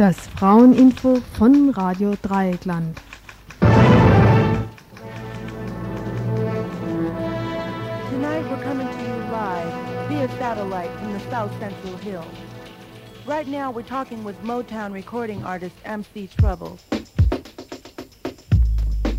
Das 0.00 0.16
Fraueninfo 0.28 1.20
von 1.36 1.68
Radio 1.76 2.14
Dreieckland. 2.22 2.96
Tonight 8.08 8.48
we're 8.48 8.62
coming 8.64 8.88
to 8.88 9.02
you 9.02 9.14
live 9.30 10.08
via 10.08 10.26
satellite 10.38 10.90
from 11.00 11.12
the 11.12 11.20
South 11.28 11.52
Central 11.60 11.98
Hills. 11.98 12.24
Right 13.26 13.46
now 13.46 13.70
we're 13.70 13.82
talking 13.82 14.24
with 14.24 14.42
Motown 14.42 14.94
recording 14.94 15.44
artist 15.44 15.76
MC 15.84 16.28
Trouble. 16.28 16.78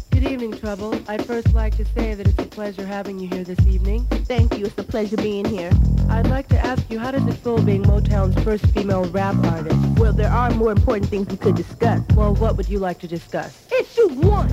Good 0.09 0.23
evening, 0.23 0.53
Trouble. 0.53 0.99
I'd 1.07 1.23
first 1.27 1.53
like 1.53 1.77
to 1.77 1.85
say 1.85 2.15
that 2.15 2.27
it's 2.27 2.39
a 2.39 2.47
pleasure 2.47 2.87
having 2.87 3.19
you 3.19 3.27
here 3.27 3.43
this 3.43 3.63
evening. 3.67 4.07
Thank 4.25 4.57
you. 4.57 4.65
It's 4.65 4.79
a 4.79 4.83
pleasure 4.83 5.17
being 5.17 5.45
here. 5.45 5.69
I'd 6.11 6.27
like 6.27 6.49
to 6.49 6.59
ask 6.59 6.83
you, 6.91 6.99
how 6.99 7.11
does 7.11 7.25
it 7.25 7.35
feel 7.35 7.63
being 7.63 7.83
Motown's 7.83 8.37
first 8.43 8.65
female 8.67 9.05
rap 9.05 9.33
artist? 9.45 9.79
Well, 9.97 10.11
there 10.11 10.29
are 10.29 10.51
more 10.51 10.73
important 10.73 11.09
things 11.09 11.27
we 11.29 11.37
could 11.37 11.55
discuss. 11.55 12.01
Well, 12.15 12.35
what 12.35 12.57
would 12.57 12.67
you 12.67 12.79
like 12.79 12.99
to 12.99 13.07
discuss? 13.07 13.65
Issue 13.71 14.09
one. 14.09 14.49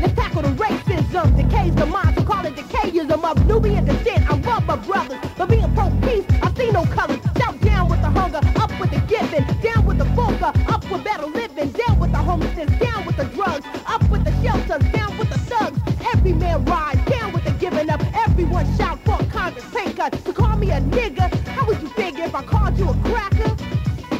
Let's 0.00 0.12
tackle 0.12 0.42
the 0.42 0.48
racism, 0.48 1.36
decays 1.36 1.74
the 1.74 1.86
mind, 1.86 2.16
so 2.16 2.24
call 2.24 2.44
it 2.44 2.54
decayism 2.54 3.24
of 3.24 3.46
Nubian 3.46 3.86
descent. 3.86 4.30
I 4.30 4.36
love 4.40 4.66
my 4.66 4.76
brothers, 4.76 5.18
but 5.38 5.48
being 5.48 5.74
pro-peace, 5.74 6.24
I 6.42 6.52
see 6.54 6.70
no 6.70 6.84
colors. 6.84 7.18
Shout 7.38 7.58
down 7.62 7.88
with 7.88 8.02
the 8.02 8.10
hunger, 8.10 8.40
up 8.60 8.70
with 8.78 8.90
the 8.90 9.00
giving, 9.08 9.46
down 9.62 9.86
with 9.86 9.96
the 9.96 10.04
vulgar, 10.04 10.52
up 10.68 10.90
with 10.90 11.02
better 11.02 11.26
living, 11.26 11.70
down 11.70 11.98
with 11.98 12.12
the 12.12 12.18
homelessness, 12.18 12.78
down 12.78 13.06
with 13.06 13.16
the 13.16 13.24
drugs, 13.24 13.66
up 13.86 14.02
with 14.10 14.22
the 14.24 14.32
shelters, 14.42 14.92
down 14.92 15.16
with 15.16 15.30
the 15.30 15.38
thugs. 15.38 15.78
Every 16.14 16.34
man 16.34 16.62
rise, 16.66 16.98
Cut. 20.00 20.12
To 20.24 20.32
call 20.32 20.56
me 20.56 20.70
a 20.70 20.80
nigga, 20.80 21.28
how 21.48 21.66
would 21.66 21.82
you 21.82 21.88
figure 21.88 22.24
if 22.24 22.34
I 22.34 22.42
called 22.42 22.78
you 22.78 22.88
a 22.88 22.94
cracker? 23.04 23.54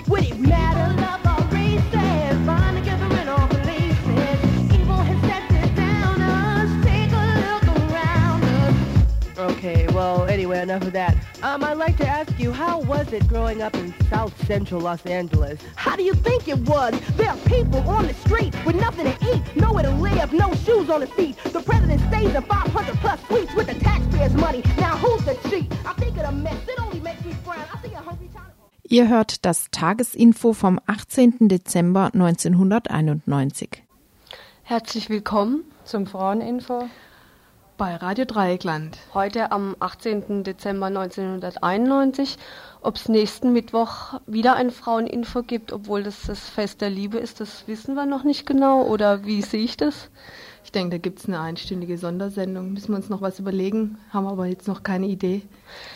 Would 0.09 0.25
it 0.25 0.39
matter? 0.39 0.95
Love 1.01 1.27
all 1.27 1.47
races, 1.49 2.39
bond 2.45 2.77
together 2.77 3.07
in 3.19 3.29
all 3.29 3.49
places. 3.49 4.75
Evil 4.75 4.97
has 4.97 5.21
set 5.23 5.75
down 5.75 6.21
us. 6.21 6.85
Take 6.85 7.11
a 7.13 7.25
look 7.47 7.65
around 7.79 8.45
us. 8.45 9.39
Okay, 9.53 9.87
well, 9.95 10.27
anyway, 10.27 10.61
enough 10.61 10.83
of 10.83 10.93
that. 10.93 11.17
Um, 11.43 11.65
I'd 11.65 11.79
like 11.79 11.97
to 11.97 12.07
ask 12.07 12.39
you, 12.39 12.53
how 12.53 12.81
was 12.81 13.13
it 13.15 13.27
growing 13.27 13.63
up 13.63 13.75
in 13.75 13.95
South 14.11 14.35
Central 14.47 14.83
Los 14.83 15.05
Angeles? 15.07 15.59
How 15.75 15.97
do 15.97 16.03
you 16.03 16.13
think 16.13 16.49
it 16.49 16.59
was? 16.69 16.93
There 17.17 17.31
are 17.31 17.37
people 17.47 17.81
on 17.89 18.07
the 18.07 18.13
street 18.15 18.55
with 18.67 18.77
nothing 18.77 19.07
to 19.07 19.17
eat, 19.35 19.57
nowhere 19.57 19.85
to 19.85 19.91
live, 19.91 20.35
no 20.35 20.53
shoes 20.55 20.91
on 20.91 21.01
his 21.01 21.11
feet. 21.13 21.37
The 21.45 21.63
president 21.63 22.03
stays 22.09 22.35
in 22.35 22.43
500 22.43 22.95
plus 22.97 23.21
suites 23.27 23.55
with 23.55 23.69
the 23.69 23.75
taxpayers' 23.75 24.35
money. 24.35 24.63
Now 24.79 24.99
who's 24.99 25.25
the 25.25 25.35
cheat? 25.49 25.73
I 25.87 25.95
think 25.95 26.19
of 26.19 26.27
the 26.27 26.33
mess. 26.33 26.61
It 26.69 26.79
only 26.79 27.01
makes 27.01 27.25
me 27.25 27.33
frown. 27.43 27.65
I 27.73 27.81
see 27.81 27.95
a 27.95 27.99
hungry 28.01 28.29
child. 28.35 28.53
Ihr 28.83 29.09
hört 29.09 29.47
das 29.47 29.71
Tagesinfo 29.71 30.53
vom 30.53 30.79
18. 30.87 31.49
Dezember 31.49 32.11
1991. 32.13 33.83
Herzlich 34.65 35.09
willkommen 35.09 35.65
zum 35.85 36.07
Fraueninfo. 36.07 36.91
Bei 37.81 37.97
Radio 37.97 38.27
Dreieckland. 38.27 38.99
Heute 39.15 39.53
am 39.53 39.75
18. 39.81 40.45
Dezember 40.45 40.89
1991. 40.89 42.37
Ob 42.83 42.97
es 42.97 43.09
nächsten 43.09 43.55
Mittwoch 43.55 44.21
wieder 44.27 44.55
ein 44.55 44.71
Fraueninfo 44.71 45.43
gibt, 45.43 45.73
obwohl 45.73 46.03
das 46.03 46.25
das 46.27 46.41
Fest 46.41 46.83
der 46.83 46.91
Liebe 46.91 47.17
ist, 47.17 47.41
das 47.41 47.67
wissen 47.69 47.95
wir 47.95 48.05
noch 48.05 48.23
nicht 48.23 48.45
genau. 48.45 48.83
Oder 48.83 49.25
wie 49.25 49.41
sehe 49.41 49.65
ich 49.65 49.79
das? 49.79 50.11
Ich 50.63 50.73
denke, 50.73 50.97
da 50.97 50.99
gibt 50.99 51.21
es 51.21 51.25
eine 51.25 51.41
einstündige 51.41 51.97
Sondersendung. 51.97 52.75
Müssen 52.75 52.91
wir 52.91 52.97
uns 52.97 53.09
noch 53.09 53.23
was 53.23 53.39
überlegen, 53.39 53.97
haben 54.13 54.27
aber 54.27 54.45
jetzt 54.45 54.69
noch 54.69 54.83
keine 54.83 55.07
Idee. 55.07 55.41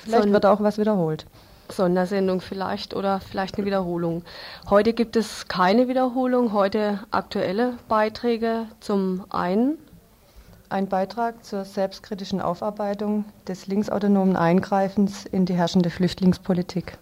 Vielleicht 0.04 0.32
wird 0.32 0.46
auch 0.46 0.62
was 0.62 0.78
wiederholt. 0.78 1.26
Sondersendung 1.68 2.40
vielleicht 2.40 2.94
oder 2.94 3.20
vielleicht 3.20 3.56
eine 3.56 3.66
Wiederholung. 3.66 4.22
Heute 4.70 4.94
gibt 4.94 5.16
es 5.16 5.48
keine 5.48 5.86
Wiederholung, 5.86 6.54
heute 6.54 7.00
aktuelle 7.10 7.74
Beiträge. 7.88 8.68
Zum 8.80 9.26
einen 9.28 9.76
Ein 10.70 10.88
Beitrag 10.88 11.44
zur 11.44 11.64
selbstkritischen 11.64 12.40
Aufarbeitung 12.40 13.26
des 13.46 13.66
linksautonomen 13.66 14.34
Eingreifens 14.34 15.26
in 15.26 15.44
die 15.44 15.54
herrschende 15.54 15.90
Flüchtlingspolitik. 15.90 16.96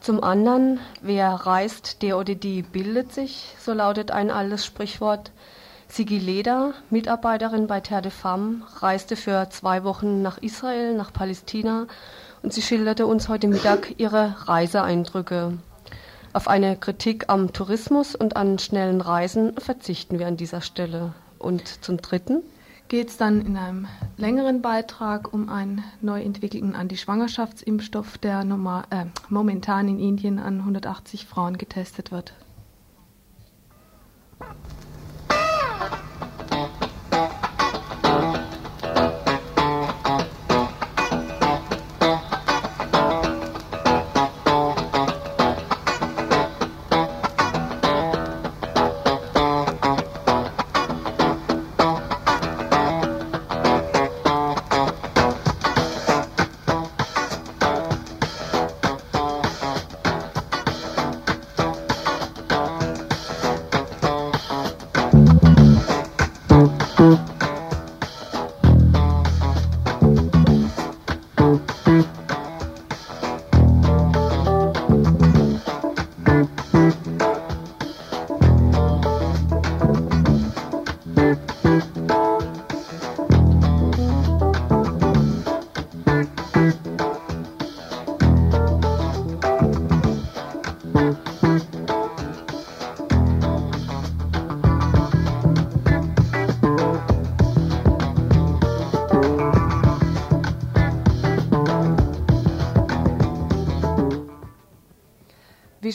Zum 0.00 0.22
anderen, 0.22 0.80
wer 1.00 1.30
reist, 1.30 2.02
der 2.02 2.18
oder 2.18 2.34
die 2.34 2.62
bildet 2.62 3.12
sich, 3.12 3.54
so 3.58 3.72
lautet 3.72 4.10
ein 4.10 4.30
altes 4.30 4.66
Sprichwort. 4.66 5.30
Sigi 5.86 6.18
Leder, 6.18 6.74
Mitarbeiterin 6.90 7.66
bei 7.66 7.80
Terre 7.80 8.02
de 8.02 8.10
Femme, 8.10 8.62
reiste 8.80 9.16
für 9.16 9.48
zwei 9.48 9.84
Wochen 9.84 10.20
nach 10.20 10.38
Israel, 10.38 10.94
nach 10.94 11.12
Palästina 11.12 11.86
und 12.42 12.52
sie 12.52 12.62
schilderte 12.62 13.06
uns 13.06 13.28
heute 13.28 13.48
Mittag 13.48 13.94
ihre 13.98 14.34
Reiseeindrücke. 14.46 15.56
Auf 16.32 16.46
eine 16.46 16.76
Kritik 16.76 17.24
am 17.28 17.52
Tourismus 17.52 18.14
und 18.14 18.36
an 18.36 18.58
schnellen 18.58 19.00
Reisen 19.00 19.56
verzichten 19.56 20.18
wir 20.18 20.26
an 20.26 20.36
dieser 20.36 20.60
Stelle. 20.60 21.14
Und 21.38 21.66
zum 21.84 21.96
Dritten, 21.98 22.42
Geht 22.88 23.10
es 23.10 23.18
dann 23.18 23.44
in 23.44 23.58
einem 23.58 23.86
längeren 24.16 24.62
Beitrag 24.62 25.34
um 25.34 25.50
einen 25.50 25.84
neu 26.00 26.22
entwickelten 26.22 26.74
Antischwangerschaftsimpfstoff, 26.74 28.16
der 28.16 28.44
normal, 28.44 28.84
äh, 28.88 29.04
momentan 29.28 29.88
in 29.88 29.98
Indien 29.98 30.38
an 30.38 30.60
180 30.60 31.26
Frauen 31.26 31.58
getestet 31.58 32.10
wird. 32.10 32.32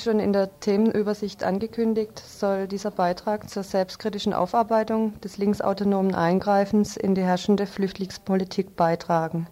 Schon 0.03 0.19
in 0.19 0.33
der 0.33 0.59
Themenübersicht 0.59 1.43
angekündigt, 1.43 2.19
soll 2.19 2.67
dieser 2.67 2.91
Beitrag 2.91 3.49
zur 3.49 3.63
selbstkritischen 3.63 4.33
Aufarbeitung 4.33 5.19
des 5.21 5.37
linksautonomen 5.37 6.13
Eingreifens 6.13 6.97
in 6.97 7.15
die 7.15 7.23
herrschende 7.23 7.65
Flüchtlingspolitik 7.65 8.75
beitragen. 8.75 9.47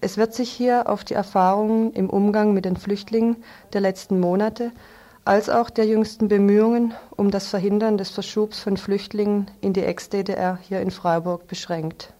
Es 0.00 0.16
wird 0.16 0.34
sich 0.34 0.50
hier 0.50 0.88
auf 0.88 1.04
die 1.04 1.14
Erfahrungen 1.14 1.92
im 1.92 2.08
Umgang 2.08 2.52
mit 2.54 2.64
den 2.64 2.76
Flüchtlingen 2.76 3.36
der 3.72 3.80
letzten 3.80 4.20
Monate 4.20 4.72
als 5.24 5.50
auch 5.50 5.70
der 5.70 5.86
jüngsten 5.86 6.28
Bemühungen 6.28 6.94
um 7.16 7.30
das 7.30 7.48
Verhindern 7.48 7.98
des 7.98 8.10
Verschubs 8.10 8.60
von 8.60 8.76
Flüchtlingen 8.76 9.50
in 9.60 9.72
die 9.72 9.84
Ex-DDR 9.84 10.58
hier 10.62 10.80
in 10.80 10.90
Freiburg 10.90 11.46
beschränkt. 11.46 12.12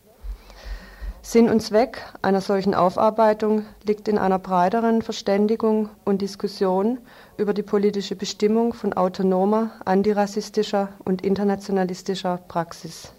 Sinn 1.23 1.51
und 1.51 1.61
Zweck 1.61 2.03
einer 2.23 2.41
solchen 2.41 2.75
Aufarbeitung 2.75 3.67
liegt 3.85 4.09
in 4.09 4.17
einer 4.17 4.39
breiteren 4.39 5.03
Verständigung 5.03 5.91
und 6.05 6.23
Diskussion 6.23 6.99
über 7.41 7.55
die 7.55 7.63
politische 7.63 8.17
Bestimmung 8.17 8.75
von 8.75 8.93
autonomer, 8.93 9.71
antirassistischer 9.87 10.91
und 11.05 11.23
internationalistischer 11.23 12.37
Praxis. 12.37 13.13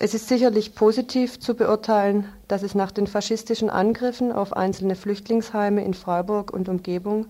Es 0.00 0.12
ist 0.12 0.26
sicherlich 0.26 0.74
positiv 0.74 1.38
zu 1.38 1.54
beurteilen, 1.54 2.28
dass 2.48 2.62
es 2.64 2.74
nach 2.74 2.90
den 2.90 3.06
faschistischen 3.06 3.70
Angriffen 3.70 4.32
auf 4.32 4.56
einzelne 4.56 4.96
Flüchtlingsheime 4.96 5.84
in 5.84 5.94
Freiburg 5.94 6.52
und 6.52 6.68
Umgebung 6.68 7.26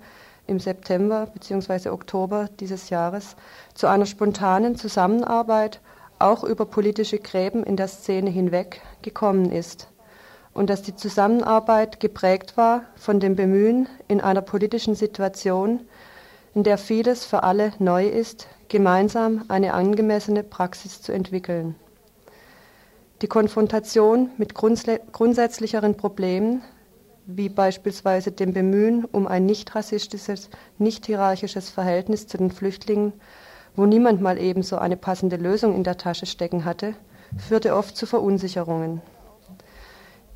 im 0.46 0.60
September 0.60 1.26
bzw. 1.34 1.90
Oktober 1.90 2.48
dieses 2.58 2.88
Jahres 2.88 3.36
zu 3.74 3.86
einer 3.86 4.06
spontanen 4.06 4.76
Zusammenarbeit 4.76 5.80
auch 6.18 6.42
über 6.42 6.64
politische 6.64 7.18
Gräben 7.18 7.64
in 7.64 7.76
der 7.76 7.88
Szene 7.88 8.30
hinweg 8.30 8.80
gekommen 9.02 9.52
ist 9.52 9.89
und 10.54 10.70
dass 10.70 10.82
die 10.82 10.96
Zusammenarbeit 10.96 12.00
geprägt 12.00 12.56
war 12.56 12.82
von 12.96 13.20
dem 13.20 13.36
Bemühen, 13.36 13.88
in 14.08 14.20
einer 14.20 14.42
politischen 14.42 14.94
Situation 14.94 15.80
in 16.54 16.64
der 16.64 16.78
vieles 16.78 17.24
für 17.24 17.42
alle 17.42 17.72
neu 17.78 18.08
ist, 18.08 18.48
gemeinsam 18.68 19.44
eine 19.48 19.74
angemessene 19.74 20.42
Praxis 20.42 21.00
zu 21.00 21.12
entwickeln. 21.12 21.76
Die 23.22 23.28
Konfrontation 23.28 24.30
mit 24.38 24.54
grundsätzlicheren 24.54 25.96
Problemen, 25.96 26.62
wie 27.26 27.48
beispielsweise 27.48 28.32
dem 28.32 28.52
Bemühen 28.52 29.04
um 29.04 29.26
ein 29.26 29.46
nicht 29.46 29.74
rassistisches, 29.74 30.48
nicht 30.78 31.06
hierarchisches 31.06 31.68
Verhältnis 31.68 32.26
zu 32.26 32.38
den 32.38 32.50
Flüchtlingen, 32.50 33.12
wo 33.76 33.86
niemand 33.86 34.20
mal 34.20 34.38
ebenso 34.38 34.78
eine 34.78 34.96
passende 34.96 35.36
Lösung 35.36 35.76
in 35.76 35.84
der 35.84 35.98
Tasche 35.98 36.26
stecken 36.26 36.64
hatte, 36.64 36.94
führte 37.38 37.76
oft 37.76 37.96
zu 37.96 38.06
Verunsicherungen. 38.06 39.02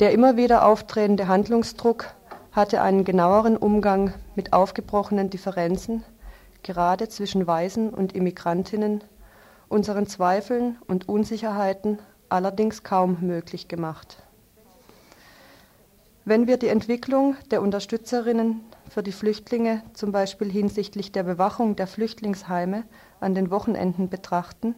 Der 0.05 0.12
immer 0.12 0.37
wieder 0.37 0.67
auftretende 0.67 1.29
Handlungsdruck 1.29 2.12
hatte 2.53 2.83
einen 2.83 3.05
genaueren 3.05 3.56
Umgang 3.56 4.12
mit 4.35 4.53
aufgebrochenen 4.53 5.31
Differenzen, 5.31 6.05
gerade 6.62 7.09
zwischen 7.09 7.47
Weißen 7.47 7.89
und 7.89 8.12
Immigrantinnen, 8.15 9.03
unseren 9.71 10.06
Zweifeln 10.06 10.77
und 10.89 11.09
Unsicherheiten 11.09 12.01
allerdings 12.29 12.83
kaum 12.83 13.17
möglich 13.23 13.67
gemacht. 13.67 14.23
Wenn 16.27 16.47
wir 16.47 16.59
die 16.59 16.69
Entwicklung 16.69 17.37
der 17.51 17.62
Unterstützerinnen 17.62 18.61
für 18.91 19.03
die 19.03 19.11
Flüchtlinge 19.11 19.81
zum 19.95 20.12
Beispiel 20.12 20.53
hinsichtlich 20.53 21.12
der 21.12 21.23
Bewachung 21.23 21.77
der 21.77 21.87
Flüchtlingsheime 21.87 22.85
an 23.21 23.35
den 23.35 23.51
Wochenenden 23.51 24.11
betrachten, 24.11 24.75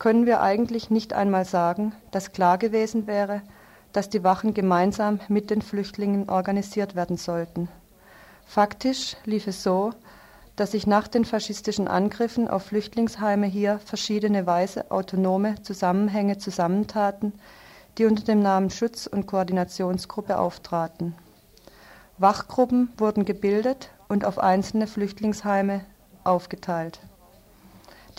können 0.00 0.26
wir 0.26 0.40
eigentlich 0.40 0.90
nicht 0.90 1.12
einmal 1.12 1.44
sagen, 1.44 1.92
dass 2.10 2.32
klar 2.32 2.58
gewesen 2.58 3.06
wäre, 3.06 3.42
dass 3.92 4.08
die 4.08 4.24
Wachen 4.24 4.54
gemeinsam 4.54 5.20
mit 5.28 5.50
den 5.50 5.62
Flüchtlingen 5.62 6.28
organisiert 6.28 6.94
werden 6.94 7.16
sollten. 7.16 7.68
Faktisch 8.46 9.16
lief 9.24 9.46
es 9.46 9.62
so, 9.62 9.92
dass 10.56 10.72
sich 10.72 10.86
nach 10.86 11.06
den 11.06 11.24
faschistischen 11.24 11.86
Angriffen 11.86 12.48
auf 12.48 12.64
Flüchtlingsheime 12.64 13.46
hier 13.46 13.78
verschiedene 13.78 14.46
weise 14.46 14.90
autonome 14.90 15.62
Zusammenhänge 15.62 16.38
zusammentaten, 16.38 17.32
die 17.96 18.06
unter 18.06 18.24
dem 18.24 18.40
Namen 18.40 18.70
Schutz- 18.70 19.06
und 19.06 19.26
Koordinationsgruppe 19.26 20.38
auftraten. 20.38 21.14
Wachgruppen 22.18 22.92
wurden 22.96 23.24
gebildet 23.24 23.90
und 24.08 24.24
auf 24.24 24.38
einzelne 24.38 24.88
Flüchtlingsheime 24.88 25.84
aufgeteilt. 26.24 27.00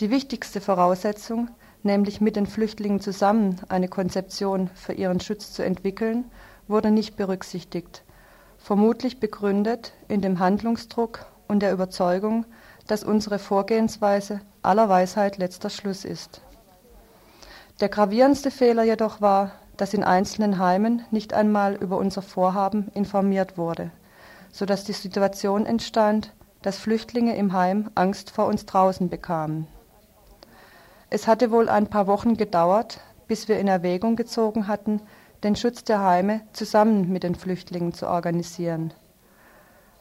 Die 0.00 0.10
wichtigste 0.10 0.62
Voraussetzung, 0.62 1.50
nämlich 1.82 2.20
mit 2.20 2.36
den 2.36 2.46
Flüchtlingen 2.46 3.00
zusammen 3.00 3.60
eine 3.68 3.88
Konzeption 3.88 4.68
für 4.74 4.92
ihren 4.92 5.20
Schutz 5.20 5.52
zu 5.52 5.64
entwickeln, 5.64 6.24
wurde 6.68 6.90
nicht 6.90 7.16
berücksichtigt, 7.16 8.02
vermutlich 8.58 9.20
begründet 9.20 9.92
in 10.08 10.20
dem 10.20 10.38
Handlungsdruck 10.38 11.26
und 11.48 11.60
der 11.60 11.72
Überzeugung, 11.72 12.46
dass 12.86 13.04
unsere 13.04 13.38
Vorgehensweise 13.38 14.40
aller 14.62 14.88
Weisheit 14.88 15.38
letzter 15.38 15.70
Schluss 15.70 16.04
ist. 16.04 16.42
Der 17.80 17.88
gravierendste 17.88 18.50
Fehler 18.50 18.82
jedoch 18.82 19.20
war, 19.20 19.52
dass 19.76 19.94
in 19.94 20.04
einzelnen 20.04 20.58
Heimen 20.58 21.02
nicht 21.10 21.32
einmal 21.32 21.74
über 21.74 21.96
unser 21.96 22.20
Vorhaben 22.20 22.88
informiert 22.94 23.56
wurde, 23.56 23.90
so 24.52 24.66
dass 24.66 24.84
die 24.84 24.92
Situation 24.92 25.64
entstand, 25.64 26.34
dass 26.62 26.76
Flüchtlinge 26.76 27.36
im 27.36 27.54
Heim 27.54 27.90
Angst 27.94 28.30
vor 28.30 28.46
uns 28.46 28.66
draußen 28.66 29.08
bekamen. 29.08 29.66
Es 31.12 31.26
hatte 31.26 31.50
wohl 31.50 31.68
ein 31.68 31.88
paar 31.88 32.06
Wochen 32.06 32.36
gedauert, 32.36 33.00
bis 33.26 33.48
wir 33.48 33.58
in 33.58 33.66
Erwägung 33.66 34.14
gezogen 34.14 34.68
hatten, 34.68 35.00
den 35.42 35.56
Schutz 35.56 35.82
der 35.82 36.00
Heime 36.04 36.42
zusammen 36.52 37.10
mit 37.10 37.24
den 37.24 37.34
Flüchtlingen 37.34 37.92
zu 37.92 38.06
organisieren. 38.06 38.94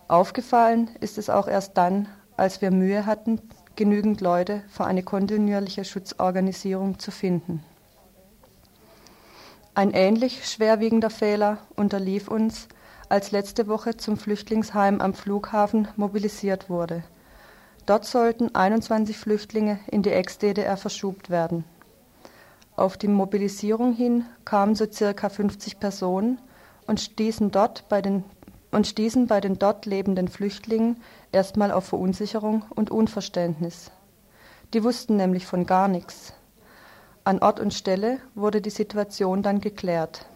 Aufgefallen 0.07 0.89
ist 0.99 1.17
es 1.17 1.31
auch 1.31 1.47
erst 1.47 1.77
dann, 1.77 2.07
als 2.37 2.61
wir 2.61 2.69
Mühe 2.69 3.07
hatten, 3.07 3.41
genügend 3.75 4.21
Leute 4.21 4.61
für 4.69 4.85
eine 4.85 5.01
kontinuierliche 5.01 5.83
Schutzorganisierung 5.83 6.99
zu 6.99 7.09
finden. 7.09 7.63
Ein 9.73 9.91
ähnlich 9.91 10.47
schwerwiegender 10.47 11.09
Fehler 11.09 11.57
unterlief 11.75 12.27
uns, 12.27 12.67
als 13.07 13.31
letzte 13.31 13.67
Woche 13.67 13.97
zum 13.97 14.17
Flüchtlingsheim 14.17 15.01
am 15.01 15.13
Flughafen 15.15 15.87
mobilisiert 15.95 16.69
wurde. 16.69 17.03
Dort 17.89 18.05
sollten 18.05 18.53
21 18.53 19.17
Flüchtlinge 19.17 19.79
in 19.89 20.03
die 20.03 20.11
Ex-DDR 20.11 20.77
verschubt 20.77 21.31
werden. 21.31 21.63
Auf 22.75 22.97
die 22.97 23.07
Mobilisierung 23.07 23.93
hin 23.93 24.25
kamen 24.45 24.75
so 24.75 24.85
circa 24.85 25.27
50 25.27 25.79
Personen 25.79 26.37
und 26.85 26.99
stießen 26.99 27.49
dort 27.49 27.89
bei 27.89 28.03
den 28.03 28.23
und 28.69 28.85
stießen 28.85 29.25
bei 29.25 29.41
den 29.41 29.57
dort 29.57 29.87
lebenden 29.87 30.27
Flüchtlingen 30.27 31.01
erstmal 31.31 31.71
auf 31.71 31.85
Verunsicherung 31.85 32.63
und 32.75 32.91
Unverständnis. 32.91 33.89
Die 34.75 34.83
wussten 34.83 35.15
nämlich 35.15 35.47
von 35.47 35.65
gar 35.65 35.87
nichts. 35.87 36.33
An 37.23 37.39
Ort 37.39 37.59
und 37.59 37.73
Stelle 37.73 38.19
wurde 38.35 38.61
die 38.61 38.69
Situation 38.69 39.41
dann 39.41 39.61
geklärt. 39.61 40.27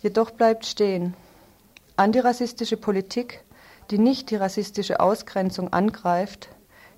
Jedoch 0.00 0.32
bleibt 0.32 0.66
stehen, 0.66 1.14
antirassistische 1.96 2.76
Politik, 2.76 3.42
die 3.90 3.98
nicht 3.98 4.30
die 4.30 4.36
rassistische 4.36 5.00
Ausgrenzung 5.00 5.72
angreift, 5.72 6.48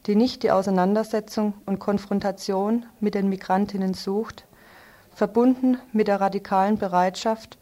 die 0.06 0.16
nicht 0.16 0.42
die 0.42 0.50
Auseinandersetzung 0.50 1.54
und 1.64 1.78
Konfrontation 1.78 2.86
mit 3.00 3.14
den 3.14 3.28
Migrantinnen 3.28 3.94
sucht, 3.94 4.46
verbunden 5.14 5.78
mit 5.92 6.08
der 6.08 6.20
radikalen 6.20 6.78
Bereitschaft 6.78 7.58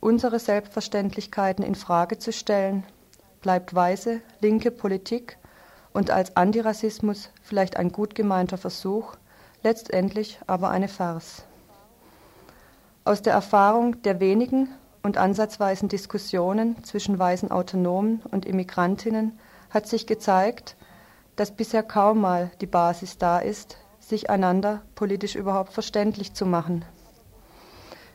unsere 0.00 0.38
Selbstverständlichkeiten 0.38 1.64
in 1.64 1.74
Frage 1.74 2.18
zu 2.18 2.32
stellen, 2.32 2.84
bleibt 3.42 3.74
weise 3.74 4.20
linke 4.40 4.70
Politik 4.70 5.38
und 5.92 6.10
als 6.10 6.36
Antirassismus 6.36 7.30
vielleicht 7.42 7.76
ein 7.76 7.90
gut 7.92 8.14
gemeinter 8.14 8.58
Versuch, 8.58 9.16
letztendlich 9.62 10.38
aber 10.46 10.70
eine 10.70 10.88
Farce. 10.88 11.44
Aus 13.04 13.22
der 13.22 13.32
Erfahrung 13.32 14.00
der 14.02 14.20
wenigen 14.20 14.68
und 15.02 15.16
ansatzweisen 15.16 15.88
Diskussionen 15.88 16.82
zwischen 16.84 17.18
weißen 17.18 17.50
Autonomen 17.50 18.22
und 18.30 18.44
Immigrantinnen 18.44 19.38
hat 19.70 19.86
sich 19.86 20.06
gezeigt, 20.06 20.76
dass 21.36 21.52
bisher 21.52 21.82
kaum 21.82 22.20
mal 22.20 22.50
die 22.60 22.66
Basis 22.66 23.18
da 23.18 23.38
ist, 23.38 23.78
sich 23.98 24.28
einander 24.28 24.82
politisch 24.94 25.36
überhaupt 25.36 25.72
verständlich 25.72 26.34
zu 26.34 26.44
machen. 26.44 26.84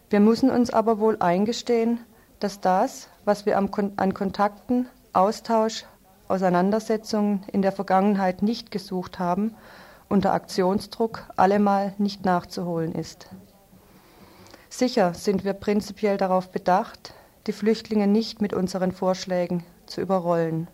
Wir 0.10 0.20
müssen 0.20 0.52
uns 0.52 0.70
aber 0.70 1.00
wohl 1.00 1.18
eingestehen, 1.20 2.00
dass 2.40 2.62
das, 2.62 3.10
was 3.24 3.46
wir 3.46 3.58
an 3.58 4.14
Kontakten, 4.14 4.88
Austausch, 5.14 5.86
Auseinandersetzungen 6.28 7.44
in 7.52 7.62
der 7.62 7.72
Vergangenheit 7.72 8.42
nicht 8.42 8.72
gesucht 8.72 9.20
haben, 9.20 9.56
unter 10.10 10.34
Aktionsdruck 10.34 11.24
allemal 11.36 11.94
nicht 11.98 12.26
nachzuholen 12.26 12.94
ist. 12.94 13.30
Sicher 14.78 15.14
sind 15.14 15.46
wir 15.46 15.54
prinzipiell 15.54 16.18
darauf 16.18 16.52
bedacht, 16.52 17.14
die 17.48 17.54
Flüchtlinge 17.54 18.08
nicht 18.08 18.42
mit 18.42 18.54
unseren 18.54 18.92
Vorschlägen 18.92 19.64
zu 19.86 20.02
überrollen. 20.02 20.68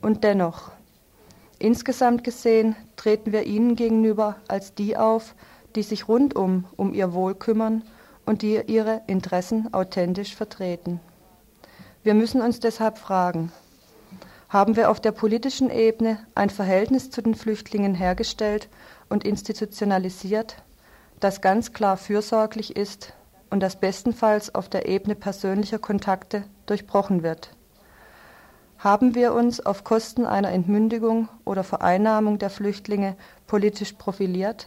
Und 0.00 0.24
dennoch, 0.24 0.72
insgesamt 1.60 2.24
gesehen, 2.24 2.74
treten 2.96 3.30
wir 3.30 3.44
ihnen 3.44 3.76
gegenüber 3.76 4.38
als 4.48 4.74
die 4.74 4.96
auf, 4.96 5.36
die 5.76 5.84
sich 5.84 6.08
rundum 6.08 6.64
um 6.76 6.92
ihr 6.94 7.12
Wohl 7.12 7.36
kümmern 7.36 7.84
und 8.26 8.42
die 8.42 8.60
ihre 8.66 9.02
Interessen 9.06 9.72
authentisch 9.72 10.34
vertreten. 10.34 10.98
Wir 12.02 12.14
müssen 12.14 12.40
uns 12.40 12.58
deshalb 12.58 12.98
fragen, 12.98 13.52
haben 14.48 14.74
wir 14.74 14.90
auf 14.90 14.98
der 14.98 15.12
politischen 15.12 15.70
Ebene 15.70 16.18
ein 16.34 16.50
Verhältnis 16.50 17.10
zu 17.10 17.22
den 17.22 17.36
Flüchtlingen 17.36 17.94
hergestellt 17.94 18.68
und 19.08 19.22
institutionalisiert, 19.22 20.56
das 21.22 21.40
ganz 21.40 21.72
klar 21.72 21.96
fürsorglich 21.96 22.76
ist 22.76 23.14
und 23.50 23.60
das 23.60 23.76
bestenfalls 23.76 24.54
auf 24.54 24.68
der 24.68 24.86
Ebene 24.86 25.14
persönlicher 25.14 25.78
Kontakte 25.78 26.44
durchbrochen 26.66 27.22
wird? 27.22 27.56
Haben 28.78 29.14
wir 29.14 29.32
uns 29.32 29.64
auf 29.64 29.84
Kosten 29.84 30.26
einer 30.26 30.50
Entmündigung 30.50 31.28
oder 31.44 31.64
Vereinnahmung 31.64 32.38
der 32.38 32.50
Flüchtlinge 32.50 33.16
politisch 33.46 33.92
profiliert? 33.92 34.66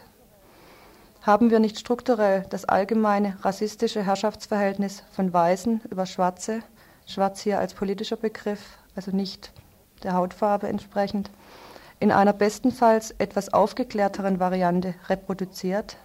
haben 1.26 1.50
wir 1.50 1.60
nicht 1.60 1.80
strukturell 1.80 2.46
das 2.52 2.66
allgemeine 2.66 3.36
rassistische 3.42 4.04
Herrschaftsverhältnis 4.04 5.04
von 5.12 5.34
Weißen 5.34 5.82
über 5.90 6.06
Schwarze, 6.06 6.60
Schwarz 7.08 7.42
hier 7.42 7.58
als 7.58 7.74
politischer 7.74 8.16
Begriff, 8.16 8.78
also 8.96 9.10
nicht 9.10 9.52
der 10.04 10.14
Hautfarbe 10.14 10.68
entsprechend, 10.68 11.32
in 12.00 12.12
einer 12.12 12.34
bestenfalls 12.34 13.10
etwas 13.18 13.52
aufgeklärteren 13.52 14.40
Variante 14.40 14.94
reproduziert? 15.10 15.98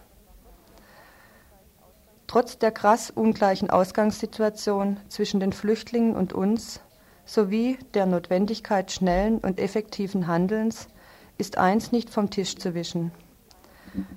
Trotz 2.30 2.58
der 2.58 2.70
krass 2.70 3.10
ungleichen 3.10 3.70
Ausgangssituation 3.70 4.98
zwischen 5.08 5.40
den 5.40 5.52
Flüchtlingen 5.52 6.14
und 6.14 6.32
uns 6.32 6.80
sowie 7.24 7.78
der 7.94 8.06
Notwendigkeit 8.06 8.92
schnellen 8.92 9.38
und 9.38 9.58
effektiven 9.58 10.28
Handelns 10.28 10.88
ist 11.38 11.58
eins 11.58 11.90
nicht 11.90 12.10
vom 12.10 12.30
Tisch 12.30 12.56
zu 12.56 12.74
wischen 12.74 13.10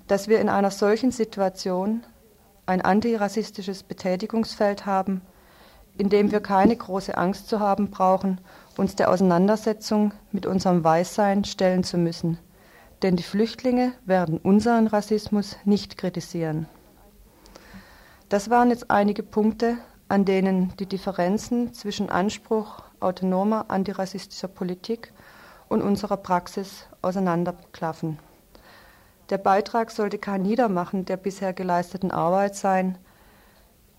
dass 0.08 0.27
wir 0.27 0.39
in 0.39 0.50
einer 0.50 0.72
solchen 0.72 1.12
Situation 1.12 2.03
ein 2.65 2.82
antirassistisches 2.82 3.84
Betätigungsfeld 3.84 4.86
haben, 4.86 5.22
indem 5.98 6.32
wir 6.32 6.39
keine 6.39 6.75
große 6.75 7.17
Angst 7.17 7.50
zu 7.50 7.60
haben 7.60 7.91
brauchen, 7.91 8.39
uns 8.77 8.96
der 8.96 9.10
Auseinandersetzung 9.12 10.13
mit 10.32 10.46
unserem 10.46 10.84
Weißsein 10.84 11.43
stellen 11.43 11.84
zu 11.84 11.98
müssen. 11.98 12.39
Denn 13.01 13.15
die 13.15 13.24
Flüchtlinge 13.24 13.93
werden 14.05 14.38
unseren 14.38 14.88
Rassismus 14.88 15.58
nicht 15.65 15.98
kritisieren. 15.98 16.67
Das 18.34 18.50
waren 18.50 18.72
jetzt 18.72 18.90
einige 18.90 19.22
Punkte, 19.22 19.78
an 20.08 20.25
denen 20.25 20.75
die 20.78 20.88
Differenzen 20.88 21.72
zwischen 21.75 22.10
Anspruch 22.10 22.82
autonomer 23.00 23.66
antirassistischer 23.68 24.48
Politik 24.48 25.13
und 25.70 25.84
unserer 25.84 26.18
Praxis 26.18 26.88
auseinanderklaffen. 27.04 28.18
Der 29.30 29.38
Beitrag 29.38 29.92
sollte 29.92 30.18
kein 30.18 30.42
Niedermachen 30.42 31.06
der 31.06 31.18
bisher 31.18 31.54
geleisteten 31.54 32.10
Arbeit 32.10 32.56
sein. 32.56 32.98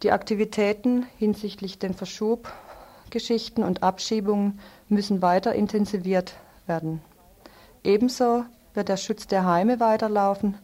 Die 0.03 0.11
Aktivitäten 0.11 1.07
hinsichtlich 1.17 1.79
den 1.79 1.95
Verschubgeschichten 1.95 3.62
und 3.62 3.85
Abschiebungen 3.85 4.59
müssen 4.88 5.23
weiter 5.23 5.55
intensiviert 5.55 6.35
werden. 6.67 7.03
Ebenso 7.85 8.45
wird 8.75 8.88
der 8.88 8.97
Schutz 8.97 9.29
der 9.29 9.47
Heime 9.47 9.79
weiterlaufen, 9.79 10.59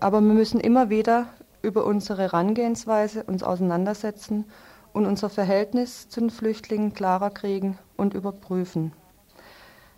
aber 0.00 0.20
wir 0.20 0.34
müssen 0.34 0.60
immer 0.60 0.90
wieder 0.90 1.28
über 1.66 1.84
unsere 1.84 2.22
Herangehensweise 2.22 3.24
uns 3.24 3.42
auseinandersetzen 3.42 4.44
und 4.92 5.04
unser 5.04 5.28
Verhältnis 5.28 6.08
zu 6.08 6.20
den 6.20 6.30
Flüchtlingen 6.30 6.94
klarer 6.94 7.30
kriegen 7.30 7.76
und 7.96 8.14
überprüfen. 8.14 8.92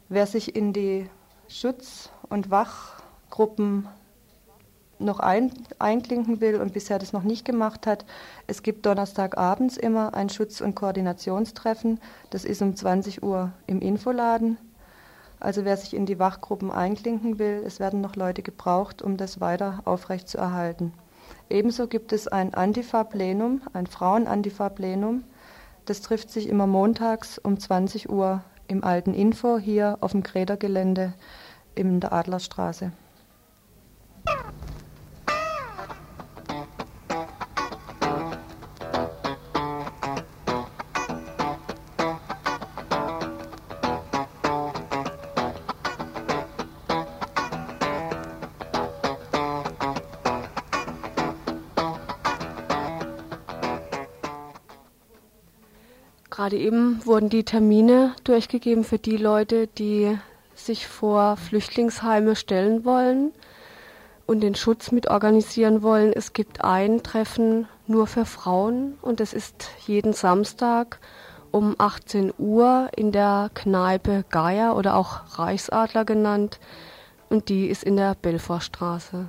Wer 0.08 0.26
sich 0.26 0.56
in 0.56 0.72
die 0.72 1.10
Schutz- 1.46 2.08
und 2.30 2.50
Wachgruppen 2.50 3.86
noch 4.98 5.20
ein, 5.20 5.52
einklinken 5.78 6.40
will 6.40 6.56
und 6.56 6.72
bisher 6.72 6.98
das 6.98 7.12
noch 7.12 7.22
nicht 7.22 7.44
gemacht 7.44 7.86
hat, 7.86 8.06
es 8.46 8.62
gibt 8.62 8.86
Donnerstagabends 8.86 9.76
immer 9.76 10.14
ein 10.14 10.30
Schutz- 10.30 10.62
und 10.62 10.74
Koordinationstreffen. 10.74 12.00
Das 12.30 12.46
ist 12.46 12.62
um 12.62 12.74
20 12.74 13.22
Uhr 13.22 13.52
im 13.66 13.80
Infoladen. 13.80 14.56
Also 15.38 15.66
wer 15.66 15.76
sich 15.76 15.94
in 15.94 16.06
die 16.06 16.18
Wachgruppen 16.18 16.72
einklinken 16.72 17.38
will, 17.38 17.62
es 17.64 17.78
werden 17.78 18.00
noch 18.00 18.16
Leute 18.16 18.42
gebraucht, 18.42 19.02
um 19.02 19.18
das 19.18 19.40
weiter 19.40 19.82
aufrechtzuerhalten. 19.84 20.94
Ebenso 21.50 21.86
gibt 21.86 22.12
es 22.12 22.28
ein 22.28 22.52
Antifa-Plenum, 22.52 23.62
ein 23.72 23.86
Frauen-Antifa-Plenum. 23.86 25.24
Das 25.86 26.02
trifft 26.02 26.30
sich 26.30 26.48
immer 26.48 26.66
montags 26.66 27.38
um 27.38 27.58
20 27.58 28.10
Uhr 28.10 28.42
im 28.66 28.84
alten 28.84 29.14
Info 29.14 29.58
hier 29.58 29.96
auf 30.00 30.12
dem 30.12 30.22
Kredergelände 30.22 31.14
in 31.74 32.00
der 32.00 32.12
Adlerstraße. 32.12 32.92
Gerade 56.48 56.62
eben 56.62 57.04
wurden 57.04 57.28
die 57.28 57.44
Termine 57.44 58.14
durchgegeben 58.24 58.82
für 58.82 58.96
die 58.96 59.18
Leute, 59.18 59.66
die 59.66 60.16
sich 60.54 60.86
vor 60.86 61.36
Flüchtlingsheime 61.36 62.36
stellen 62.36 62.86
wollen 62.86 63.32
und 64.24 64.40
den 64.40 64.54
Schutz 64.54 64.90
mit 64.90 65.10
organisieren 65.10 65.82
wollen. 65.82 66.10
Es 66.10 66.32
gibt 66.32 66.64
ein 66.64 67.02
Treffen 67.02 67.68
nur 67.86 68.06
für 68.06 68.24
Frauen 68.24 68.94
und 69.02 69.20
es 69.20 69.34
ist 69.34 69.68
jeden 69.86 70.14
Samstag 70.14 71.00
um 71.50 71.74
18 71.76 72.32
Uhr 72.38 72.88
in 72.96 73.12
der 73.12 73.50
Kneipe 73.52 74.24
Geier 74.30 74.74
oder 74.74 74.96
auch 74.96 75.38
Reichsadler 75.38 76.06
genannt 76.06 76.60
und 77.28 77.50
die 77.50 77.66
ist 77.66 77.84
in 77.84 77.96
der 77.96 78.14
Belfortstraße. 78.14 79.28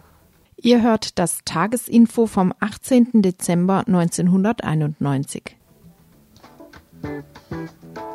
Ihr 0.56 0.82
hört 0.82 1.20
das 1.20 1.40
Tagesinfo 1.44 2.28
vom 2.28 2.54
18. 2.62 3.22
Dezember 3.22 3.84
1991. 3.88 5.59
thank 7.02 7.26
you 7.52 8.09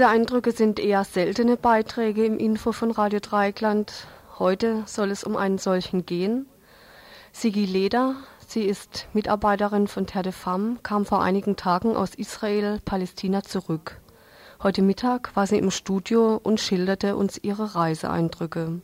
Reiseeindrücke 0.00 0.52
sind 0.52 0.80
eher 0.80 1.04
seltene 1.04 1.58
Beiträge 1.58 2.24
im 2.24 2.38
Info 2.38 2.72
von 2.72 2.90
Radio 2.90 3.20
Dreieckland. 3.20 3.92
Heute 4.38 4.82
soll 4.86 5.10
es 5.10 5.24
um 5.24 5.36
einen 5.36 5.58
solchen 5.58 6.06
gehen. 6.06 6.46
Sigi 7.32 7.66
Leder, 7.66 8.14
sie 8.46 8.62
ist 8.62 9.08
Mitarbeiterin 9.12 9.88
von 9.88 10.06
Terre 10.06 10.22
de 10.22 10.32
Femme, 10.32 10.78
kam 10.82 11.04
vor 11.04 11.22
einigen 11.22 11.56
Tagen 11.56 11.96
aus 11.96 12.14
Israel, 12.14 12.80
Palästina 12.82 13.42
zurück. 13.42 14.00
Heute 14.62 14.80
Mittag 14.80 15.36
war 15.36 15.46
sie 15.46 15.58
im 15.58 15.70
Studio 15.70 16.40
und 16.42 16.60
schilderte 16.60 17.14
uns 17.14 17.36
ihre 17.36 17.74
Reiseeindrücke. 17.74 18.80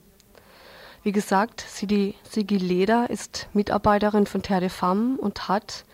Wie 1.03 1.13
gesagt, 1.13 1.63
Sigi 1.67 2.15
Leder 2.59 3.09
ist 3.09 3.49
Mitarbeiterin 3.55 4.27
von 4.27 4.43
Terre 4.43 4.61
de 4.61 4.69
Femme 4.69 5.17
und 5.17 5.49
hat 5.49 5.87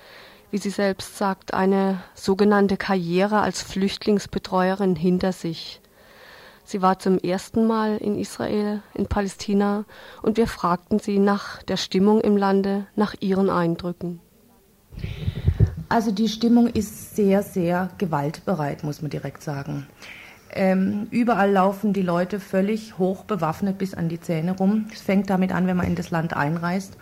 wie 0.53 0.59
sie 0.59 0.71
selbst 0.71 1.17
sagt, 1.17 1.55
eine 1.55 2.03
sogenannte 2.15 2.77
Karriere 2.77 3.41
als 3.41 3.63
Flüchtlingsbetreuerin 3.63 4.95
hinter 4.95 5.33
sich. 5.33 5.81
Sie 6.63 6.83
war 6.83 6.99
zum 6.99 7.19
ersten 7.19 7.67
Mal 7.67 7.97
in 7.97 8.19
Israel, 8.19 8.83
in 8.95 9.07
Palästina, 9.07 9.85
und 10.21 10.37
wir 10.37 10.47
fragten 10.47 10.99
sie 11.01 11.19
nach 11.19 11.63
der 11.63 11.79
Stimmung 11.79 12.21
im 12.21 12.37
Lande, 12.37 12.87
nach 12.95 13.15
ihren 13.21 13.49
Eindrücken. 13.51 14.21
Also 15.89 16.13
die 16.13 16.29
Stimmung 16.29 16.69
ist 16.69 17.17
sehr, 17.17 17.43
sehr 17.43 17.91
gewaltbereit, 17.99 18.85
muss 18.85 19.03
man 19.03 19.11
direkt 19.11 19.43
sagen. 19.43 19.89
Ähm, 20.55 21.07
überall 21.11 21.51
laufen 21.51 21.95
die 21.95 22.03
Leute 22.03 22.39
völlig 22.39 22.99
hoch 22.99 23.25
bewaffnet 23.25 23.79
bis 23.79 23.95
an 23.95 24.11
die 24.11 24.21
Zähne 24.21 24.53
rum. 24.53 24.87
Es 24.93 25.01
fängt 25.01 25.31
damit 25.31 25.51
an, 25.51 25.67
wenn 25.67 25.79
man 25.79 25.87
in 25.87 25.95
das 25.95 26.11
Land 26.11 26.37
einreist, 26.37 26.99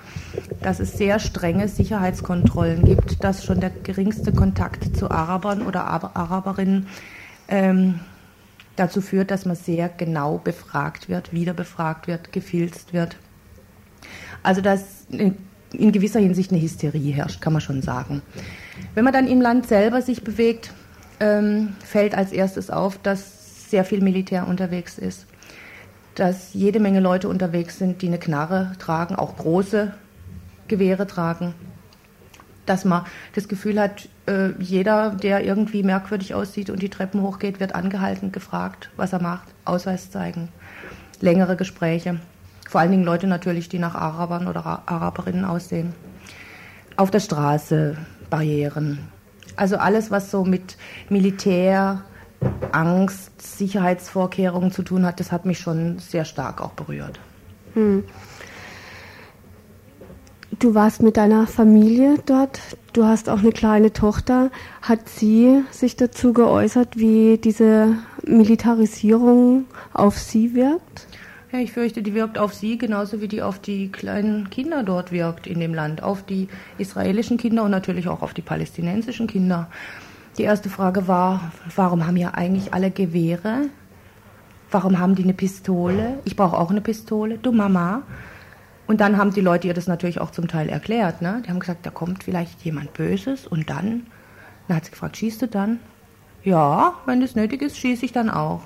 dass 0.63 0.79
es 0.79 0.93
sehr 0.93 1.19
strenge 1.19 1.67
Sicherheitskontrollen 1.67 2.85
gibt, 2.85 3.25
dass 3.25 3.45
schon 3.45 3.59
der 3.59 3.71
geringste 3.71 4.33
Kontakt 4.33 4.97
zu 4.97 5.11
Arabern 5.11 5.63
oder 5.63 5.85
Araberinnen 5.85 6.87
ähm, 7.49 7.99
dazu 8.77 9.01
führt, 9.01 9.33
dass 9.33 9.47
man 9.47 9.57
sehr 9.57 9.89
genau 9.89 10.39
befragt 10.39 11.09
wird, 11.09 11.33
wieder 11.33 11.53
befragt 11.53 12.07
wird, 12.07 12.33
gefilzt 12.33 12.93
wird. 12.93 13.17
Also 14.45 14.61
dass 14.61 15.07
in 15.11 15.93
gewisser 15.93 16.21
Hinsicht 16.21 16.53
eine 16.53 16.63
Hysterie 16.63 17.13
herrscht, 17.13 17.41
kann 17.41 17.53
man 17.53 17.63
schon 17.63 17.83
sagen. 17.83 18.23
Wenn 18.95 19.05
man 19.05 19.13
dann 19.13 19.27
im 19.27 19.41
Land 19.41 19.67
selber 19.67 20.03
sich 20.03 20.23
bewegt, 20.23 20.73
ähm, 21.21 21.75
fällt 21.85 22.15
als 22.15 22.33
erstes 22.33 22.71
auf, 22.71 22.99
dass 22.99 23.40
sehr 23.71 23.85
viel 23.85 24.03
Militär 24.03 24.47
unterwegs 24.47 24.99
ist, 24.99 25.27
dass 26.15 26.53
jede 26.55 26.81
Menge 26.81 27.01
Leute 27.01 27.29
unterwegs 27.29 27.79
sind, 27.79 28.03
die 28.03 28.09
eine 28.09 28.19
Knarre 28.19 28.73
tragen, 28.79 29.17
auch 29.17 29.37
große 29.37 29.95
Gewehre 30.69 31.07
tragen, 31.07 31.55
dass 32.67 32.85
man 32.85 33.05
das 33.35 33.49
Gefühl 33.49 33.81
hat, 33.81 34.09
äh, 34.27 34.51
jeder, 34.59 35.11
der 35.11 35.45
irgendwie 35.45 35.83
merkwürdig 35.83 36.35
aussieht 36.35 36.71
und 36.71 36.83
die 36.83 36.89
Treppen 36.89 37.23
hochgeht, 37.23 37.59
wird 37.59 37.75
angehalten, 37.75 38.33
gefragt, 38.33 38.91
was 38.97 39.13
er 39.13 39.23
macht, 39.23 39.49
Ausweis 39.65 40.11
zeigen, 40.11 40.49
längere 41.21 41.57
Gespräche. 41.57 42.21
Vor 42.69 42.81
allen 42.81 42.93
Dingen 42.93 43.05
Leute 43.05 43.27
natürlich, 43.27 43.69
die 43.69 43.81
nach 43.81 43.95
Arabern 43.95 44.47
oder 44.47 44.65
Araberinnen 44.87 45.45
aussehen. 45.45 45.93
Auf 46.97 47.11
der 47.11 47.21
Straße 47.21 47.97
Barrieren. 48.29 49.01
Also 49.57 49.77
alles, 49.77 50.11
was 50.13 50.31
so 50.31 50.45
mit 50.45 50.77
Militär, 51.09 52.03
Angst, 52.73 53.41
Sicherheitsvorkehrungen 53.41 54.73
zu 54.73 54.83
tun 54.83 55.05
hat, 55.05 55.21
das 55.21 55.33
hat 55.33 55.45
mich 55.45 55.59
schon 55.59 55.99
sehr 55.99 56.25
stark 56.25 56.61
auch 56.61 56.73
berührt. 56.73 57.21
Hm. 57.75 58.05
Du 60.59 60.75
warst 60.75 61.03
mit 61.03 61.17
deiner 61.17 61.47
Familie 61.47 62.17
dort. 62.27 62.61
Du 62.93 63.05
hast 63.05 63.29
auch 63.29 63.39
eine 63.39 63.53
kleine 63.53 63.93
Tochter. 63.93 64.51
Hat 64.83 65.09
sie 65.09 65.63
sich 65.71 65.97
dazu 65.97 66.33
geäußert, 66.33 66.99
wie 66.99 67.39
diese 67.39 67.97
Militarisierung 68.27 69.65
auf 69.93 70.19
sie 70.19 70.55
wirkt? 70.55 71.07
Ja, 71.53 71.61
ich 71.61 71.73
fürchte, 71.73 72.03
die 72.03 72.15
wirkt 72.15 72.39
auf 72.39 72.53
sie 72.53 72.79
genauso 72.79 73.21
wie 73.21 73.29
die 73.29 73.43
auf 73.43 73.59
die 73.59 73.91
kleinen 73.91 74.51
Kinder 74.51 74.83
dort 74.83 75.13
wirkt 75.13 75.47
in 75.47 75.59
dem 75.61 75.75
Land, 75.75 76.03
auf 76.03 76.25
die 76.25 76.49
israelischen 76.79 77.39
Kinder 77.39 77.65
und 77.65 77.71
natürlich 77.71 78.07
auch 78.07 78.23
auf 78.23 78.35
die 78.35 78.43
palästinensischen 78.43 79.27
Kinder. 79.27 79.69
Die 80.41 80.47
erste 80.47 80.71
Frage 80.71 81.07
war, 81.07 81.53
warum 81.77 82.07
haben 82.07 82.17
ja 82.17 82.31
eigentlich 82.31 82.73
alle 82.73 82.91
Gewehre? 82.91 83.69
Warum 84.71 84.99
haben 84.99 85.15
die 85.15 85.23
eine 85.23 85.35
Pistole? 85.35 86.19
Ich 86.25 86.35
brauche 86.35 86.57
auch 86.57 86.71
eine 86.71 86.81
Pistole. 86.81 87.37
Du 87.37 87.53
Mama. 87.53 88.05
Und 88.87 89.03
dann 89.03 89.19
haben 89.19 89.35
die 89.35 89.43
Leute 89.43 89.69
ihr 89.69 89.75
das 89.75 89.87
natürlich 89.87 90.19
auch 90.19 90.31
zum 90.31 90.49
Teil 90.49 90.71
erklärt. 90.71 91.21
Ne? 91.21 91.43
Die 91.45 91.51
haben 91.51 91.61
gesagt, 91.61 91.85
da 91.85 91.91
kommt 91.91 92.25
vielleicht 92.25 92.63
jemand 92.63 92.95
Böses 92.95 93.47
und 93.47 93.69
dann, 93.69 94.07
dann 94.67 94.79
hat 94.79 94.87
sie 94.87 94.93
gefragt, 94.93 95.19
schießt 95.19 95.43
du 95.43 95.47
dann? 95.47 95.79
Ja, 96.43 96.95
wenn 97.05 97.21
das 97.21 97.35
nötig 97.35 97.61
ist, 97.61 97.77
schieße 97.77 98.07
ich 98.07 98.13
dann 98.13 98.31
auch. 98.31 98.63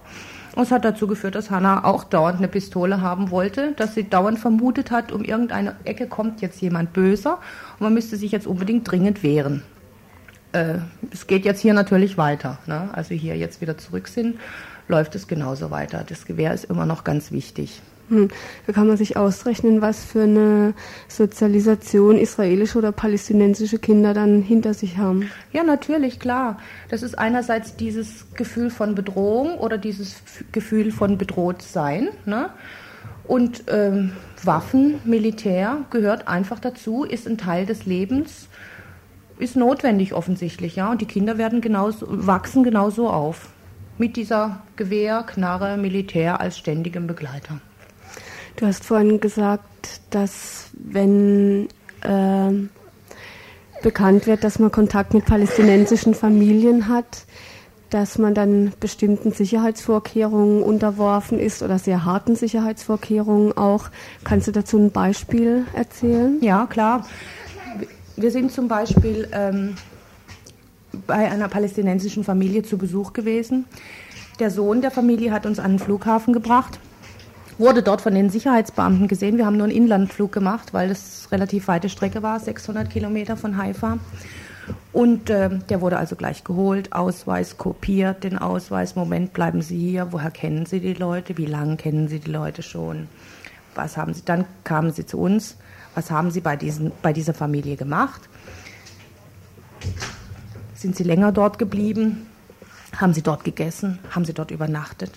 Und 0.54 0.62
es 0.62 0.70
hat 0.70 0.84
dazu 0.84 1.08
geführt, 1.08 1.34
dass 1.34 1.50
Hannah 1.50 1.84
auch 1.84 2.04
dauernd 2.04 2.38
eine 2.38 2.46
Pistole 2.46 3.00
haben 3.00 3.32
wollte, 3.32 3.72
dass 3.72 3.94
sie 3.94 4.08
dauernd 4.08 4.38
vermutet 4.38 4.92
hat, 4.92 5.10
um 5.10 5.24
irgendeine 5.24 5.74
Ecke 5.82 6.06
kommt 6.06 6.40
jetzt 6.40 6.60
jemand 6.60 6.92
böser 6.92 7.40
und 7.72 7.80
man 7.80 7.94
müsste 7.94 8.16
sich 8.16 8.30
jetzt 8.30 8.46
unbedingt 8.46 8.88
dringend 8.88 9.24
wehren. 9.24 9.64
Äh, 10.54 10.78
es 11.10 11.26
geht 11.26 11.44
jetzt 11.44 11.60
hier 11.60 11.74
natürlich 11.74 12.16
weiter. 12.16 12.58
Ne? 12.66 12.88
Als 12.92 13.10
wir 13.10 13.16
hier 13.16 13.36
jetzt 13.36 13.60
wieder 13.60 13.76
zurück 13.76 14.08
sind, 14.08 14.38
läuft 14.88 15.14
es 15.14 15.26
genauso 15.26 15.70
weiter. 15.70 16.04
Das 16.08 16.26
Gewehr 16.26 16.54
ist 16.54 16.64
immer 16.64 16.86
noch 16.86 17.04
ganz 17.04 17.32
wichtig. 17.32 17.82
Hm. 18.08 18.28
Da 18.66 18.72
kann 18.72 18.86
man 18.86 18.96
sich 18.96 19.16
ausrechnen, 19.16 19.80
was 19.80 20.04
für 20.04 20.24
eine 20.24 20.74
Sozialisation 21.08 22.18
israelische 22.18 22.78
oder 22.78 22.92
palästinensische 22.92 23.78
Kinder 23.78 24.12
dann 24.12 24.42
hinter 24.42 24.74
sich 24.74 24.98
haben. 24.98 25.30
Ja, 25.52 25.62
natürlich, 25.64 26.20
klar. 26.20 26.58
Das 26.90 27.02
ist 27.02 27.18
einerseits 27.18 27.76
dieses 27.76 28.26
Gefühl 28.34 28.70
von 28.70 28.94
Bedrohung 28.94 29.58
oder 29.58 29.78
dieses 29.78 30.16
Gefühl 30.52 30.92
von 30.92 31.16
bedroht 31.16 31.62
sein. 31.62 32.08
Ne? 32.26 32.50
Und 33.26 33.64
ähm, 33.68 34.12
Waffen, 34.42 35.00
Militär 35.04 35.78
gehört 35.90 36.28
einfach 36.28 36.60
dazu, 36.60 37.04
ist 37.04 37.26
ein 37.26 37.38
Teil 37.38 37.64
des 37.64 37.86
Lebens, 37.86 38.48
ist 39.38 39.56
notwendig 39.56 40.14
offensichtlich, 40.14 40.76
ja. 40.76 40.90
Und 40.90 41.00
die 41.00 41.06
Kinder 41.06 41.38
werden 41.38 41.60
genauso, 41.60 42.06
wachsen 42.08 42.64
genauso 42.64 43.08
auf. 43.10 43.48
Mit 43.98 44.16
dieser 44.16 44.62
Gewehr, 44.76 45.22
Knarre, 45.22 45.76
Militär 45.76 46.40
als 46.40 46.58
ständigem 46.58 47.06
Begleiter. 47.06 47.60
Du 48.56 48.66
hast 48.66 48.84
vorhin 48.84 49.20
gesagt, 49.20 50.00
dass 50.10 50.70
wenn 50.74 51.68
äh, 52.02 52.52
bekannt 53.82 54.26
wird, 54.26 54.44
dass 54.44 54.58
man 54.58 54.72
Kontakt 54.72 55.14
mit 55.14 55.24
palästinensischen 55.26 56.14
Familien 56.14 56.88
hat, 56.88 57.26
dass 57.90 58.18
man 58.18 58.34
dann 58.34 58.72
bestimmten 58.80 59.30
Sicherheitsvorkehrungen 59.30 60.62
unterworfen 60.62 61.38
ist 61.38 61.62
oder 61.62 61.78
sehr 61.78 62.04
harten 62.04 62.34
Sicherheitsvorkehrungen 62.34 63.56
auch. 63.56 63.90
Kannst 64.24 64.48
du 64.48 64.52
dazu 64.52 64.78
ein 64.78 64.90
Beispiel 64.90 65.64
erzählen? 65.74 66.38
Ja, 66.40 66.66
klar. 66.66 67.06
Wir 68.16 68.30
sind 68.30 68.52
zum 68.52 68.68
Beispiel 68.68 69.28
ähm, 69.32 69.76
bei 71.06 71.30
einer 71.30 71.48
palästinensischen 71.48 72.24
Familie 72.24 72.62
zu 72.62 72.78
Besuch 72.78 73.12
gewesen. 73.12 73.66
Der 74.40 74.50
Sohn 74.50 74.80
der 74.80 74.90
Familie 74.90 75.32
hat 75.32 75.46
uns 75.46 75.58
an 75.58 75.72
den 75.72 75.78
Flughafen 75.78 76.32
gebracht 76.32 76.78
wurde 77.58 77.82
dort 77.82 78.00
von 78.00 78.14
den 78.14 78.30
Sicherheitsbeamten 78.30 79.08
gesehen. 79.08 79.36
Wir 79.36 79.46
haben 79.46 79.56
nur 79.56 79.66
einen 79.66 79.76
Inlandflug 79.76 80.32
gemacht, 80.32 80.72
weil 80.72 80.88
das 80.88 81.28
relativ 81.30 81.68
weite 81.68 81.88
Strecke 81.88 82.22
war, 82.22 82.40
600 82.40 82.90
Kilometer 82.90 83.36
von 83.36 83.56
Haifa. 83.56 83.98
Und 84.92 85.28
äh, 85.28 85.50
der 85.68 85.80
wurde 85.80 85.98
also 85.98 86.16
gleich 86.16 86.42
geholt, 86.44 86.92
Ausweis 86.92 87.58
kopiert, 87.58 88.24
den 88.24 88.38
Ausweis. 88.38 88.96
Moment, 88.96 89.32
bleiben 89.32 89.60
Sie 89.60 89.78
hier. 89.78 90.08
Woher 90.10 90.30
kennen 90.30 90.66
Sie 90.66 90.80
die 90.80 90.94
Leute? 90.94 91.36
Wie 91.36 91.46
lange 91.46 91.76
kennen 91.76 92.08
Sie 92.08 92.20
die 92.20 92.30
Leute 92.30 92.62
schon? 92.62 93.08
Was 93.74 93.96
haben 93.96 94.14
Sie? 94.14 94.24
Dann 94.24 94.46
kamen 94.62 94.92
Sie 94.92 95.04
zu 95.04 95.18
uns. 95.18 95.56
Was 95.94 96.10
haben 96.10 96.30
Sie 96.30 96.40
bei, 96.40 96.56
diesen, 96.56 96.92
bei 97.02 97.12
dieser 97.12 97.34
Familie 97.34 97.76
gemacht? 97.76 98.28
Sind 100.74 100.96
Sie 100.96 101.04
länger 101.04 101.32
dort 101.32 101.58
geblieben? 101.58 102.26
Haben 102.96 103.14
Sie 103.14 103.22
dort 103.22 103.44
gegessen? 103.44 103.98
Haben 104.10 104.24
Sie 104.24 104.34
dort 104.34 104.50
übernachtet? 104.50 105.12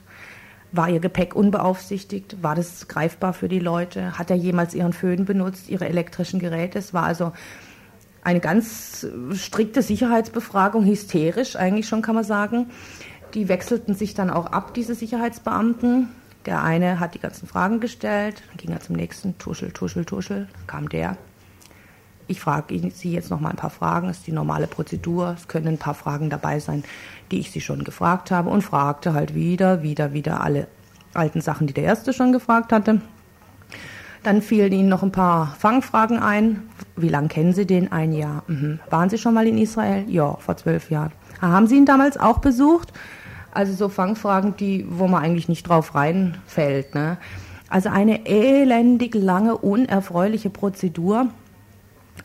War 0.72 0.90
ihr 0.90 1.00
Gepäck 1.00 1.36
unbeaufsichtigt? 1.36 2.44
War 2.44 2.56
das 2.56 2.88
greifbar 2.88 3.34
für 3.34 3.48
die 3.48 3.60
Leute? 3.60 4.18
Hat 4.18 4.30
er 4.30 4.36
jemals 4.36 4.74
ihren 4.74 4.94
Föhn 4.94 5.26
benutzt, 5.26 5.70
ihre 5.70 5.88
elektrischen 5.88 6.40
Geräte? 6.40 6.80
Es 6.80 6.94
war 6.94 7.04
also 7.04 7.32
eine 8.24 8.40
ganz 8.42 9.08
strikte 9.34 9.82
Sicherheitsbefragung, 9.82 10.86
hysterisch 10.86 11.56
eigentlich 11.56 11.88
schon, 11.88 12.02
kann 12.02 12.16
man 12.16 12.26
sagen. 12.26 12.68
Die 13.34 13.48
wechselten 13.48 13.96
sich 13.96 14.14
dann 14.14 14.30
auch 14.30 14.48
ab, 14.48 14.74
diese 14.74 14.96
Sicherheitsbeamten. 14.96 16.10
Der 16.48 16.64
eine 16.64 17.02
hat 17.02 17.14
die 17.14 17.20
ganzen 17.20 17.46
Fragen 17.46 17.82
gestellt, 17.82 18.42
dann 18.48 18.56
ging 18.56 18.72
er 18.72 18.80
zum 18.80 18.96
nächsten, 18.96 19.38
tuschel, 19.38 19.72
tuschel, 19.72 20.06
tuschel, 20.06 20.48
kam 20.66 20.88
der. 20.88 21.18
Ich 22.28 22.40
frage 22.40 22.90
Sie 22.90 23.12
jetzt 23.12 23.30
noch 23.30 23.42
mal 23.42 23.50
ein 23.50 23.58
paar 23.58 23.70
Fragen, 23.70 24.08
das 24.08 24.20
ist 24.20 24.28
die 24.28 24.32
normale 24.32 24.68
Prozedur. 24.68 25.36
Es 25.38 25.50
können 25.50 25.68
ein 25.68 25.78
paar 25.78 25.94
Fragen 25.94 26.30
dabei 26.30 26.60
sein, 26.60 26.86
die 27.32 27.40
ich 27.40 27.52
Sie 27.52 27.60
schon 27.60 27.84
gefragt 27.84 28.32
habe 28.32 28.50
und 28.50 28.62
fragte 28.62 29.14
halt 29.14 29.36
wieder, 29.36 29.84
wieder, 29.84 30.14
wieder 30.14 30.42
alle 30.42 30.68
alten 31.14 31.42
Sachen, 31.42 31.68
die 31.68 31.74
der 31.74 31.84
Erste 31.84 32.14
schon 32.14 32.32
gefragt 32.32 32.72
hatte. 32.72 33.02
Dann 34.24 34.42
fielen 34.42 34.72
Ihnen 34.72 34.90
noch 34.90 35.04
ein 35.04 35.12
paar 35.12 35.54
Fangfragen 35.60 36.20
ein. 36.20 36.64
Wie 36.96 37.10
lange 37.10 37.28
kennen 37.28 37.54
Sie 37.54 37.66
den? 37.66 37.92
Ein 37.92 38.14
Jahr. 38.14 38.44
Mhm. 38.48 38.80
Waren 38.90 39.10
Sie 39.10 39.18
schon 39.18 39.34
mal 39.34 39.48
in 39.48 39.58
Israel? 39.58 40.06
Ja, 40.08 40.36
vor 40.36 40.56
zwölf 40.56 40.90
Jahren. 40.90 41.12
Ah, 41.42 41.50
haben 41.50 41.68
Sie 41.68 41.76
ihn 41.76 41.86
damals 41.86 42.18
auch 42.18 42.40
besucht? 42.40 42.94
Also 43.58 43.74
so 43.74 43.90
Fangfragen, 43.90 44.56
die, 44.56 44.86
wo 44.88 45.08
man 45.08 45.24
eigentlich 45.24 45.50
nicht 45.50 45.68
drauf 45.68 45.96
reinfällt. 45.96 46.94
Ne? 46.94 47.18
Also 47.70 47.90
eine 47.90 48.28
elendig 48.28 49.16
lange, 49.16 49.58
unerfreuliche 49.58 50.52
Prozedur 50.52 51.30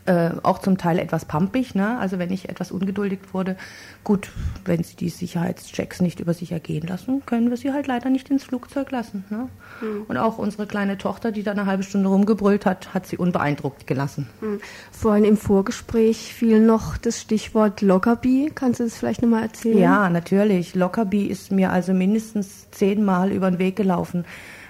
äh, 0.05 0.31
auch 0.43 0.59
zum 0.59 0.77
Teil 0.77 0.99
etwas 0.99 1.25
pampig. 1.25 1.75
Ne? 1.75 1.97
Also 1.97 2.19
wenn 2.19 2.31
ich 2.31 2.49
etwas 2.49 2.71
ungeduldig 2.71 3.19
wurde, 3.31 3.55
gut, 4.03 4.29
wenn 4.65 4.83
sie 4.83 4.95
die 4.95 5.09
Sicherheitschecks 5.09 6.01
nicht 6.01 6.19
über 6.19 6.33
sich 6.33 6.51
ergehen 6.51 6.87
lassen, 6.87 7.25
können 7.25 7.49
wir 7.49 7.57
sie 7.57 7.71
halt 7.71 7.87
leider 7.87 8.09
nicht 8.09 8.29
ins 8.29 8.43
Flugzeug 8.43 8.91
lassen. 8.91 9.23
Ne? 9.29 9.49
Mhm. 9.81 10.03
Und 10.07 10.17
auch 10.17 10.37
unsere 10.37 10.67
kleine 10.67 10.97
Tochter, 10.97 11.31
die 11.31 11.43
da 11.43 11.51
eine 11.51 11.65
halbe 11.65 11.83
Stunde 11.83 12.09
rumgebrüllt 12.09 12.65
hat, 12.65 12.93
hat 12.93 13.05
sie 13.05 13.17
unbeeindruckt 13.17 13.87
gelassen. 13.87 14.27
Mhm. 14.41 14.59
Vorhin 14.91 15.25
im 15.25 15.37
Vorgespräch 15.37 16.33
fiel 16.33 16.59
noch 16.59 16.97
das 16.97 17.21
Stichwort 17.21 17.81
Lockerbie. 17.81 18.51
Kannst 18.53 18.79
du 18.79 18.83
das 18.83 18.97
vielleicht 18.97 19.21
nochmal 19.21 19.43
erzählen? 19.43 19.77
Ja, 19.77 20.09
natürlich. 20.09 20.75
Lockerbie 20.75 21.27
ist 21.27 21.51
mir 21.51 21.71
also 21.71 21.93
mindestens 21.93 22.69
zehnmal 22.71 23.31
über 23.31 23.49
den 23.49 23.59
Weg 23.59 23.75
gelaufen 23.75 24.25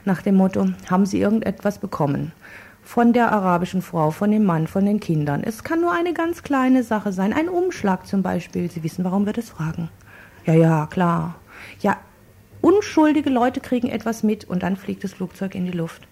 nach 0.05 0.21
dem 0.21 0.35
Motto, 0.35 0.67
haben 0.89 1.05
Sie 1.05 1.21
irgendetwas 1.21 1.79
bekommen? 1.79 2.33
Von 2.83 3.13
der 3.13 3.31
arabischen 3.31 3.81
Frau, 3.81 4.11
von 4.11 4.31
dem 4.31 4.43
Mann, 4.43 4.67
von 4.67 4.85
den 4.85 4.99
Kindern. 4.99 5.41
Es 5.43 5.63
kann 5.63 5.81
nur 5.81 5.91
eine 5.91 6.13
ganz 6.13 6.43
kleine 6.43 6.83
Sache 6.83 7.13
sein, 7.13 7.33
ein 7.33 7.49
Umschlag 7.49 8.05
zum 8.05 8.21
Beispiel. 8.21 8.69
Sie 8.69 8.83
wissen, 8.83 9.03
warum 9.03 9.25
wir 9.25 9.33
das 9.33 9.49
fragen. 9.49 9.89
Ja, 10.45 10.53
ja, 10.53 10.85
klar. 10.87 11.35
Ja, 11.79 11.97
unschuldige 12.61 13.29
Leute 13.29 13.61
kriegen 13.61 13.89
etwas 13.89 14.23
mit 14.23 14.45
und 14.45 14.63
dann 14.63 14.75
fliegt 14.75 15.03
das 15.03 15.13
Flugzeug 15.13 15.55
in 15.55 15.65
die 15.65 15.71
Luft. 15.71 16.07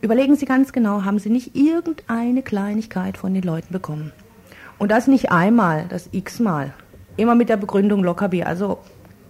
Überlegen 0.00 0.36
Sie 0.36 0.46
ganz 0.46 0.72
genau, 0.72 1.04
haben 1.04 1.18
Sie 1.18 1.28
nicht 1.28 1.54
irgendeine 1.54 2.42
Kleinigkeit 2.42 3.18
von 3.18 3.34
den 3.34 3.42
Leuten 3.42 3.72
bekommen? 3.72 4.12
Und 4.78 4.90
das 4.90 5.08
nicht 5.08 5.30
einmal, 5.30 5.86
das 5.88 6.08
x-mal. 6.12 6.72
Immer 7.18 7.34
mit 7.34 7.50
der 7.50 7.58
Begründung 7.58 8.02
Lockerbier, 8.02 8.46
also 8.46 8.78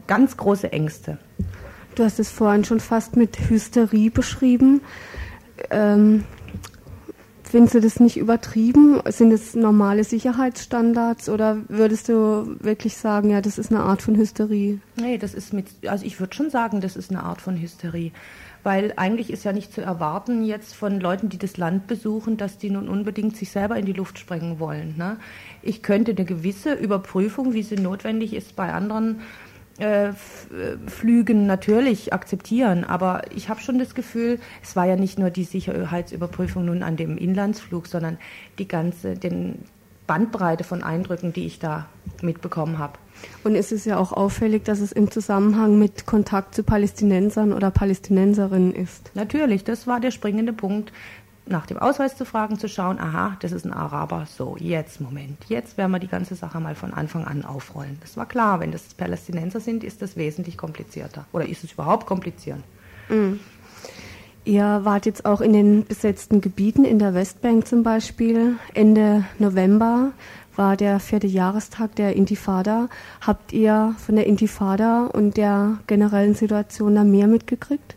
ganz 0.07 0.37
große 0.37 0.73
Ängste. 0.73 1.19
Du 1.97 2.05
hast 2.05 2.21
es 2.21 2.31
vorhin 2.31 2.65
schon 2.65 2.79
fast 2.79 3.17
mit 3.17 3.51
Hysterie 3.51 4.11
beschrieben. 4.11 4.81
Ähm, 5.71 6.25
Findest 7.51 7.75
du 7.75 7.81
das 7.81 7.99
nicht 7.99 8.17
übertrieben? 8.17 9.01
Sind 9.07 9.33
es 9.33 9.57
normale 9.57 10.05
Sicherheitsstandards 10.05 11.29
oder 11.29 11.57
würdest 11.67 12.09
du 12.09 12.57
wirklich 12.61 12.97
sagen, 12.97 13.31
ja, 13.31 13.41
das 13.41 13.59
ist 13.59 13.73
eine 13.73 13.81
Art 13.81 14.03
von 14.03 14.15
Hysterie? 14.15 14.79
Nee, 14.95 15.19
das 15.19 15.35
ist 15.35 15.53
mit, 15.53 15.67
also 15.89 16.07
ich 16.07 16.21
würde 16.21 16.33
schon 16.33 16.51
sagen, 16.51 16.81
das 16.81 16.95
ist 16.95 17.11
eine 17.11 17.25
Art 17.25 17.41
von 17.41 17.61
Hysterie. 17.61 18.13
Weil 18.63 18.93
eigentlich 18.95 19.31
ist 19.31 19.43
ja 19.43 19.53
nicht 19.53 19.73
zu 19.73 19.81
erwarten 19.81 20.45
jetzt 20.45 20.77
von 20.77 21.01
Leuten, 21.01 21.29
die 21.29 21.39
das 21.39 21.57
Land 21.57 21.89
besuchen, 21.89 22.37
dass 22.37 22.57
die 22.57 22.71
nun 22.71 22.89
unbedingt 22.89 23.37
sich 23.37 23.51
selber 23.51 23.77
in 23.77 23.87
die 23.87 23.95
Luft 23.95 24.21
sprengen 24.21 24.61
wollen. 24.61 24.95
Ne? 24.97 25.17
Ich 25.61 25.83
könnte 25.83 26.13
eine 26.13 26.25
gewisse 26.25 26.75
Überprüfung, 26.75 27.53
wie 27.53 27.65
sie 27.65 27.77
notwendig 27.77 28.33
ist 28.33 28.55
bei 28.55 28.73
anderen 28.73 29.17
äh, 29.17 29.50
Flügen 30.87 31.47
natürlich 31.47 32.13
akzeptieren, 32.13 32.85
aber 32.85 33.23
ich 33.35 33.49
habe 33.49 33.61
schon 33.61 33.79
das 33.79 33.95
Gefühl, 33.95 34.39
es 34.63 34.77
war 34.77 34.87
ja 34.87 34.97
nicht 34.97 35.19
nur 35.19 35.31
die 35.31 35.45
Sicherheitsüberprüfung 35.45 36.65
nun 36.65 36.83
an 36.83 36.97
dem 36.97 37.17
Inlandsflug, 37.17 37.87
sondern 37.87 38.19
die 38.59 38.69
ganze 38.69 39.15
den 39.15 39.65
Bandbreite 40.11 40.65
von 40.65 40.83
Eindrücken, 40.83 41.33
die 41.33 41.47
ich 41.47 41.61
da 41.61 41.87
mitbekommen 42.21 42.79
habe. 42.79 42.99
Und 43.45 43.55
es 43.55 43.71
ist 43.71 43.87
ja 43.87 43.97
auch 43.97 44.13
auffällig, 44.13 44.65
dass 44.65 44.81
es 44.81 44.91
im 44.91 45.09
Zusammenhang 45.09 45.79
mit 45.79 46.05
Kontakt 46.05 46.55
zu 46.55 46.65
Palästinensern 46.65 47.53
oder 47.53 47.71
Palästinenserinnen 47.71 48.75
ist. 48.75 49.13
Natürlich, 49.15 49.63
das 49.63 49.87
war 49.87 50.01
der 50.01 50.11
springende 50.11 50.53
Punkt 50.53 50.93
nach 51.51 51.67
dem 51.67 51.79
Ausweis 51.79 52.17
zu 52.17 52.25
fragen, 52.25 52.59
zu 52.59 52.69
schauen, 52.69 52.99
aha, 52.99 53.37
das 53.41 53.53
ist 53.53 53.65
ein 53.65 53.73
Araber, 53.73 54.27
so, 54.27 54.57
jetzt, 54.59 55.01
Moment, 55.01 55.45
jetzt 55.49 55.77
werden 55.77 55.93
wir 55.93 55.99
die 55.99 56.09
ganze 56.09 56.35
Sache 56.35 56.61
mal 56.61 56.75
von 56.75 56.95
Anfang 56.95 57.25
an 57.25 57.45
aufrollen. 57.45 57.99
Das 58.01 58.17
war 58.17 58.27
klar, 58.27 58.61
wenn 58.61 58.73
das 58.73 58.95
Palästinenser 58.95 59.61
sind, 59.61 59.85
ist 59.85 60.01
das 60.01 60.17
wesentlich 60.17 60.57
komplizierter. 60.57 61.27
Oder 61.33 61.49
ist 61.49 61.65
es 61.65 61.73
überhaupt 61.73 62.07
komplizierend? 62.07 62.65
Mhm. 63.09 63.41
Ihr 64.45 64.81
wart 64.85 65.05
jetzt 65.05 65.27
auch 65.27 65.43
in 65.43 65.53
den 65.53 65.85
besetzten 65.85 66.41
Gebieten, 66.41 66.85
in 66.85 66.99
der 66.99 67.15
Westbank 67.15 67.67
zum 67.67 67.83
Beispiel. 67.83 68.57
Ende 68.73 69.25
November 69.39 70.13
war 70.57 70.77
der 70.77 70.99
vierte 70.99 71.27
Jahrestag 71.27 71.95
der 71.97 72.17
Intifada. 72.17 72.89
Habt 73.21 73.53
ihr 73.53 73.95
von 73.99 74.17
der 74.17 74.27
Intifada 74.27 75.07
und 75.07 75.37
der 75.37 75.79
generellen 75.87 76.35
Situation 76.35 76.95
da 76.95 77.05
mehr 77.05 77.27
mitgekriegt? 77.27 77.97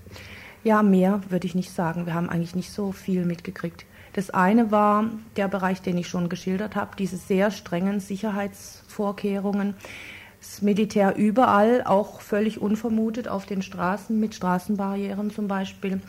Ja, 0.64 0.82
mehr 0.82 1.20
würde 1.30 1.46
ich 1.46 1.56
nicht 1.56 1.72
sagen. 1.72 2.06
Wir 2.06 2.14
haben 2.14 2.30
eigentlich 2.30 2.56
nicht 2.56 2.72
so 2.72 2.94
viel 2.94 3.26
mitgekriegt. 3.26 3.86
Das 4.14 4.30
eine 4.30 4.72
war 4.72 5.10
der 5.36 5.48
Bereich, 5.48 5.82
den 5.82 5.98
ich 5.98 6.08
schon 6.08 6.30
geschildert 6.30 6.76
habe, 6.76 6.96
diese 6.98 7.18
sehr 7.18 7.52
strengen 7.52 8.00
Sicherheitsvorkehrungen. 8.00 9.76
Das 10.40 10.62
Militär 10.62 11.16
überall, 11.18 11.84
auch 11.84 12.22
völlig 12.22 12.62
unvermutet 12.62 13.28
auf 13.28 13.46
den 13.46 13.62
Straßen 13.62 14.18
mit 14.18 14.36
Straßenbarrieren 14.36 15.32
zum 15.32 15.48
Beispiel. 15.48 16.00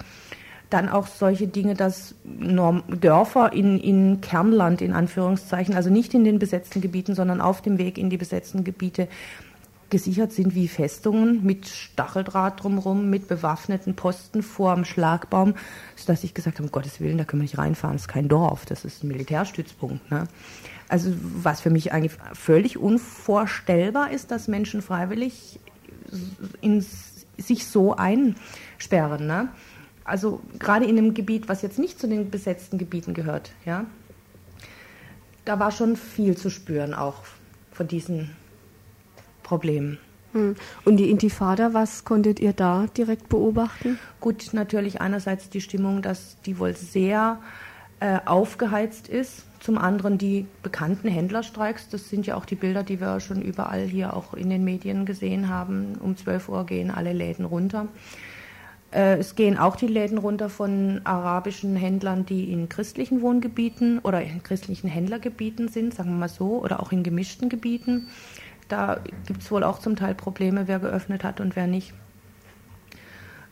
Dann 0.70 0.88
auch 0.88 1.06
solche 1.06 1.48
Dinge, 1.48 1.74
dass 1.74 2.14
Dörfer 2.24 3.52
in, 3.52 3.78
in 3.80 4.20
Kernland 4.20 4.82
in 4.82 4.92
Anführungszeichen, 4.92 5.74
also 5.74 5.90
nicht 5.90 6.14
in 6.14 6.24
den 6.24 6.38
besetzten 6.38 6.80
Gebieten, 6.80 7.14
sondern 7.14 7.40
auf 7.40 7.62
dem 7.62 7.78
Weg 7.78 7.96
in 7.96 8.10
die 8.10 8.18
besetzten 8.18 8.64
Gebiete 8.64 9.08
gesichert 9.90 10.32
sind 10.32 10.54
wie 10.54 10.68
Festungen 10.68 11.44
mit 11.44 11.66
Stacheldraht 11.68 12.62
drumherum, 12.62 13.10
mit 13.10 13.28
bewaffneten 13.28 13.94
Posten 13.94 14.42
vor 14.42 14.74
dem 14.74 14.84
Schlagbaum, 14.84 15.54
sodass 15.96 16.24
ich 16.24 16.34
gesagt 16.34 16.58
habe, 16.58 16.66
um 16.66 16.72
Gottes 16.72 17.00
Willen, 17.00 17.18
da 17.18 17.24
können 17.24 17.42
wir 17.42 17.44
nicht 17.44 17.58
reinfahren, 17.58 17.96
das 17.96 18.02
ist 18.02 18.08
kein 18.08 18.28
Dorf, 18.28 18.66
das 18.66 18.84
ist 18.84 19.04
ein 19.04 19.08
Militärstützpunkt. 19.08 20.10
Ne? 20.10 20.26
Also 20.88 21.12
was 21.20 21.60
für 21.60 21.70
mich 21.70 21.92
eigentlich 21.92 22.12
völlig 22.32 22.78
unvorstellbar 22.78 24.10
ist, 24.10 24.30
dass 24.30 24.48
Menschen 24.48 24.82
freiwillig 24.82 25.60
in, 26.60 26.84
sich 27.38 27.66
so 27.66 27.96
einsperren. 27.96 29.26
Ne? 29.26 29.48
Also 30.04 30.40
gerade 30.58 30.84
in 30.84 30.98
einem 30.98 31.14
Gebiet, 31.14 31.48
was 31.48 31.62
jetzt 31.62 31.78
nicht 31.78 31.98
zu 31.98 32.06
den 32.06 32.30
besetzten 32.30 32.78
Gebieten 32.78 33.14
gehört, 33.14 33.52
ja, 33.64 33.86
da 35.44 35.58
war 35.58 35.70
schon 35.70 35.96
viel 35.96 36.36
zu 36.36 36.50
spüren 36.50 36.94
auch 36.94 37.22
von 37.72 37.86
diesen 37.88 38.30
Problem. 39.44 39.98
Hm. 40.32 40.56
Und 40.84 40.96
die 40.96 41.10
Intifada, 41.10 41.72
was 41.72 42.04
konntet 42.04 42.40
ihr 42.40 42.52
da 42.52 42.86
direkt 42.96 43.28
beobachten? 43.28 44.00
Gut, 44.20 44.48
natürlich 44.52 45.00
einerseits 45.00 45.48
die 45.48 45.60
Stimmung, 45.60 46.02
dass 46.02 46.36
die 46.44 46.58
wohl 46.58 46.74
sehr 46.74 47.38
äh, 48.00 48.18
aufgeheizt 48.26 49.08
ist. 49.08 49.44
Zum 49.60 49.78
anderen 49.78 50.18
die 50.18 50.46
bekannten 50.62 51.08
Händlerstreiks. 51.08 51.88
Das 51.88 52.10
sind 52.10 52.26
ja 52.26 52.34
auch 52.34 52.44
die 52.44 52.56
Bilder, 52.56 52.82
die 52.82 53.00
wir 53.00 53.20
schon 53.20 53.40
überall 53.40 53.84
hier 53.84 54.14
auch 54.14 54.34
in 54.34 54.50
den 54.50 54.64
Medien 54.64 55.06
gesehen 55.06 55.48
haben. 55.48 55.94
Um 56.00 56.16
12 56.16 56.48
Uhr 56.48 56.66
gehen 56.66 56.90
alle 56.90 57.12
Läden 57.12 57.44
runter. 57.44 57.86
Äh, 58.90 59.18
es 59.18 59.36
gehen 59.36 59.56
auch 59.56 59.76
die 59.76 59.86
Läden 59.86 60.18
runter 60.18 60.48
von 60.48 61.00
arabischen 61.04 61.76
Händlern, 61.76 62.26
die 62.26 62.52
in 62.52 62.68
christlichen 62.68 63.22
Wohngebieten 63.22 64.00
oder 64.00 64.20
in 64.20 64.42
christlichen 64.42 64.88
Händlergebieten 64.88 65.68
sind, 65.68 65.94
sagen 65.94 66.10
wir 66.10 66.18
mal 66.18 66.28
so, 66.28 66.62
oder 66.62 66.80
auch 66.80 66.92
in 66.92 67.02
gemischten 67.02 67.48
Gebieten. 67.48 68.08
Da 68.68 69.00
gibt 69.26 69.42
es 69.42 69.50
wohl 69.50 69.62
auch 69.62 69.78
zum 69.78 69.96
Teil 69.96 70.14
Probleme, 70.14 70.66
wer 70.66 70.78
geöffnet 70.78 71.24
hat 71.24 71.40
und 71.40 71.56
wer 71.56 71.66
nicht. 71.66 71.92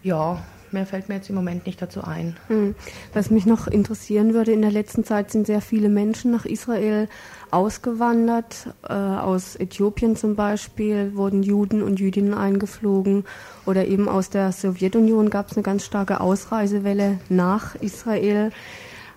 Ja, 0.03 0.43
mehr 0.73 0.87
fällt 0.87 1.09
mir 1.09 1.17
jetzt 1.17 1.29
im 1.29 1.37
Moment 1.37 1.67
nicht 1.67 1.81
dazu 1.81 2.03
ein. 2.03 2.37
Hm. 2.49 2.75
Was 3.13 3.31
mich 3.31 3.47
noch 3.47 3.67
interessieren 3.67 4.35
würde, 4.35 4.53
in 4.53 4.63
der 4.63 4.71
letzten 4.71 5.05
Zeit 5.05 5.31
sind 5.31 5.47
sehr 5.47 5.61
viele 5.61 5.89
Menschen 5.89 6.31
nach 6.31 6.45
Israel 6.45 7.09
ausgewandert. 7.51 8.69
Äh, 8.89 8.95
aus 8.95 9.57
Äthiopien 9.57 10.17
zum 10.17 10.35
Beispiel 10.35 11.15
wurden 11.15 11.43
Juden 11.43 11.83
und 11.83 12.01
Jüdinnen 12.01 12.35
eingeflogen. 12.35 13.25
Oder 13.67 13.87
eben 13.87 14.09
aus 14.09 14.31
der 14.31 14.53
Sowjetunion 14.53 15.31
gab 15.31 15.51
es 15.51 15.57
eine 15.57 15.63
ganz 15.63 15.85
starke 15.85 16.21
Ausreisewelle 16.21 17.21
nach 17.29 17.75
Israel. 17.77 18.51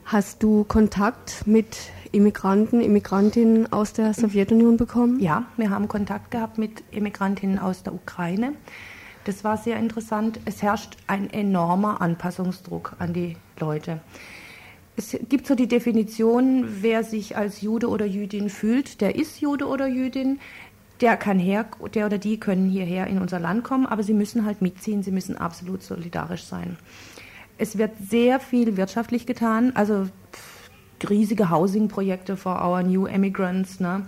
Hast 0.07 0.43
du 0.43 0.65
Kontakt 0.65 1.47
mit 1.47 1.89
Immigranten, 2.11 2.79
Immigrantinnen 2.79 3.73
aus 3.73 3.91
der 3.91 4.13
Sowjetunion 4.13 4.77
bekommen? 4.77 5.19
Ja, 5.19 5.45
wir 5.57 5.71
haben 5.71 5.87
Kontakt 5.87 6.29
gehabt 6.29 6.59
mit 6.59 6.83
Immigrantinnen 6.91 7.57
aus 7.57 7.81
der 7.81 7.95
Ukraine. 7.95 8.53
Das 9.23 9.43
war 9.43 9.57
sehr 9.57 9.77
interessant. 9.77 10.39
Es 10.45 10.61
herrscht 10.61 10.95
ein 11.07 11.31
enormer 11.31 12.01
Anpassungsdruck 12.01 12.93
an 12.99 13.13
die 13.13 13.35
Leute. 13.59 13.99
Es 14.95 15.17
gibt 15.27 15.47
so 15.47 15.55
die 15.55 15.67
Definition, 15.67 16.83
wer 16.83 17.03
sich 17.03 17.35
als 17.35 17.61
Jude 17.61 17.89
oder 17.89 18.05
Jüdin 18.05 18.51
fühlt, 18.51 19.01
der 19.01 19.15
ist 19.15 19.41
Jude 19.41 19.65
oder 19.65 19.87
Jüdin. 19.87 20.39
Der 21.01 21.17
kann 21.17 21.39
her, 21.39 21.65
der 21.95 22.05
oder 22.05 22.19
die 22.19 22.39
können 22.39 22.69
hierher 22.69 23.07
in 23.07 23.17
unser 23.19 23.39
Land 23.39 23.63
kommen, 23.63 23.87
aber 23.87 24.03
sie 24.03 24.13
müssen 24.13 24.45
halt 24.45 24.61
mitziehen, 24.61 25.01
sie 25.01 25.11
müssen 25.11 25.35
absolut 25.35 25.81
solidarisch 25.81 26.43
sein. 26.43 26.77
Es 27.57 27.77
wird 27.77 27.91
sehr 28.09 28.39
viel 28.39 28.77
wirtschaftlich 28.77 29.25
getan, 29.25 29.71
also 29.75 30.07
riesige 31.09 31.49
Housing-Projekte 31.49 32.37
for 32.37 32.61
our 32.61 32.83
new 32.83 33.05
immigrants. 33.05 33.79
Ne? 33.79 34.07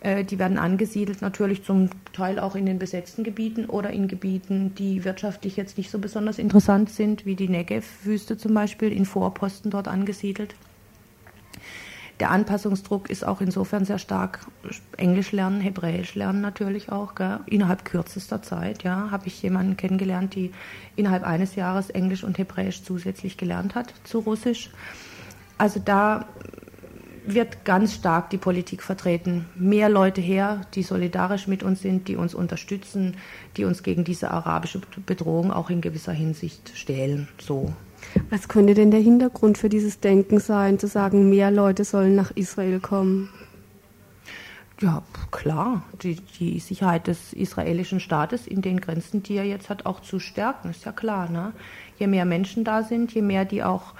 Äh, 0.00 0.24
die 0.24 0.38
werden 0.38 0.58
angesiedelt 0.58 1.22
natürlich 1.22 1.64
zum 1.64 1.88
Teil 2.12 2.38
auch 2.38 2.54
in 2.54 2.66
den 2.66 2.78
besetzten 2.78 3.24
Gebieten 3.24 3.66
oder 3.66 3.90
in 3.90 4.06
Gebieten, 4.06 4.74
die 4.74 5.04
wirtschaftlich 5.04 5.56
jetzt 5.56 5.78
nicht 5.78 5.90
so 5.90 5.98
besonders 5.98 6.38
interessant 6.38 6.90
sind, 6.90 7.24
wie 7.24 7.36
die 7.36 7.48
Negev-Wüste 7.48 8.36
zum 8.36 8.54
Beispiel, 8.54 8.92
in 8.92 9.06
Vorposten 9.06 9.70
dort 9.70 9.88
angesiedelt. 9.88 10.54
Der 12.20 12.30
Anpassungsdruck 12.30 13.10
ist 13.10 13.26
auch 13.26 13.40
insofern 13.40 13.84
sehr 13.84 13.98
stark. 13.98 14.46
Englisch 14.96 15.32
lernen, 15.32 15.60
Hebräisch 15.60 16.14
lernen 16.14 16.40
natürlich 16.40 16.92
auch. 16.92 17.14
Gell? 17.14 17.40
Innerhalb 17.46 17.84
kürzester 17.84 18.40
Zeit 18.40 18.84
ja, 18.84 19.10
habe 19.10 19.26
ich 19.26 19.42
jemanden 19.42 19.76
kennengelernt, 19.76 20.34
die 20.34 20.52
innerhalb 20.94 21.24
eines 21.24 21.56
Jahres 21.56 21.90
Englisch 21.90 22.22
und 22.22 22.38
Hebräisch 22.38 22.82
zusätzlich 22.84 23.36
gelernt 23.36 23.74
hat 23.74 23.94
zu 24.04 24.20
Russisch. 24.20 24.70
Also 25.58 25.80
da 25.84 26.26
wird 27.26 27.64
ganz 27.64 27.94
stark 27.94 28.30
die 28.30 28.38
Politik 28.38 28.82
vertreten. 28.82 29.46
Mehr 29.54 29.88
Leute 29.88 30.20
her, 30.20 30.60
die 30.74 30.82
solidarisch 30.82 31.46
mit 31.46 31.62
uns 31.62 31.80
sind, 31.80 32.06
die 32.08 32.16
uns 32.16 32.34
unterstützen, 32.34 33.16
die 33.56 33.64
uns 33.64 33.82
gegen 33.82 34.04
diese 34.04 34.30
arabische 34.30 34.80
Bedrohung 35.06 35.50
auch 35.50 35.70
in 35.70 35.80
gewisser 35.80 36.12
Hinsicht 36.12 36.72
stellen. 36.74 37.28
So. 37.38 37.72
Was 38.30 38.48
könnte 38.48 38.74
denn 38.74 38.90
der 38.90 39.00
Hintergrund 39.00 39.58
für 39.58 39.68
dieses 39.68 40.00
Denken 40.00 40.40
sein, 40.40 40.78
zu 40.78 40.86
sagen, 40.86 41.28
mehr 41.30 41.50
Leute 41.50 41.84
sollen 41.84 42.14
nach 42.14 42.30
Israel 42.32 42.80
kommen? 42.80 43.30
Ja, 44.80 45.02
klar, 45.30 45.82
die, 46.02 46.16
die 46.16 46.58
Sicherheit 46.58 47.06
des 47.06 47.32
israelischen 47.32 48.00
Staates 48.00 48.46
in 48.46 48.60
den 48.60 48.80
Grenzen, 48.80 49.22
die 49.22 49.36
er 49.36 49.44
jetzt 49.44 49.70
hat, 49.70 49.86
auch 49.86 50.00
zu 50.00 50.18
stärken, 50.18 50.70
ist 50.70 50.84
ja 50.84 50.92
klar. 50.92 51.30
Ne? 51.30 51.52
Je 51.98 52.08
mehr 52.08 52.24
Menschen 52.24 52.64
da 52.64 52.82
sind, 52.82 53.12
je 53.14 53.22
mehr 53.22 53.44
die 53.44 53.62
auch 53.62 53.94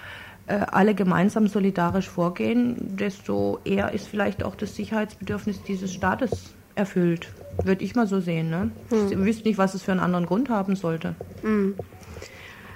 äh, 0.47 0.55
alle 0.55 0.95
gemeinsam 0.95 1.47
solidarisch 1.47 2.09
vorgehen, 2.09 2.97
desto 2.97 3.61
eher 3.65 3.93
ist 3.93 4.09
vielleicht 4.09 4.43
auch 4.43 4.57
das 4.57 4.75
Sicherheitsbedürfnis 4.75 5.63
dieses 5.63 5.95
Staates 5.95 6.55
erfüllt. 6.75 7.29
Würde 7.63 7.85
ich 7.85 7.95
mal 7.95 8.09
so 8.09 8.21
sehen. 8.21 8.51
Ne? 8.51 8.71
Hm. 8.91 9.09
Ich 9.11 9.17
wüsste 9.17 9.49
nicht, 9.49 9.59
was 9.59 9.75
es 9.75 9.83
für 9.83 9.93
einen 9.93 10.01
anderen 10.01 10.27
Grund 10.27 10.51
haben 10.51 10.75
sollte. 10.75 11.15
Hm. 11.43 11.75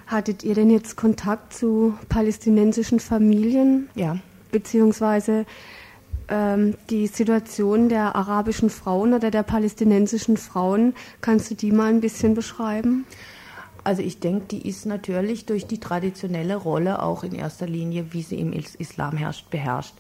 Hattet 0.09 0.43
ihr 0.43 0.55
denn 0.55 0.71
jetzt 0.71 0.97
Kontakt 0.97 1.53
zu 1.53 1.95
palästinensischen 2.09 2.99
Familien? 2.99 3.91
Ja. 3.95 4.17
Beziehungsweise 4.51 5.45
ähm, 6.29 6.77
die 6.89 7.07
Situation 7.09 7.91
der 7.91 8.17
arabischen 8.17 8.71
Frauen 8.71 9.13
oder 9.13 9.31
der 9.31 9.43
palästinensischen 9.43 10.39
Frauen, 10.39 10.95
kannst 11.21 11.51
du 11.51 11.55
die 11.55 11.73
mal 11.73 11.91
ein 11.91 12.01
bisschen 12.01 12.35
beschreiben? 12.35 13.05
Also 13.85 14.01
ich 14.01 14.19
denke, 14.19 14.47
die 14.47 14.67
ist 14.67 14.87
natürlich 14.87 15.45
durch 15.45 15.67
die 15.67 15.79
traditionelle 15.79 16.57
Rolle 16.57 17.03
auch 17.03 17.23
in 17.23 17.35
erster 17.35 17.67
Linie, 17.67 18.07
wie 18.13 18.23
sie 18.23 18.41
im 18.41 18.55
Islam 18.55 19.19
herrscht, 19.19 19.51
beherrscht. 19.51 19.95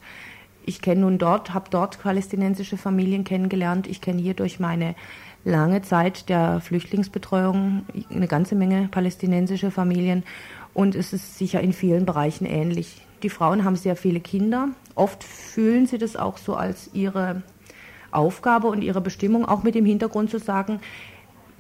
Ich 0.64 0.82
kenne 0.82 1.02
nun 1.02 1.18
dort, 1.18 1.54
habe 1.54 1.70
dort 1.70 2.00
palästinensische 2.02 2.76
Familien 2.78 3.24
kennengelernt. 3.24 3.86
Ich 3.86 4.00
kenne 4.00 4.20
hier 4.20 4.34
durch 4.34 4.58
meine 4.58 4.94
lange 5.44 5.82
Zeit 5.82 6.28
der 6.28 6.60
Flüchtlingsbetreuung 6.60 7.84
eine 8.10 8.28
ganze 8.28 8.54
Menge 8.54 8.88
palästinensische 8.90 9.70
Familien 9.70 10.24
und 10.74 10.94
es 10.94 11.12
ist 11.12 11.38
sicher 11.38 11.60
in 11.60 11.72
vielen 11.72 12.06
Bereichen 12.06 12.44
ähnlich. 12.44 13.02
Die 13.22 13.30
Frauen 13.30 13.64
haben 13.64 13.76
sehr 13.76 13.96
viele 13.96 14.20
Kinder. 14.20 14.68
Oft 14.94 15.24
fühlen 15.24 15.86
sie 15.86 15.98
das 15.98 16.16
auch 16.16 16.38
so 16.38 16.54
als 16.54 16.90
ihre 16.92 17.42
Aufgabe 18.10 18.68
und 18.68 18.82
ihre 18.82 19.00
Bestimmung, 19.00 19.44
auch 19.44 19.62
mit 19.62 19.74
dem 19.74 19.84
Hintergrund 19.84 20.30
zu 20.30 20.38
sagen, 20.38 20.80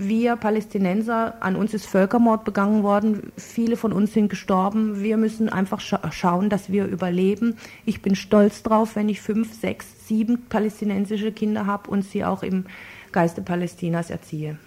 wir 0.00 0.36
Palästinenser, 0.36 1.42
an 1.42 1.56
uns 1.56 1.74
ist 1.74 1.84
Völkermord 1.84 2.44
begangen 2.44 2.84
worden, 2.84 3.32
viele 3.36 3.76
von 3.76 3.92
uns 3.92 4.12
sind 4.12 4.28
gestorben. 4.28 5.02
Wir 5.02 5.16
müssen 5.16 5.48
einfach 5.48 5.80
scha 5.80 6.12
schauen, 6.12 6.48
dass 6.48 6.70
wir 6.70 6.86
überleben. 6.86 7.56
Ich 7.84 8.00
bin 8.00 8.14
stolz 8.14 8.62
drauf, 8.62 8.94
wenn 8.94 9.08
ich 9.08 9.20
fünf, 9.20 9.52
sechs, 9.60 10.06
sieben 10.06 10.46
palästinensische 10.48 11.32
Kinder 11.32 11.66
habe 11.66 11.90
und 11.90 12.02
sie 12.02 12.24
auch 12.24 12.44
im 12.44 12.66
Geiste 13.12 13.42
Palästinas 13.42 14.10
erziehe. 14.10 14.58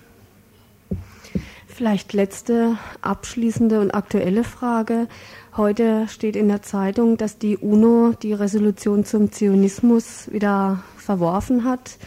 Vielleicht 1.68 2.14
letzte 2.14 2.78
abschließende 3.02 3.80
und 3.80 3.92
aktuelle 3.92 4.44
Frage. 4.44 5.08
Heute 5.56 6.08
steht 6.10 6.36
in 6.36 6.48
der 6.48 6.62
Zeitung, 6.62 7.18
dass 7.18 7.38
die 7.38 7.58
UNO 7.58 8.14
die 8.22 8.34
Resolution 8.34 9.06
zum 9.06 9.32
Zionismus 9.32 10.32
wieder 10.32 10.84
verworfen 10.98 11.64
hat. 11.64 11.98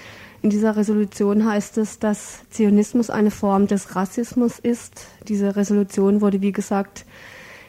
In 0.43 0.51
dieser 0.51 0.77
Resolution 0.77 1.47
heißt 1.47 1.79
es, 1.79 1.99
dass 1.99 2.49
Zionismus 2.51 3.09
eine 3.09 3.31
Form 3.31 3.67
des 3.67 3.97
Rassismus 3.97 4.59
ist. 4.59 5.07
Diese 5.27 5.57
Resolution 5.57 6.21
wurde, 6.21 6.43
wie 6.43 6.53
gesagt, 6.53 7.07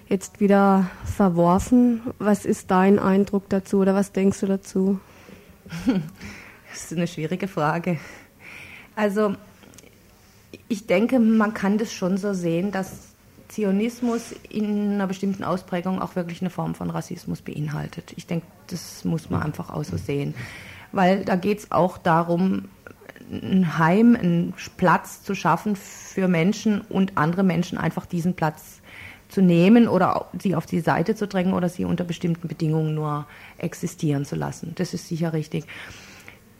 jetzt 0.09 0.41
wieder 0.41 0.89
verworfen. 1.05 2.01
Was 2.19 2.45
ist 2.45 2.69
dein 2.71 2.99
Eindruck 2.99 3.49
dazu 3.49 3.77
oder 3.77 3.95
was 3.95 4.11
denkst 4.11 4.41
du 4.41 4.47
dazu? 4.47 4.99
Das 6.69 6.91
ist 6.91 6.97
eine 6.97 7.07
schwierige 7.07 7.47
Frage. 7.47 7.99
Also 8.95 9.35
ich 10.67 10.87
denke, 10.87 11.19
man 11.19 11.53
kann 11.53 11.77
das 11.77 11.93
schon 11.93 12.17
so 12.17 12.33
sehen, 12.33 12.71
dass 12.71 13.09
Zionismus 13.49 14.33
in 14.49 14.93
einer 14.93 15.07
bestimmten 15.07 15.43
Ausprägung 15.43 16.01
auch 16.01 16.15
wirklich 16.15 16.41
eine 16.41 16.49
Form 16.49 16.75
von 16.75 16.89
Rassismus 16.89 17.41
beinhaltet. 17.41 18.13
Ich 18.15 18.25
denke, 18.25 18.47
das 18.67 19.05
muss 19.05 19.29
man 19.29 19.43
einfach 19.43 19.69
auch 19.69 19.83
so 19.83 19.97
sehen 19.97 20.33
weil 20.95 21.25
da 21.25 21.35
geht 21.35 21.59
es 21.59 21.71
auch 21.71 21.97
darum, 21.97 22.69
ein 23.29 23.77
Heim, 23.77 24.15
einen 24.15 24.53
Platz 24.77 25.23
zu 25.23 25.35
schaffen 25.35 25.75
für 25.75 26.27
Menschen 26.27 26.81
und 26.81 27.17
andere 27.17 27.43
Menschen 27.43 27.77
einfach 27.77 28.05
diesen 28.05 28.35
Platz 28.35 28.81
zu 29.27 29.41
nehmen 29.41 29.87
oder 29.87 30.27
sie 30.39 30.55
auf 30.55 30.65
die 30.65 30.79
Seite 30.79 31.15
zu 31.15 31.27
drängen 31.27 31.53
oder 31.53 31.67
sie 31.67 31.83
unter 31.83 32.03
bestimmten 32.03 32.47
Bedingungen 32.47 32.95
nur 32.95 33.25
existieren 33.57 34.23
zu 34.23 34.35
lassen. 34.35 34.73
Das 34.75 34.93
ist 34.93 35.07
sicher 35.07 35.33
richtig. 35.33 35.65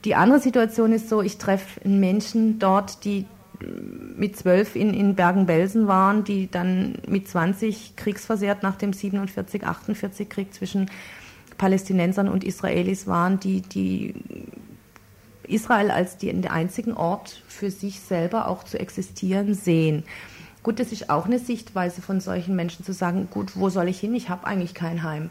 Die 0.06 0.16
andere 0.16 0.40
Situation 0.40 0.94
ist 0.94 1.10
so, 1.10 1.22
ich 1.22 1.40
treffe 1.40 1.88
Menschen 1.88 2.60
dort, 2.60 3.04
die 3.06 3.26
mit 4.16 4.38
zwölf 4.38 4.76
in, 4.76 4.94
in 4.94 5.16
Bergen-Belsen 5.16 5.88
waren, 5.88 6.24
die 6.24 6.50
dann 6.50 7.00
mit 7.08 7.28
20 7.28 7.96
kriegsversehrt 7.96 8.62
nach 8.64 8.76
dem 8.76 8.94
47, 8.94 9.66
48 9.66 10.30
Krieg 10.30 10.54
zwischen 10.54 10.92
Palästinensern 11.58 12.30
und 12.30 12.44
Israelis 12.44 13.08
waren, 13.08 13.40
die, 13.40 13.62
die 13.62 14.14
Israel 15.48 15.90
als 15.90 16.18
den 16.18 16.48
einzigen 16.48 16.94
Ort 16.94 17.42
für 17.48 17.72
sich 17.72 18.00
selber 18.02 18.48
auch 18.48 18.64
zu 18.64 18.80
existieren 18.80 19.54
sehen. 19.54 20.04
Gut, 20.64 20.80
das 20.80 20.92
ist 20.92 21.10
auch 21.10 21.26
eine 21.26 21.40
Sichtweise 21.40 22.02
von 22.02 22.20
solchen 22.20 22.56
Menschen 22.56 22.86
zu 22.86 22.94
sagen, 22.94 23.28
gut, 23.32 23.56
wo 23.56 23.70
soll 23.70 23.88
ich 23.88 24.00
hin? 24.00 24.14
Ich 24.14 24.30
habe 24.30 24.46
eigentlich 24.46 24.74
kein 24.74 25.04
Heim. 25.04 25.30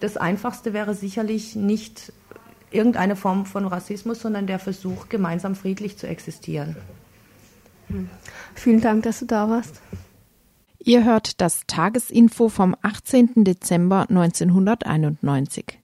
Das 0.00 0.16
Einfachste 0.16 0.72
wäre 0.72 0.94
sicherlich 0.94 1.56
nicht 1.56 2.12
irgendeine 2.70 3.16
Form 3.16 3.46
von 3.46 3.66
Rassismus, 3.66 4.20
sondern 4.20 4.46
der 4.46 4.58
Versuch, 4.58 5.08
gemeinsam 5.08 5.54
friedlich 5.54 5.98
zu 5.98 6.06
existieren. 6.06 6.76
Vielen 8.54 8.80
Dank, 8.80 9.02
dass 9.04 9.20
du 9.20 9.26
da 9.26 9.48
warst. 9.48 9.80
Ihr 10.78 11.04
hört 11.04 11.40
das 11.40 11.62
Tagesinfo 11.66 12.48
vom 12.48 12.76
18. 12.82 13.44
Dezember 13.44 14.06
1991. 14.08 15.78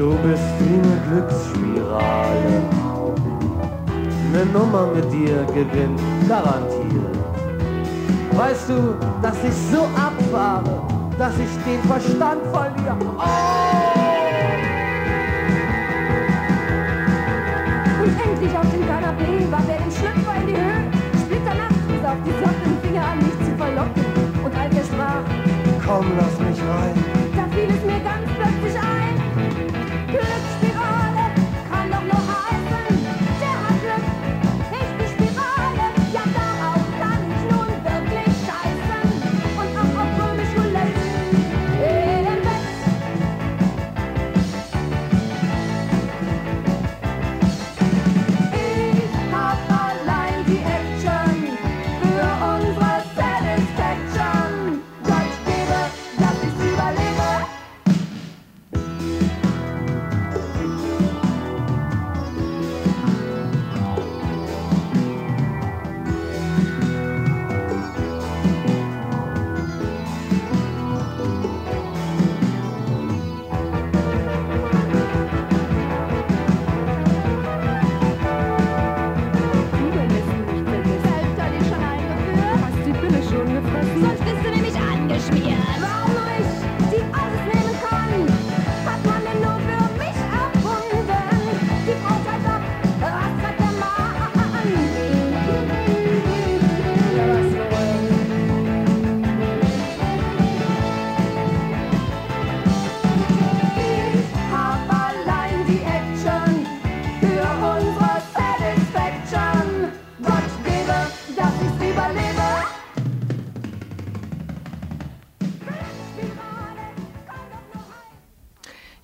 du 0.00 0.16
bist 0.24 0.42
wie 0.60 0.78
eine 0.80 0.96
Glücksspirale. 1.08 2.62
Eine 4.32 4.46
Nummer 4.46 4.86
mit 4.94 5.12
dir 5.12 5.44
gewinnt 5.52 6.00
garantiert. 6.26 7.18
Weißt 8.32 8.70
du, 8.70 8.94
dass 9.20 9.36
ich 9.44 9.54
so 9.70 9.82
abfahre, 10.08 10.82
dass 11.18 11.34
ich 11.34 11.52
den 11.66 11.82
Verstand 11.86 12.40
verliere? 12.50 12.96
Oh! 13.18 13.60
Und 18.02 18.14
endlich 18.24 18.56
auf 18.56 18.70
dem 18.72 18.86
Kanapee 18.88 19.46
war 19.50 19.62
der 19.68 19.76
im 19.84 19.90
Schlüpfer 19.90 20.34
in 20.40 20.46
die 20.46 20.56
Höhe. 20.56 20.80
Splitternacht 21.20 21.80
bis 21.88 22.04
auf 22.08 22.20
die 22.24 22.34
Sockenfinger 22.40 23.04
an 23.04 23.18
mich 23.18 23.38
zu 23.44 23.52
verlocken. 23.58 24.04
Und 24.44 24.52
als 24.56 24.74
er 24.76 24.84
sprach, 24.84 25.24
komm, 25.84 26.06
lass 26.16 26.38
mich 26.40 26.58
rein 26.58 27.09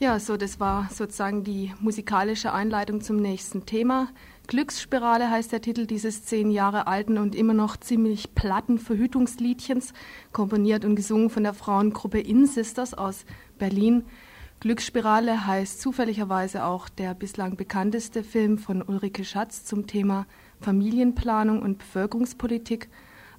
Ja, 0.06 0.20
so 0.20 0.36
das 0.36 0.60
war 0.60 0.88
sozusagen 0.92 1.42
die 1.42 1.74
musikalische 1.80 2.52
Einleitung 2.52 3.00
zum 3.00 3.16
nächsten 3.16 3.66
Thema. 3.66 4.06
Glücksspirale 4.46 5.28
heißt 5.28 5.50
der 5.50 5.60
Titel 5.60 5.84
dieses 5.84 6.24
zehn 6.24 6.52
Jahre 6.52 6.86
alten 6.86 7.18
und 7.18 7.34
immer 7.34 7.54
noch 7.54 7.76
ziemlich 7.76 8.32
platten 8.36 8.78
Verhütungsliedchens, 8.78 9.92
komponiert 10.32 10.84
und 10.84 10.94
gesungen 10.94 11.28
von 11.28 11.42
der 11.42 11.54
Frauengruppe 11.54 12.20
In 12.20 12.46
Sisters 12.46 12.94
aus 12.94 13.24
Berlin. 13.58 14.04
Glücksspirale 14.60 15.44
heißt 15.44 15.80
zufälligerweise 15.80 16.62
auch 16.66 16.88
der 16.88 17.12
bislang 17.12 17.56
bekannteste 17.56 18.22
Film 18.22 18.58
von 18.58 18.82
Ulrike 18.82 19.24
Schatz 19.24 19.64
zum 19.64 19.88
Thema 19.88 20.26
Familienplanung 20.60 21.62
und 21.62 21.78
Bevölkerungspolitik. 21.78 22.90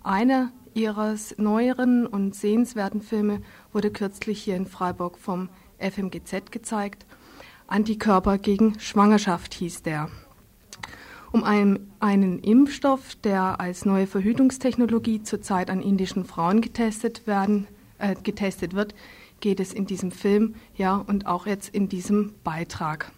Einer 0.03 0.51
ihres 0.73 1.34
neueren 1.38 2.06
und 2.06 2.36
sehenswerten 2.36 3.01
Filme 3.01 3.41
wurde 3.71 3.89
kürzlich 3.89 4.43
hier 4.43 4.58
in 4.58 4.65
Freiburg 4.65 5.17
vom 5.17 5.47
FMGZ 5.79 6.51
gezeigt. 6.51 7.05
Antikörper 7.67 8.37
gegen 8.37 8.79
Schwangerschaft 8.79 9.53
hieß 9.53 9.83
der. 9.83 10.09
Um 11.31 11.43
einen, 11.43 11.91
einen 11.99 12.39
Impfstoff, 12.39 13.15
der 13.15 13.59
als 13.59 13.85
neue 13.85 14.07
Verhütungstechnologie 14.07 15.23
zurzeit 15.23 15.69
an 15.69 15.81
indischen 15.81 16.25
Frauen 16.25 16.61
getestet, 16.61 17.27
werden, 17.27 17.67
äh, 17.99 18.15
getestet 18.15 18.73
wird, 18.73 18.95
geht 19.39 19.59
es 19.59 19.73
in 19.73 19.85
diesem 19.85 20.11
Film, 20.11 20.55
ja, 20.75 20.95
und 20.95 21.27
auch 21.27 21.45
jetzt 21.45 21.69
in 21.69 21.89
diesem 21.89 22.33
Beitrag. 22.43 23.11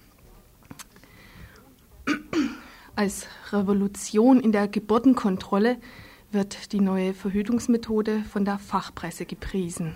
Als 2.96 3.28
Revolution 3.54 4.40
in 4.40 4.52
der 4.52 4.68
Geburtenkontrolle 4.68 5.78
wird 6.32 6.74
die 6.74 6.82
neue 6.82 7.14
Verhütungsmethode 7.14 8.24
von 8.24 8.44
der 8.44 8.60
Fachpresse 8.60 9.26
gepriesen. 9.26 9.96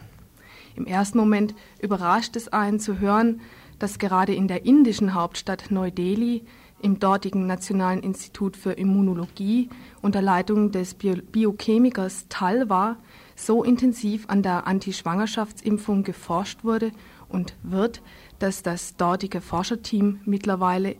Im 0.75 0.85
ersten 0.85 1.17
Moment 1.17 1.53
überrascht 1.79 2.35
es 2.35 2.47
einen 2.47 2.79
zu 2.79 2.99
hören, 2.99 3.41
dass 3.79 3.99
gerade 3.99 4.33
in 4.33 4.47
der 4.47 4.65
indischen 4.65 5.13
Hauptstadt 5.13 5.69
Neu-Delhi 5.69 6.43
im 6.81 6.99
dortigen 6.99 7.47
Nationalen 7.47 8.01
Institut 8.01 8.57
für 8.57 8.73
Immunologie 8.73 9.69
unter 10.01 10.21
Leitung 10.21 10.71
des 10.71 10.95
Bio 10.95 11.15
Biochemikers 11.31 12.27
Talwa 12.27 12.97
so 13.35 13.63
intensiv 13.63 14.25
an 14.27 14.43
der 14.43 14.67
Antischwangerschaftsimpfung 14.67 16.03
geforscht 16.03 16.63
wurde 16.63 16.91
und 17.29 17.55
wird, 17.63 18.01
dass 18.39 18.63
das 18.63 18.95
dortige 18.95 19.41
Forscherteam 19.41 20.19
mittlerweile 20.25 20.95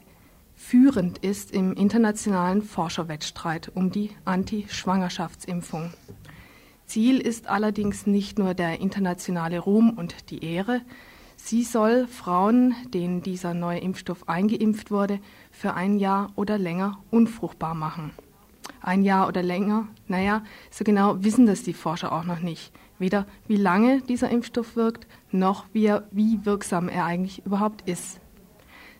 führend 0.55 1.17
ist 1.17 1.51
im 1.51 1.73
internationalen 1.73 2.61
Forscherwettstreit 2.61 3.71
um 3.75 3.91
die 3.91 4.11
Anti-Schwangerschaftsimpfung. 4.23 5.91
Ziel 6.93 7.19
ist 7.19 7.47
allerdings 7.47 8.05
nicht 8.05 8.37
nur 8.37 8.53
der 8.53 8.79
internationale 8.79 9.57
Ruhm 9.57 9.89
und 9.97 10.29
die 10.29 10.45
Ehre, 10.45 10.81
sie 11.35 11.63
soll 11.63 12.05
Frauen, 12.05 12.75
denen 12.93 13.23
dieser 13.23 13.55
neue 13.55 13.79
Impfstoff 13.79 14.29
eingeimpft 14.29 14.91
wurde, 14.91 15.19
für 15.49 15.73
ein 15.73 15.97
Jahr 15.97 16.31
oder 16.35 16.59
länger 16.59 16.99
unfruchtbar 17.09 17.73
machen. 17.73 18.11
Ein 18.79 19.01
Jahr 19.01 19.27
oder 19.27 19.41
länger, 19.41 19.87
naja, 20.07 20.43
so 20.69 20.83
genau 20.83 21.15
wissen 21.23 21.47
das 21.47 21.63
die 21.63 21.73
Forscher 21.73 22.11
auch 22.11 22.25
noch 22.25 22.41
nicht. 22.41 22.71
Weder 22.99 23.25
wie 23.47 23.57
lange 23.57 24.01
dieser 24.01 24.29
Impfstoff 24.29 24.75
wirkt, 24.75 25.07
noch 25.31 25.65
wie, 25.73 25.87
er, 25.87 26.07
wie 26.11 26.45
wirksam 26.45 26.89
er 26.89 27.05
eigentlich 27.05 27.43
überhaupt 27.43 27.89
ist. 27.89 28.19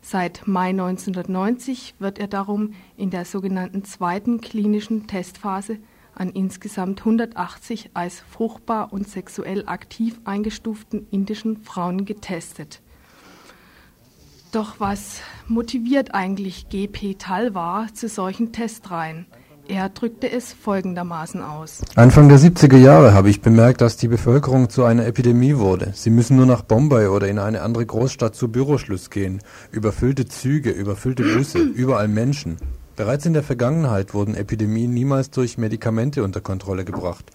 Seit 0.01 0.47
Mai 0.47 0.69
1990 0.69 1.93
wird 1.99 2.17
er 2.17 2.27
darum 2.27 2.73
in 2.97 3.11
der 3.11 3.25
sogenannten 3.25 3.83
zweiten 3.83 4.41
klinischen 4.41 5.05
Testphase 5.05 5.77
an 6.15 6.29
insgesamt 6.29 6.99
180 6.99 7.91
als 7.93 8.19
fruchtbar 8.19 8.93
und 8.93 9.07
sexuell 9.07 9.63
aktiv 9.67 10.19
eingestuften 10.25 11.07
indischen 11.11 11.57
Frauen 11.57 12.05
getestet. 12.05 12.81
Doch 14.51 14.79
was 14.79 15.21
motiviert 15.47 16.13
eigentlich 16.13 16.69
GP 16.69 17.15
Talwar 17.17 17.87
zu 17.93 18.07
solchen 18.07 18.51
Testreihen? 18.51 19.25
Er 19.67 19.87
drückte 19.87 20.29
es 20.29 20.51
folgendermaßen 20.51 21.41
aus. 21.41 21.81
Anfang 21.95 22.27
der 22.27 22.37
70er 22.37 22.77
Jahre 22.77 23.13
habe 23.13 23.29
ich 23.29 23.41
bemerkt, 23.41 23.79
dass 23.79 23.95
die 23.95 24.09
Bevölkerung 24.09 24.69
zu 24.69 24.83
einer 24.83 25.05
Epidemie 25.05 25.55
wurde. 25.57 25.91
Sie 25.95 26.09
müssen 26.09 26.35
nur 26.35 26.45
nach 26.45 26.63
Bombay 26.63 27.07
oder 27.07 27.29
in 27.29 27.39
eine 27.39 27.61
andere 27.61 27.85
Großstadt 27.85 28.35
zu 28.35 28.49
Büroschluss 28.49 29.09
gehen. 29.09 29.41
Überfüllte 29.71 30.25
Züge, 30.25 30.69
überfüllte 30.69 31.23
Busse, 31.23 31.59
überall 31.75 32.09
Menschen. 32.09 32.57
Bereits 32.95 33.25
in 33.25 33.33
der 33.33 33.41
Vergangenheit 33.41 34.13
wurden 34.13 34.35
Epidemien 34.35 34.93
niemals 34.93 35.31
durch 35.31 35.57
Medikamente 35.57 36.23
unter 36.23 36.41
Kontrolle 36.41 36.85
gebracht. 36.85 37.25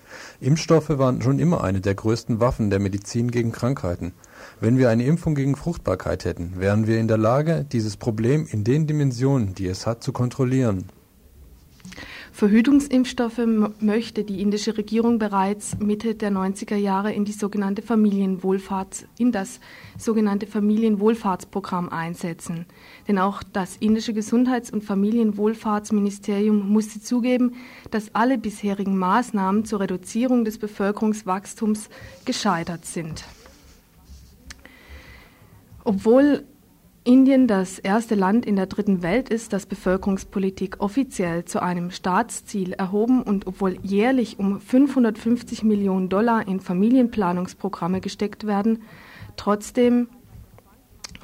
Impfstoffe 0.41 0.91
waren 0.91 1.21
schon 1.21 1.41
immer 1.41 1.65
eine 1.65 1.81
der 1.81 1.97
größten 1.97 2.39
Waffen 2.39 2.71
der 2.71 2.79
Medizin 2.79 3.33
gegen 3.33 3.51
Krankheiten. 3.51 4.13
Wenn 4.61 4.79
wir 4.79 4.89
eine 4.89 5.05
Impfung 5.05 5.35
gegen 5.35 5.57
Fruchtbarkeit 5.57 6.25
hätten, 6.25 6.55
wären 6.59 6.87
wir 6.87 7.01
in 7.01 7.09
der 7.09 7.19
Lage, 7.19 7.67
dieses 7.73 7.97
Problem 7.97 8.47
in 8.49 8.63
den 8.63 8.87
Dimensionen, 8.87 9.57
die 9.57 9.67
es 9.67 9.85
hat, 9.85 10.05
zu 10.05 10.13
kontrollieren. 10.13 10.85
Verhütungsimpfstoffe 12.39 13.41
möchte 13.81 14.23
die 14.23 14.41
indische 14.41 14.79
Regierung 14.79 15.19
bereits 15.19 15.77
Mitte 15.81 16.15
der 16.15 16.31
90er 16.31 16.77
Jahre 16.77 17.13
in 17.13 17.25
die 17.25 17.33
sogenannte 17.33 17.83
Familienwohlfahrts 17.83 19.07
in 19.19 19.33
das 19.33 19.59
sogenannte 19.99 20.47
Familienwohlfahrtsprogramm 20.47 21.89
einsetzen. 21.89 22.67
Denn 23.09 23.19
auch 23.19 23.43
das 23.43 23.77
indische 23.79 24.13
Gesundheits- 24.13 24.71
und 24.71 24.85
Familienwohlfahrtsministerium 24.85 26.69
musste 26.69 27.01
zugeben, 27.01 27.57
dass 27.91 28.15
alle 28.15 28.39
bisherigen 28.39 28.97
Maßnahmen 28.97 29.65
zur 29.65 29.81
Reduzierung 29.81 30.45
des 30.45 30.59
Bevölkerungswachstums 30.59 31.89
gescheitert 32.25 32.85
sind. 32.85 33.25
Obwohl 35.83 36.45
Indien 37.05 37.47
das 37.47 37.79
erste 37.79 38.15
Land 38.15 38.45
in 38.45 38.57
der 38.57 38.67
dritten 38.67 39.03
Welt 39.03 39.29
ist, 39.29 39.53
das 39.53 39.67
Bevölkerungspolitik 39.67 40.81
offiziell 40.81 41.45
zu 41.45 41.63
einem 41.63 41.91
Staatsziel 41.91 42.73
erhoben 42.73 43.23
und 43.23 43.47
obwohl 43.47 43.79
jährlich 43.83 44.39
um 44.39 44.61
550 44.61 45.63
Millionen 45.63 46.09
Dollar 46.09 46.47
in 46.47 46.61
Familienplanungsprogramme 46.61 48.01
gesteckt 48.01 48.47
werden, 48.47 48.83
trotzdem 49.37 50.09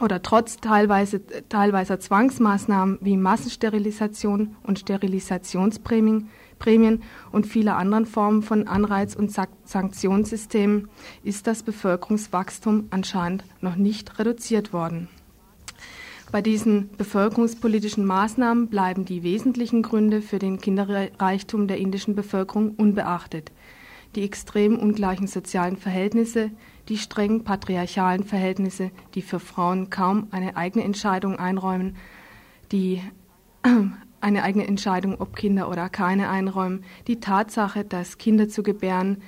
oder 0.02 0.22
trotz 0.22 0.56
teilweise, 0.56 1.20
teilweiser 1.48 2.00
Zwangsmaßnahmen 2.00 2.98
wie 3.00 3.16
Massensterilisation 3.16 4.56
und 4.62 4.78
Sterilisationsprämien 4.80 6.28
Prämien 6.58 7.02
und 7.30 7.46
vieler 7.46 7.76
anderen 7.76 8.06
Formen 8.06 8.42
von 8.42 8.66
Anreiz- 8.68 9.14
und 9.14 9.30
Sanktionssystemen 9.64 10.88
ist 11.22 11.46
das 11.46 11.62
Bevölkerungswachstum 11.62 12.86
anscheinend 12.90 13.44
noch 13.60 13.76
nicht 13.76 14.18
reduziert 14.18 14.72
worden. 14.72 15.08
Bei 16.34 16.42
diesen 16.42 16.90
bevölkerungspolitischen 16.96 18.04
Maßnahmen 18.04 18.66
bleiben 18.66 19.04
die 19.04 19.22
wesentlichen 19.22 19.82
Gründe 19.82 20.20
für 20.20 20.40
den 20.40 20.58
Kinderreichtum 20.58 21.68
der 21.68 21.78
indischen 21.78 22.16
Bevölkerung 22.16 22.74
unbeachtet. 22.74 23.52
Die 24.16 24.24
extrem 24.24 24.76
ungleichen 24.76 25.28
sozialen 25.28 25.76
Verhältnisse, 25.76 26.50
die 26.88 26.98
streng 26.98 27.44
patriarchalen 27.44 28.24
Verhältnisse, 28.24 28.90
die 29.14 29.22
für 29.22 29.38
Frauen 29.38 29.90
kaum 29.90 30.26
eine 30.32 30.56
eigene 30.56 30.84
Entscheidung 30.84 31.38
einräumen, 31.38 31.94
die 32.72 33.00
eine 34.20 34.42
eigene 34.42 34.66
Entscheidung, 34.66 35.20
ob 35.20 35.36
Kinder 35.36 35.70
oder 35.70 35.88
keine 35.88 36.30
einräumen, 36.30 36.82
die 37.06 37.20
Tatsache, 37.20 37.84
dass 37.84 38.18
Kinder 38.18 38.48
zu 38.48 38.64
gebären, 38.64 39.22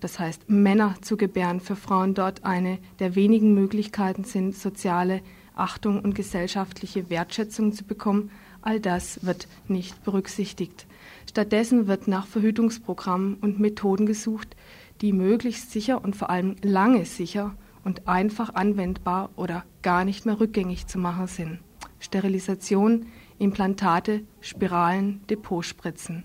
das 0.00 0.18
heißt 0.18 0.48
Männer 0.48 0.94
zu 1.02 1.18
gebären, 1.18 1.60
für 1.60 1.76
Frauen 1.76 2.14
dort 2.14 2.46
eine 2.46 2.78
der 2.98 3.14
wenigen 3.14 3.52
Möglichkeiten 3.52 4.24
sind, 4.24 4.56
soziale 4.56 5.20
Achtung 5.56 6.00
und 6.00 6.14
gesellschaftliche 6.14 7.10
Wertschätzung 7.10 7.72
zu 7.72 7.84
bekommen, 7.84 8.30
all 8.60 8.78
das 8.78 9.24
wird 9.24 9.48
nicht 9.68 10.04
berücksichtigt. 10.04 10.86
Stattdessen 11.28 11.86
wird 11.86 12.08
nach 12.08 12.26
Verhütungsprogrammen 12.26 13.34
und 13.40 13.58
Methoden 13.58 14.06
gesucht, 14.06 14.54
die 15.00 15.12
möglichst 15.12 15.72
sicher 15.72 16.04
und 16.04 16.14
vor 16.14 16.30
allem 16.30 16.56
lange 16.62 17.04
sicher 17.04 17.54
und 17.84 18.06
einfach 18.06 18.54
anwendbar 18.54 19.30
oder 19.36 19.64
gar 19.82 20.04
nicht 20.04 20.26
mehr 20.26 20.40
rückgängig 20.40 20.86
zu 20.86 20.98
machen 20.98 21.26
sind. 21.26 21.58
Sterilisation, 22.00 23.06
Implantate, 23.38 24.22
Spiralen, 24.40 25.22
Depotspritzen. 25.28 26.24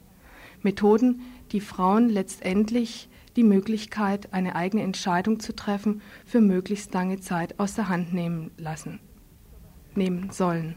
Methoden, 0.61 1.21
die 1.51 1.61
Frauen 1.61 2.09
letztendlich 2.09 3.09
die 3.35 3.43
Möglichkeit, 3.43 4.33
eine 4.33 4.55
eigene 4.55 4.83
Entscheidung 4.83 5.39
zu 5.39 5.55
treffen, 5.55 6.01
für 6.25 6.41
möglichst 6.41 6.93
lange 6.93 7.19
Zeit 7.21 7.59
aus 7.59 7.75
der 7.75 7.87
Hand 7.87 8.13
nehmen 8.13 8.51
lassen 8.57 8.99
nehmen 9.97 10.30
sollen. 10.32 10.75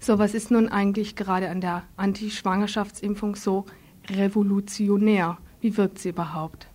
So, 0.00 0.18
was 0.18 0.34
ist 0.34 0.50
nun 0.50 0.68
eigentlich 0.68 1.16
gerade 1.16 1.48
an 1.48 1.60
der 1.60 1.84
Antischwangerschaftsimpfung 1.96 3.36
so 3.36 3.64
revolutionär? 4.10 5.38
Wie 5.60 5.76
wirkt 5.76 5.98
sie 5.98 6.10
überhaupt? 6.10 6.68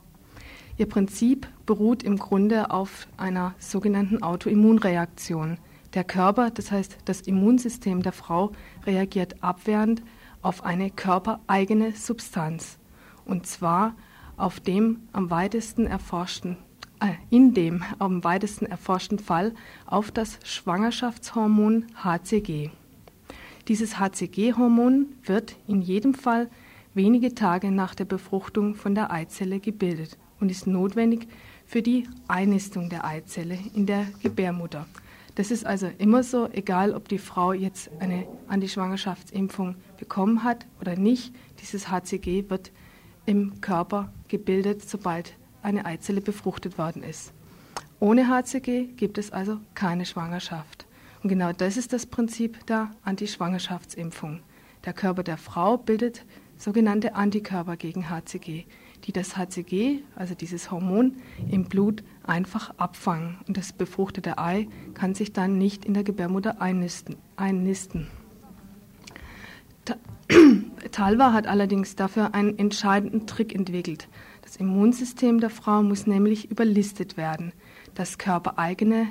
Ihr 0.78 0.88
Prinzip 0.88 1.48
beruht 1.66 2.04
im 2.04 2.18
Grunde 2.18 2.72
auf 2.72 3.08
einer 3.18 3.54
sogenannten 3.60 4.24
Autoimmunreaktion. 4.24 5.58
Der 5.94 6.04
Körper, 6.04 6.50
das 6.50 6.72
heißt 6.72 6.98
das 7.06 7.22
Immunsystem 7.22 8.02
der 8.02 8.14
Frau, 8.14 8.52
reagiert 8.86 9.44
abwehrend 9.44 10.02
auf 10.42 10.64
eine 10.64 10.90
körpereigene 10.90 11.92
Substanz. 11.92 12.80
Und 13.26 13.46
zwar 13.46 13.96
auf 14.38 14.60
dem 14.60 15.02
am 15.12 15.30
weitesten 15.30 15.86
erforschten 15.86 16.58
in 17.30 17.54
dem 17.54 17.84
am 18.00 18.24
weitesten 18.24 18.66
erforschten 18.66 19.20
Fall 19.20 19.54
auf 19.86 20.12
das 20.12 20.40
Schwangerschaftshormon 20.44 21.86
HCG. 22.04 22.70
Dieses 23.68 24.00
HCG-Hormon 24.00 25.08
wird 25.24 25.56
in 25.68 25.82
jedem 25.82 26.14
Fall 26.14 26.50
wenige 26.94 27.36
Tage 27.36 27.72
nach 27.72 27.94
der 27.94 28.06
Befruchtung 28.06 28.76
von 28.76 28.96
der 28.96 29.12
Eizelle 29.12 29.60
gebildet 29.60 30.18
und 30.40 30.50
ist 30.50 30.68
notwendig 30.68 31.28
für 31.66 31.82
die 31.82 32.08
Einnistung 32.28 32.90
der 32.90 33.06
Eizelle 33.06 33.60
in 33.76 33.86
der 33.86 34.08
Gebärmutter. 34.24 34.88
Das 35.36 35.52
ist 35.52 35.66
also 35.66 35.90
immer 36.00 36.24
so, 36.24 36.50
egal 36.52 36.94
ob 36.94 37.08
die 37.08 37.20
Frau 37.20 37.54
jetzt 37.54 37.92
eine 38.00 38.26
Antischwangerschaftsimpfung 38.48 39.76
bekommen 39.98 40.44
hat 40.44 40.66
oder 40.82 40.96
nicht. 40.96 41.34
Dieses 41.62 41.90
HCG 41.90 42.50
wird 42.50 42.72
im 43.26 43.62
Körper 43.62 44.12
gebildet, 44.28 44.82
sobald 44.90 45.38
eine 45.62 45.86
Eizelle 45.86 46.22
befruchtet 46.22 46.78
worden 46.78 47.04
ist. 47.04 47.34
Ohne 48.00 48.30
HCG 48.30 48.94
gibt 48.96 49.18
es 49.18 49.32
also 49.32 49.60
keine 49.74 50.06
Schwangerschaft. 50.06 50.86
Und 51.22 51.30
genau 51.30 51.52
das 51.52 51.76
ist 51.76 51.92
das 51.92 52.06
Prinzip 52.06 52.66
der 52.68 52.92
Antischwangerschaftsimpfung. 53.04 54.40
Der 54.86 54.94
Körper 54.94 55.24
der 55.24 55.38
Frau 55.38 55.78
bildet 55.78 56.26
sogenannte 56.56 57.16
Antikörper 57.16 57.76
gegen 57.76 58.10
HCG, 58.10 58.66
die 59.06 59.12
das 59.12 59.38
HCG, 59.38 60.00
also 60.16 60.36
dieses 60.36 60.72
Hormon, 60.72 61.18
im 61.50 61.66
Blut 61.66 62.04
einfach 62.24 62.74
abfangen. 62.78 63.38
Und 63.48 63.58
das 63.58 63.74
befruchtete 63.74 64.38
Ei 64.38 64.68
kann 64.94 65.16
sich 65.16 65.34
dann 65.34 65.58
nicht 65.58 65.86
in 65.86 65.94
der 65.94 66.04
Gebärmutter 66.04 66.62
einnisten. 66.62 67.18
einnisten. 67.36 68.08
Talva 70.92 71.34
hat 71.34 71.48
allerdings 71.48 71.96
dafür 71.96 72.34
einen 72.34 72.58
entscheidenden 72.58 73.26
Trick 73.26 73.56
entwickelt. 73.56 74.08
Das 74.50 74.56
Immunsystem 74.56 75.40
der 75.40 75.52
Frau 75.52 75.84
muss 75.84 76.08
nämlich 76.08 76.50
überlistet 76.50 77.18
werden. 77.18 77.54
Das 77.94 78.18
körpereigene 78.18 79.06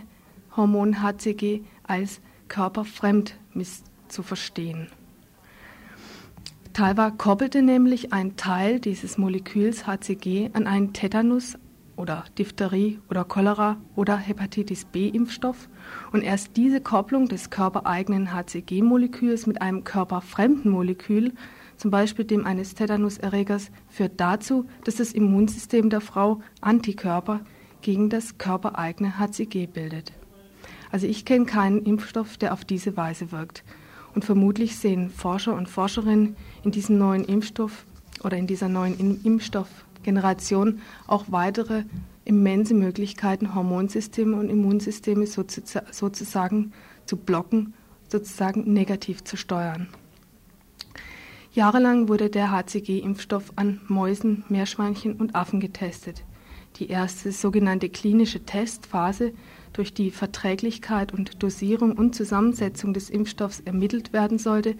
Hormon 0.56 1.00
HCG 1.00 1.60
als 1.84 2.20
körperfremd 2.48 3.38
zu 4.08 4.24
verstehen. 4.24 4.88
Talva 6.72 7.12
koppelte 7.12 7.62
nämlich 7.62 8.12
einen 8.12 8.34
Teil 8.34 8.80
dieses 8.80 9.16
Moleküls 9.16 9.86
HCG 9.86 10.50
an 10.54 10.66
einen 10.66 10.92
Tetanus 10.92 11.56
oder 11.94 12.24
Diphtherie 12.36 12.98
oder 13.08 13.24
Cholera 13.24 13.76
oder 13.94 14.16
Hepatitis 14.16 14.86
B-Impfstoff 14.86 15.68
und 16.10 16.22
erst 16.22 16.56
diese 16.56 16.80
Kopplung 16.80 17.28
des 17.28 17.50
körpereigenen 17.50 18.34
HCG-Moleküls 18.34 19.46
mit 19.46 19.62
einem 19.62 19.84
körperfremden 19.84 20.68
Molekül, 20.68 21.32
zum 21.78 21.90
Beispiel 21.90 22.26
dem 22.26 22.44
eines 22.44 22.74
Tetanuserregers, 22.74 23.70
führt 23.88 24.20
dazu, 24.20 24.66
dass 24.84 24.96
das 24.96 25.12
Immunsystem 25.12 25.88
der 25.88 26.02
Frau 26.02 26.40
Antikörper 26.60 27.40
gegen 27.80 28.10
das 28.10 28.36
körpereigene 28.36 29.18
HCG 29.18 29.66
bildet. 29.66 30.12
Also 30.90 31.06
ich 31.06 31.24
kenne 31.24 31.46
keinen 31.46 31.84
Impfstoff, 31.84 32.36
der 32.36 32.52
auf 32.52 32.64
diese 32.64 32.96
Weise 32.96 33.32
wirkt. 33.32 33.64
Und 34.14 34.24
vermutlich 34.24 34.76
sehen 34.76 35.10
Forscher 35.10 35.54
und 35.54 35.68
Forscherinnen 35.68 36.36
in 36.64 36.72
diesem 36.72 36.98
neuen 36.98 37.24
Impfstoff 37.24 37.86
oder 38.24 38.36
in 38.36 38.46
dieser 38.46 38.68
neuen 38.68 39.20
Impfstoffgeneration 39.22 40.80
auch 41.06 41.26
weitere 41.28 41.84
immense 42.24 42.74
Möglichkeiten, 42.74 43.54
Hormonsysteme 43.54 44.36
und 44.36 44.50
Immunsysteme 44.50 45.26
sozusagen 45.26 46.72
zu 47.06 47.16
blocken, 47.16 47.74
sozusagen 48.08 48.72
negativ 48.72 49.22
zu 49.24 49.36
steuern. 49.36 49.88
Jahrelang 51.58 52.06
wurde 52.06 52.30
der 52.30 52.52
HCG-Impfstoff 52.52 53.54
an 53.56 53.80
Mäusen, 53.88 54.44
Meerschweinchen 54.48 55.14
und 55.14 55.34
Affen 55.34 55.58
getestet. 55.58 56.22
Die 56.76 56.88
erste 56.88 57.32
sogenannte 57.32 57.88
klinische 57.88 58.44
Testphase 58.44 59.32
durch 59.72 59.92
die 59.92 60.12
Verträglichkeit 60.12 61.12
und 61.12 61.42
Dosierung 61.42 61.98
und 61.98 62.14
Zusammensetzung 62.14 62.94
des 62.94 63.10
Impfstoffs 63.10 63.58
ermittelt 63.58 64.12
werden 64.12 64.38
sollte, 64.38 64.76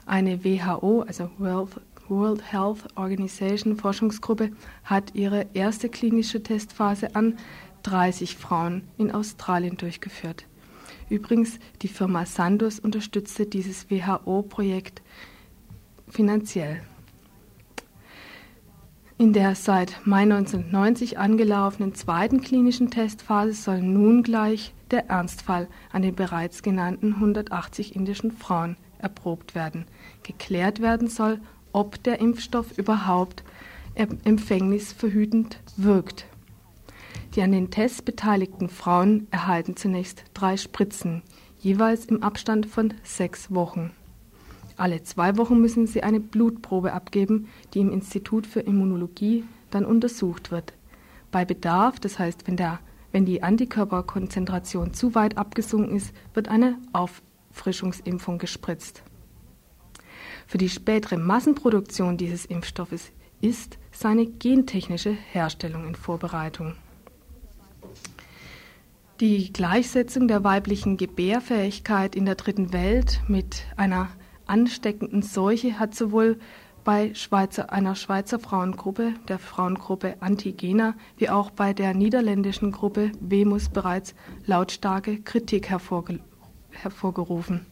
Eine 0.04 0.44
WHO, 0.44 1.00
also 1.02 1.30
World 1.38 2.52
Health 2.52 2.86
Organization 2.94 3.76
Forschungsgruppe, 3.76 4.50
hat 4.84 5.14
ihre 5.14 5.46
erste 5.54 5.88
klinische 5.88 6.42
Testphase 6.42 7.16
an 7.16 7.38
30 7.84 8.36
Frauen 8.36 8.82
in 8.98 9.10
Australien 9.10 9.78
durchgeführt. 9.78 10.44
Übrigens, 11.08 11.58
die 11.80 11.88
Firma 11.88 12.26
Sandoz 12.26 12.78
unterstützte 12.78 13.46
dieses 13.46 13.90
WHO-Projekt 13.90 15.00
finanziell. 16.06 16.82
In 19.18 19.32
der 19.32 19.54
seit 19.54 20.06
Mai 20.06 20.24
1990 20.24 21.18
angelaufenen 21.18 21.94
zweiten 21.94 22.42
klinischen 22.42 22.90
Testphase 22.90 23.54
soll 23.54 23.80
nun 23.80 24.22
gleich 24.22 24.74
der 24.90 25.08
Ernstfall 25.08 25.68
an 25.90 26.02
den 26.02 26.14
bereits 26.14 26.62
genannten 26.62 27.14
180 27.14 27.96
indischen 27.96 28.30
Frauen 28.30 28.76
erprobt 28.98 29.54
werden. 29.54 29.86
Geklärt 30.22 30.82
werden 30.82 31.08
soll, 31.08 31.40
ob 31.72 32.02
der 32.02 32.20
Impfstoff 32.20 32.76
überhaupt 32.76 33.42
empfängnisverhütend 33.94 35.60
wirkt. 35.78 36.26
Die 37.34 37.40
an 37.40 37.52
den 37.52 37.70
Tests 37.70 38.02
beteiligten 38.02 38.68
Frauen 38.68 39.28
erhalten 39.30 39.76
zunächst 39.76 40.24
drei 40.34 40.58
Spritzen, 40.58 41.22
jeweils 41.58 42.04
im 42.04 42.22
Abstand 42.22 42.66
von 42.66 42.92
sechs 43.02 43.50
Wochen. 43.50 43.92
Alle 44.76 45.02
zwei 45.02 45.36
Wochen 45.36 45.60
müssen 45.60 45.86
sie 45.86 46.02
eine 46.02 46.20
Blutprobe 46.20 46.92
abgeben, 46.92 47.48
die 47.72 47.80
im 47.80 47.90
Institut 47.90 48.46
für 48.46 48.60
Immunologie 48.60 49.44
dann 49.70 49.84
untersucht 49.84 50.50
wird. 50.50 50.74
Bei 51.30 51.44
Bedarf, 51.44 51.98
das 51.98 52.18
heißt, 52.18 52.46
wenn, 52.46 52.56
der, 52.56 52.80
wenn 53.12 53.24
die 53.24 53.42
Antikörperkonzentration 53.42 54.94
zu 54.94 55.14
weit 55.14 55.38
abgesunken 55.38 55.96
ist, 55.96 56.12
wird 56.34 56.48
eine 56.48 56.78
Auf 56.92 57.22
Auffrischungsimpfung 57.56 58.38
gespritzt. 58.38 59.02
Für 60.46 60.58
die 60.58 60.68
spätere 60.68 61.16
Massenproduktion 61.16 62.16
dieses 62.16 62.44
Impfstoffes 62.44 63.10
ist 63.40 63.78
seine 63.92 64.26
gentechnische 64.26 65.10
Herstellung 65.10 65.86
in 65.86 65.94
Vorbereitung. 65.94 66.74
Die 69.20 69.52
Gleichsetzung 69.52 70.28
der 70.28 70.44
weiblichen 70.44 70.98
Gebärfähigkeit 70.98 72.14
in 72.14 72.26
der 72.26 72.34
dritten 72.34 72.74
Welt 72.74 73.22
mit 73.26 73.64
einer 73.76 74.10
ansteckenden 74.46 75.22
Seuche 75.22 75.78
hat 75.78 75.94
sowohl 75.94 76.38
bei 76.84 77.14
Schweizer, 77.14 77.72
einer 77.72 77.96
Schweizer 77.96 78.38
Frauengruppe, 78.38 79.14
der 79.28 79.38
Frauengruppe 79.38 80.16
Antigena, 80.20 80.94
wie 81.16 81.30
auch 81.30 81.50
bei 81.50 81.72
der 81.72 81.94
niederländischen 81.94 82.70
Gruppe 82.70 83.10
Wemus 83.20 83.68
bereits 83.68 84.14
lautstarke 84.46 85.20
Kritik 85.20 85.68
hervorgerufen 85.68 86.36
hervorgerufen. 86.82 87.66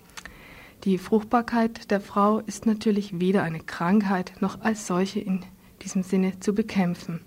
Die 0.84 0.98
Fruchtbarkeit 0.98 1.90
der 1.90 2.00
Frau 2.00 2.40
ist 2.40 2.66
natürlich 2.66 3.20
weder 3.20 3.42
eine 3.42 3.60
Krankheit 3.60 4.32
noch 4.40 4.60
als 4.60 4.86
solche 4.86 5.20
in 5.20 5.44
diesem 5.82 6.02
Sinne 6.02 6.40
zu 6.40 6.54
bekämpfen. 6.54 7.20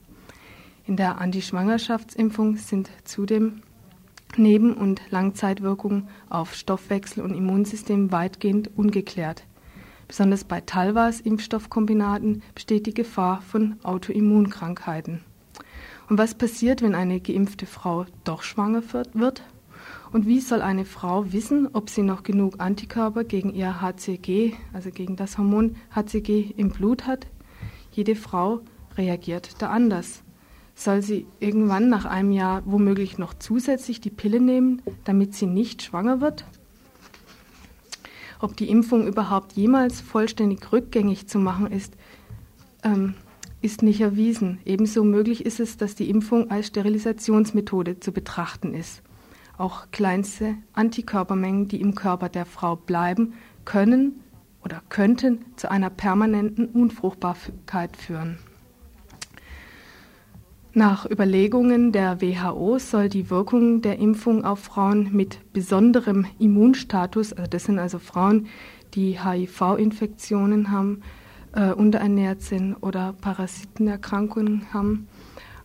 In 0.86 0.96
der 0.96 1.20
Antischwangerschaftsimpfung 1.20 2.58
sind 2.58 2.90
zudem 3.04 3.62
Neben- 4.36 4.74
und 4.74 5.02
Langzeitwirkungen 5.10 6.10
auf 6.30 6.54
Stoffwechsel 6.54 7.24
und 7.24 7.34
Immunsystem 7.34 8.12
weitgehend 8.12 8.70
ungeklärt. 8.76 9.44
Besonders 10.08 10.44
bei 10.44 10.62
Talvas 10.62 11.20
Impfstoffkombinaten 11.22 12.44
besteht 12.54 12.86
die 12.86 12.94
Gefahr 12.94 13.42
von 13.42 13.76
Autoimmunkrankheiten. 13.84 15.22
Und 16.10 16.18
was 16.18 16.36
passiert, 16.36 16.82
wenn 16.82 16.96
eine 16.96 17.20
geimpfte 17.20 17.66
Frau 17.66 18.06
doch 18.24 18.44
schwanger 18.44 18.84
wird? 19.14 19.44
Und 20.12 20.26
wie 20.26 20.40
soll 20.40 20.62
eine 20.62 20.86
Frau 20.86 21.32
wissen, 21.34 21.68
ob 21.74 21.90
sie 21.90 22.04
noch 22.04 22.24
genug 22.24 22.56
Antikörper 22.60 23.24
gegen 23.26 23.54
ihr 23.54 23.82
HCG, 23.82 24.54
also 24.72 24.90
gegen 24.92 25.18
das 25.18 25.38
Hormon 25.38 25.76
HCG 25.94 26.54
im 26.56 26.70
Blut 26.70 27.06
hat? 27.06 27.28
Jede 27.92 28.16
Frau 28.16 28.62
reagiert 28.98 29.62
da 29.62 29.70
anders. 29.70 30.24
Soll 30.78 31.02
sie 31.02 31.26
irgendwann 31.40 31.90
nach 31.90 32.06
einem 32.06 32.32
Jahr 32.32 32.62
womöglich 32.68 33.18
noch 33.18 33.34
zusätzlich 33.34 34.00
die 34.00 34.12
Pille 34.12 34.40
nehmen, 34.40 34.84
damit 35.06 35.34
sie 35.34 35.48
nicht 35.48 35.82
schwanger 35.82 36.22
wird? 36.22 36.46
Ob 38.40 38.56
die 38.56 38.70
Impfung 38.70 39.08
überhaupt 39.08 39.54
jemals 39.54 40.00
vollständig 40.02 40.72
rückgängig 40.72 41.28
zu 41.28 41.40
machen 41.40 41.66
ist, 41.66 41.98
ähm, 42.84 43.16
ist 43.60 43.82
nicht 43.82 44.02
erwiesen. 44.02 44.60
Ebenso 44.66 45.04
möglich 45.04 45.48
ist 45.48 45.60
es, 45.60 45.78
dass 45.78 45.96
die 45.96 46.12
Impfung 46.12 46.52
als 46.52 46.68
Sterilisationsmethode 46.68 48.00
zu 48.00 48.12
betrachten 48.12 48.76
ist. 48.76 49.02
Auch 49.58 49.88
kleinste 49.90 50.58
Antikörpermengen, 50.74 51.68
die 51.68 51.82
im 51.82 51.96
Körper 51.96 52.30
der 52.30 52.46
Frau 52.46 52.76
bleiben, 52.76 53.34
können 53.66 54.22
oder 54.64 54.84
könnten 54.90 55.44
zu 55.56 55.72
einer 55.72 55.90
permanenten 55.90 56.68
Unfruchtbarkeit 56.68 57.98
führen. 57.98 58.38
Nach 60.78 61.10
Überlegungen 61.10 61.92
der 61.92 62.22
WHO 62.22 62.78
soll 62.78 63.10
die 63.10 63.32
Wirkung 63.32 63.82
der 63.82 63.98
Impfung 63.98 64.46
auf 64.46 64.60
Frauen 64.60 65.10
mit 65.12 65.40
besonderem 65.52 66.28
Immunstatus, 66.38 67.34
also 67.34 67.50
das 67.50 67.64
sind 67.64 67.80
also 67.80 67.98
Frauen, 67.98 68.46
die 68.94 69.20
HIV-Infektionen 69.20 70.70
haben, 70.70 71.02
äh, 71.54 71.72
unterernährt 71.72 72.44
sind 72.44 72.76
oder 72.76 73.16
Parasitenerkrankungen 73.20 74.72
haben, 74.72 75.08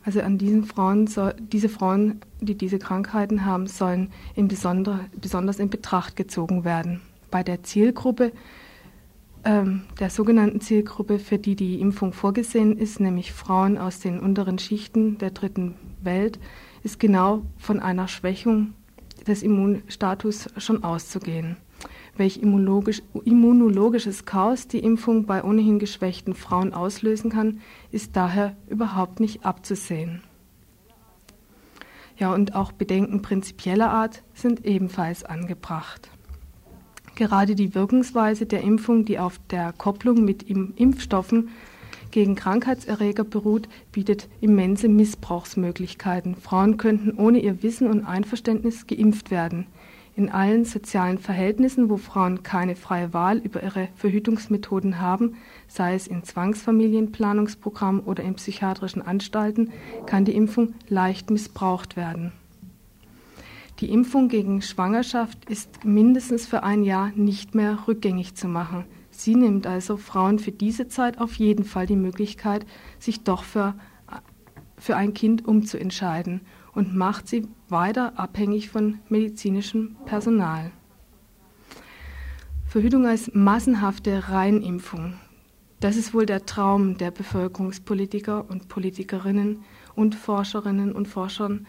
also 0.03 0.23
an 0.23 0.39
diesen 0.39 0.65
Frauen, 0.65 1.07
soll, 1.07 1.35
diese 1.39 1.69
Frauen, 1.69 2.23
die 2.41 2.55
diese 2.55 2.79
Krankheiten 2.79 3.45
haben, 3.45 3.67
sollen 3.67 4.11
in 4.35 4.49
besonder, 4.49 5.01
besonders 5.21 5.59
in 5.59 5.69
Betracht 5.69 6.17
gezogen 6.17 6.65
werden. 6.65 7.03
Bei 7.31 7.43
der 7.43 7.63
Zielgruppe 7.63 8.33
ähm, 9.45 9.83
der 9.99 10.11
sogenannten 10.11 10.61
Zielgruppe, 10.61 11.19
für 11.19 11.39
die 11.39 11.57
die 11.57 11.81
Impfung 11.81 12.13
vorgesehen 12.13 12.79
ist, 12.79 13.01
nämlich 13.01 13.33
Frauen 13.33 13.79
aus 13.79 14.01
den 14.01 14.21
unteren 14.21 14.59
Schichten 14.59 15.19
der 15.19 15.31
dritten 15.31 15.75
Welt, 16.01 16.39
ist 16.83 17.01
genau 17.01 17.43
von 17.59 17.81
einer 17.81 18.09
Schwächung 18.09 18.75
des 19.27 19.43
Immunstatus 19.43 20.49
schon 20.57 20.85
auszugehen. 20.85 21.57
Welch 22.17 22.39
immunologisch, 22.39 23.03
immunologisches 23.25 24.27
Chaos 24.27 24.69
die 24.69 24.81
Impfung 24.81 25.25
bei 25.27 25.43
ohnehin 25.43 25.79
geschwächten 25.79 26.35
Frauen 26.35 26.75
auslösen 26.75 27.31
kann, 27.31 27.61
ist 27.91 28.17
daher 28.17 28.57
überhaupt 28.69 29.19
nicht 29.19 29.45
abzusehen. 29.45 30.23
Ja, 32.19 32.35
und 32.35 32.55
auch 32.55 32.73
Bedenken 32.73 33.23
prinzipieller 33.23 33.91
Art 33.91 34.23
sind 34.35 34.65
ebenfalls 34.67 35.25
angebracht. 35.25 36.11
Gerade 37.23 37.55
die 37.55 37.73
Wirkungsweise 37.77 38.47
der 38.47 38.63
Impfung, 38.63 39.05
die 39.05 39.21
auf 39.21 39.39
der 39.49 39.73
Kopplung 39.73 40.25
mit 40.25 40.43
Impfstoffen 40.51 41.51
gegen 42.11 42.35
Krankheitserreger 42.35 43.23
beruht, 43.23 43.69
bietet 43.93 44.29
immense 44.41 44.89
Missbrauchsmöglichkeiten. 44.89 46.35
Frauen 46.35 46.79
könnten 46.79 47.17
ohne 47.17 47.39
ihr 47.39 47.63
Wissen 47.63 47.87
und 47.87 48.05
Einverständnis 48.05 48.89
geimpft 48.89 49.31
werden. 49.31 49.69
In 50.17 50.31
allen 50.31 50.65
sozialen 50.65 51.19
Verhältnissen, 51.19 51.89
wo 51.89 51.97
Frauen 51.97 52.43
keine 52.43 52.75
freie 52.75 53.15
Wahl 53.15 53.39
über 53.39 53.63
ihre 53.63 53.87
Verhütungsmethoden 53.95 55.01
haben, 55.01 55.37
sei 55.69 55.95
es 55.95 56.09
in 56.09 56.25
Zwangsfamilienplanungsprogrammen 56.25 58.01
oder 58.01 58.25
in 58.25 58.35
psychiatrischen 58.35 59.01
Anstalten, 59.01 59.71
kann 60.07 60.25
die 60.25 60.35
Impfung 60.35 60.75
leicht 60.89 61.31
missbraucht 61.31 61.97
werden. 61.97 62.33
Die 63.83 63.91
Impfung 63.91 64.29
gegen 64.29 64.63
Schwangerschaft 64.63 65.51
ist 65.51 65.85
mindestens 65.85 66.47
für 66.47 66.63
ein 66.63 66.85
Jahr 66.85 67.11
nicht 67.17 67.57
mehr 67.57 67.89
rückgängig 67.89 68.37
zu 68.37 68.47
machen. 68.47 68.85
Sie 69.11 69.35
nimmt 69.35 69.67
also 69.67 69.97
Frauen 69.97 70.39
für 70.39 70.53
diese 70.53 70.87
Zeit 70.87 71.19
auf 71.19 71.35
jeden 71.35 71.65
Fall 71.65 71.87
die 71.87 71.97
Möglichkeit, 71.97 72.65
sich 73.01 73.25
doch 73.25 73.43
für, 73.43 73.75
für 74.79 74.95
ein 74.95 75.15
Kind 75.15 75.49
umzuentscheiden 75.49 76.43
und 76.73 76.95
macht 76.95 77.27
sie 77.27 77.49
weiter 77.69 78.21
abhängig 78.21 78.71
von 78.71 79.01
medizinischem 79.09 79.97
Personal. 80.05 80.71
Verhütung 82.65 83.05
als 83.05 83.35
massenhafte 83.35 84.29
Reinimpfung. 84.29 85.15
Das 85.81 85.97
ist 85.97 86.15
wohl 86.15 86.27
der 86.27 86.47
Traum 86.47 86.99
der 86.99 87.11
Bevölkerungspolitiker 87.11 88.49
und 88.49 88.69
Politikerinnen 88.69 89.65
und 89.97 90.15
Forscherinnen 90.15 90.93
und 90.93 91.09
Forschern, 91.09 91.67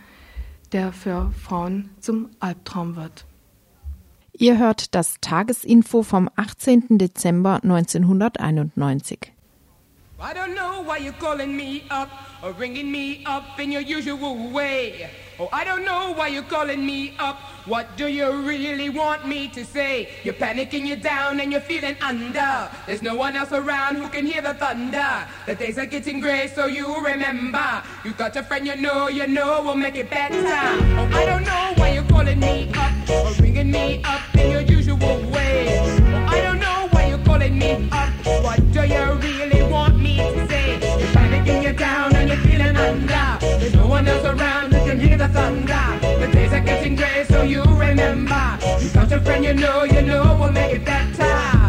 der 0.74 0.92
für 0.92 1.32
Frauen 1.42 1.90
zum 2.00 2.30
Albtraum 2.40 2.96
wird. 2.96 3.26
Ihr 4.34 4.58
hört 4.58 4.96
das 4.96 5.16
Tagesinfo 5.22 6.02
vom 6.02 6.30
18. 6.36 6.98
Dezember 6.98 7.60
1991. 7.64 9.32
I 10.20 10.34
don't 10.34 10.56
know 10.56 10.84
why 10.86 10.98
you're 10.98 11.14
calling 11.20 11.56
me 11.56 11.82
up 11.90 12.10
or 12.42 12.54
ringing 12.60 12.92
me 12.92 13.24
up 13.26 13.60
in 13.60 13.72
your 13.72 13.82
usual 13.82 14.52
way. 14.54 15.10
Oh, 15.40 15.50
I 15.52 15.64
don't 15.64 15.84
know 15.84 16.14
why 16.14 16.28
you're 16.28 16.44
calling 16.44 16.86
me 16.86 17.16
up. 17.18 17.40
What 17.66 17.98
do 17.98 18.08
you 18.08 18.32
really 18.42 18.90
want 18.90 19.28
me 19.28 19.48
to 19.50 19.66
say? 19.66 20.10
You're 20.24 20.36
panicking, 20.36 20.86
you're 20.86 20.98
down, 20.98 21.40
and 21.40 21.52
you're 21.52 21.62
feeling 21.62 21.96
under. 22.02 22.70
There's 22.86 23.02
no 23.02 23.16
one 23.16 23.36
else 23.36 23.52
around 23.52 23.96
who 23.96 24.08
can 24.10 24.28
hear 24.28 24.44
the 24.44 24.54
thunder. 24.54 25.28
The 25.48 25.56
days 25.56 25.80
are 25.80 25.88
getting 25.88 26.20
grey, 26.20 26.52
so 26.54 26.68
you 26.68 27.04
remember. 27.04 27.82
You 28.06 28.12
got 28.12 28.36
a 28.36 28.44
friend 28.44 28.68
you 28.68 28.76
know, 28.76 29.08
you 29.08 29.26
know 29.26 29.64
will 29.64 29.76
make 29.76 29.96
it 29.96 30.12
better. 30.12 30.36
Oh, 30.38 31.10
I 31.14 31.26
don't 31.26 31.44
know 31.44 31.74
why 31.78 31.94
you're 31.94 32.04
calling 32.04 32.40
me 32.40 32.72
up 32.76 33.10
or 33.10 33.32
ringing 33.42 33.72
me 33.72 34.04
up 34.04 34.22
in 34.36 34.52
your 34.52 34.62
usual 34.62 34.98
way. 35.32 35.80
Oh, 35.80 36.26
I 36.30 36.42
don't 36.42 36.60
know 36.60 36.90
why 36.92 37.08
you're 37.08 37.26
calling 37.26 37.58
me 37.58 37.90
up. 37.92 38.14
What 38.44 38.72
do 38.72 38.84
you 38.86 39.14
really 39.14 39.64
want 39.64 39.98
me 39.98 40.18
to 40.18 40.48
say? 40.48 40.74
You're 40.74 41.10
panicking, 41.10 41.64
you're 41.64 41.74
down, 41.74 42.16
and 42.16 42.30
you're 42.30 42.38
feeling 42.38 42.76
under. 42.76 43.38
There's 43.40 43.74
no 43.74 43.88
one 43.88 44.08
else 44.08 44.26
around 44.26 44.73
can 44.94 45.08
hear 45.08 45.18
the 45.18 45.28
thunder. 45.28 46.00
The 46.20 46.32
days 46.32 46.54
are 46.54 46.60
getting 46.60 46.96
gray, 46.96 47.26
so 47.28 47.42
you 47.42 47.64
remember. 47.64 48.58
You 48.80 48.90
got 48.90 49.12
a 49.12 49.20
friend 49.22 49.44
you 49.44 49.54
know, 49.54 49.84
you 49.84 50.02
know 50.02 50.38
we'll 50.40 50.52
make 50.52 50.76
it 50.76 50.86
better. 50.86 51.24
What 51.24 51.63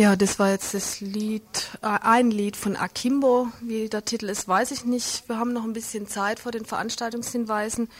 Ja, 0.00 0.16
das 0.16 0.38
war 0.38 0.48
jetzt 0.48 0.72
das 0.72 1.02
Lied, 1.02 1.42
äh, 1.82 1.88
ein 2.00 2.30
Lied 2.30 2.56
von 2.56 2.74
Akimbo. 2.74 3.48
Wie 3.60 3.86
der 3.90 4.02
Titel 4.02 4.30
ist, 4.30 4.48
weiß 4.48 4.70
ich 4.70 4.86
nicht. 4.86 5.28
Wir 5.28 5.36
haben 5.36 5.52
noch 5.52 5.64
ein 5.64 5.74
bisschen 5.74 6.06
Zeit 6.06 6.40
vor 6.40 6.52
den 6.52 6.64
Veranstaltungshinweisen 6.64 7.90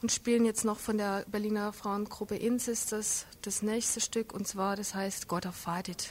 und 0.00 0.12
spielen 0.12 0.44
jetzt 0.44 0.64
noch 0.64 0.78
von 0.78 0.98
der 0.98 1.24
Berliner 1.26 1.72
Frauengruppe 1.72 2.36
Insisters 2.36 3.26
das 3.42 3.62
nächste 3.62 4.00
Stück 4.00 4.32
und 4.32 4.46
zwar, 4.46 4.76
das 4.76 4.94
heißt 4.94 5.26
Gotta 5.26 5.50
Fight 5.50 5.88
It. 5.88 6.10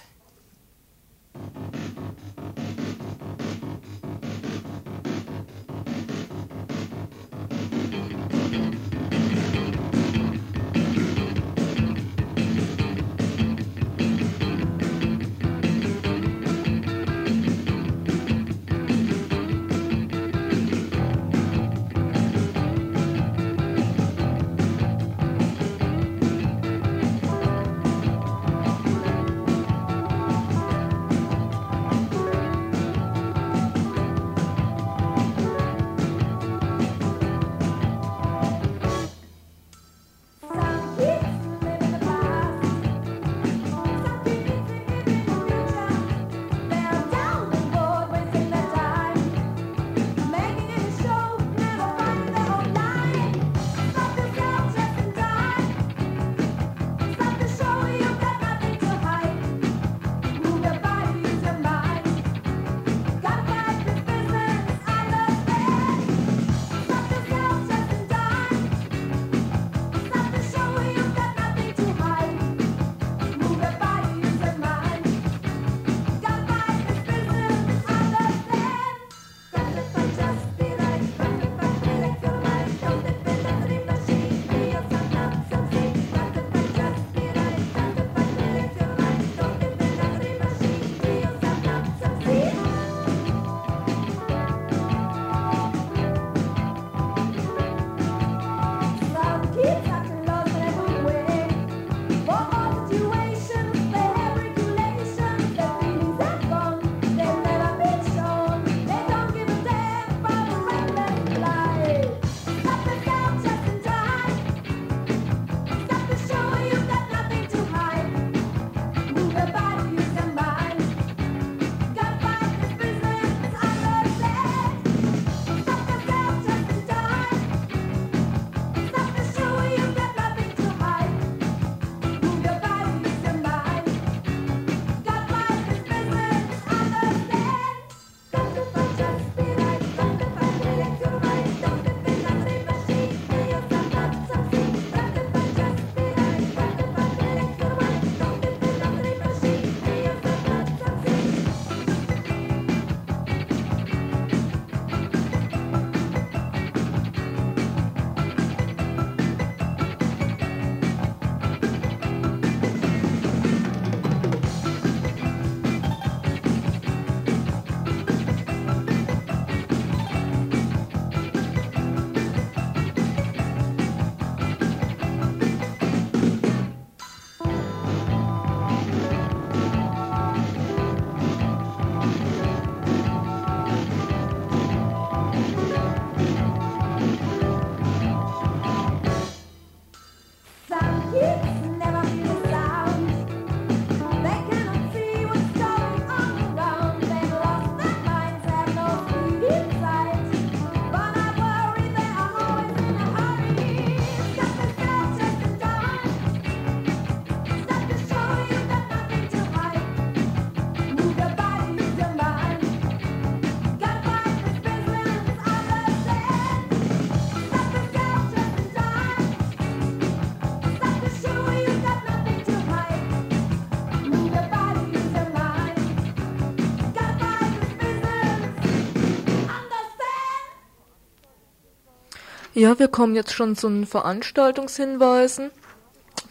Ja, 232.58 232.80
wir 232.80 232.88
kommen 232.88 233.14
jetzt 233.14 233.34
schon 233.34 233.56
zu 233.56 233.70
den 233.70 233.86
Veranstaltungshinweisen. 233.86 235.52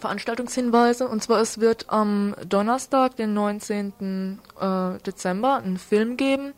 Veranstaltungshinweise. 0.01 1.07
Und 1.07 1.23
zwar 1.23 1.41
es 1.41 1.61
wird 1.61 1.89
am 1.89 2.35
Donnerstag, 2.45 3.15
den 3.15 3.33
19. 3.33 4.41
Äh, 4.61 4.99
Dezember, 5.07 5.59
einen 5.59 5.79
Film 5.79 6.17
geben. 6.17 6.53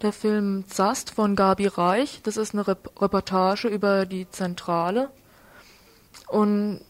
Der 0.00 0.14
Film 0.14 0.64
Zast 0.68 1.10
von 1.10 1.36
Gabi 1.36 1.66
Reich. 1.66 2.20
Das 2.22 2.38
ist 2.38 2.54
eine 2.54 2.66
Rep 2.66 2.90
Reportage 2.98 3.68
über 3.68 4.06
die 4.06 4.26
Zentrale. 4.30 5.10
Und 6.26 6.80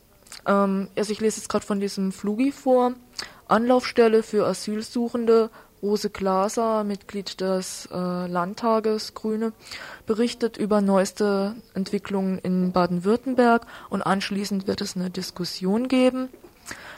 ähm, 0.46 0.88
also 0.96 1.12
ich 1.12 1.18
lese 1.18 1.40
jetzt 1.40 1.48
gerade 1.48 1.66
von 1.66 1.80
diesem 1.80 2.12
Flugi 2.12 2.52
vor. 2.52 2.92
Anlaufstelle 3.48 4.22
für 4.22 4.46
Asylsuchende 4.46 5.50
Rose 5.82 6.10
Glaser, 6.10 6.84
Mitglied 6.84 7.40
des 7.40 7.88
äh, 7.92 7.96
Landtages 8.26 9.14
Grüne, 9.14 9.52
berichtet 10.06 10.56
über 10.56 10.80
neueste 10.80 11.54
Entwicklungen 11.74 12.38
in 12.38 12.72
Baden-Württemberg 12.72 13.66
und 13.90 14.02
anschließend 14.02 14.66
wird 14.66 14.80
es 14.80 14.96
eine 14.96 15.10
Diskussion 15.10 15.88
geben. 15.88 16.28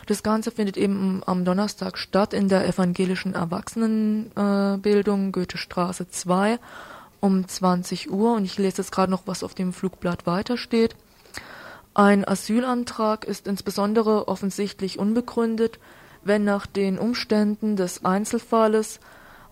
Das 0.07 0.23
Ganze 0.23 0.51
findet 0.51 0.77
eben 0.77 1.23
am 1.27 1.45
Donnerstag 1.45 1.99
statt 1.99 2.35
in 2.35 2.49
der 2.49 2.67
evangelischen 2.67 3.35
Erwachsenenbildung 3.35 5.29
äh, 5.29 5.31
Goethestraße 5.31 6.09
2 6.09 6.59
um 7.21 7.47
20 7.47 8.11
Uhr 8.11 8.35
und 8.35 8.45
ich 8.45 8.59
lese 8.59 8.79
jetzt 8.79 8.93
gerade 8.93 9.13
noch, 9.13 9.23
was 9.27 9.43
auf 9.45 9.55
dem 9.55 9.73
Flugblatt 9.73 10.27
weitersteht. 10.27 10.97
Ein 11.93 12.27
Asylantrag 12.27 13.25
ist 13.25 13.47
insbesondere 13.47 14.29
offensichtlich 14.29 14.99
unbegründet, 14.99 15.79
wenn 16.23 16.45
nach 16.45 16.67
den 16.67 16.99
Umständen 16.99 17.77
des 17.77 18.05
Einzelfalles 18.05 19.01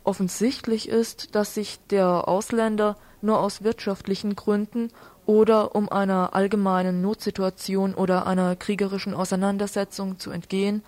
offensichtlich 0.04 0.88
ist, 0.88 1.34
dass 1.34 1.54
sich 1.54 1.78
der 1.90 2.28
Ausländer 2.28 2.96
nur 3.20 3.40
aus 3.40 3.62
wirtschaftlichen 3.62 4.36
Gründen 4.36 4.90
oder 5.26 5.74
um 5.74 5.90
einer 5.90 6.34
allgemeinen 6.34 7.02
Notsituation 7.02 7.94
oder 7.94 8.26
einer 8.26 8.56
kriegerischen 8.56 9.12
Auseinandersetzung 9.12 10.18
zu 10.18 10.30
entgehen, 10.30 10.82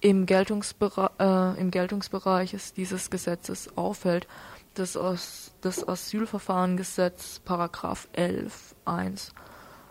im, 0.00 0.26
Geltungsbere 0.26 1.10
äh, 1.18 1.60
im 1.60 1.70
Geltungsbereich 1.70 2.56
dieses 2.76 3.10
Gesetzes 3.10 3.76
aufhält. 3.76 4.26
Das, 4.74 4.96
As 4.96 5.52
das 5.60 5.86
Asylverfahrengesetz, 5.86 7.40
Paragraph 7.40 8.08
11, 8.12 8.76
1. 8.84 9.32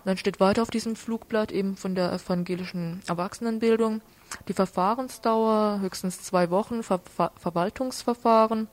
Dann 0.05 0.17
steht 0.17 0.39
weiter 0.39 0.61
auf 0.61 0.69
diesem 0.69 0.95
Flugblatt 0.95 1.51
eben 1.51 1.75
von 1.75 1.95
der 1.95 2.13
evangelischen 2.13 3.01
Erwachsenenbildung 3.07 4.01
die 4.47 4.53
Verfahrensdauer 4.53 5.79
höchstens 5.81 6.21
zwei 6.21 6.49
Wochen 6.49 6.83
Ver 6.83 6.99
Ver 6.99 7.31
Verwaltungsverfahren, 7.37 8.67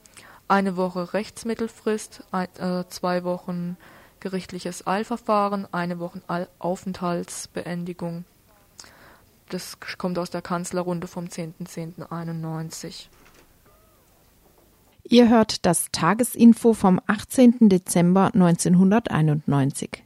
eine 0.49 0.77
Woche 0.77 1.13
Rechtsmittelfrist, 1.13 2.25
ein, 2.31 2.49
äh, 2.59 2.85
zwei 2.89 3.25
Wochen 3.25 3.77
gerichtliches 4.21 4.87
Eilverfahren, 4.87 5.67
eine 5.73 5.99
Woche 5.99 6.21
Aufenthaltsbeendigung. 6.59 8.25
Das 9.49 9.79
kommt 9.99 10.19
aus 10.19 10.31
der 10.31 10.43
Kanzlerrunde 10.43 11.07
vom 11.07 11.27
10.10.91. 11.27 13.09
Ihr 15.05 15.29
hört 15.29 15.65
das 15.65 15.87
Tagesinfo 15.93 16.73
vom 16.73 17.01
18. 17.07 17.69
Dezember 17.69 18.33
1991. 18.35 20.06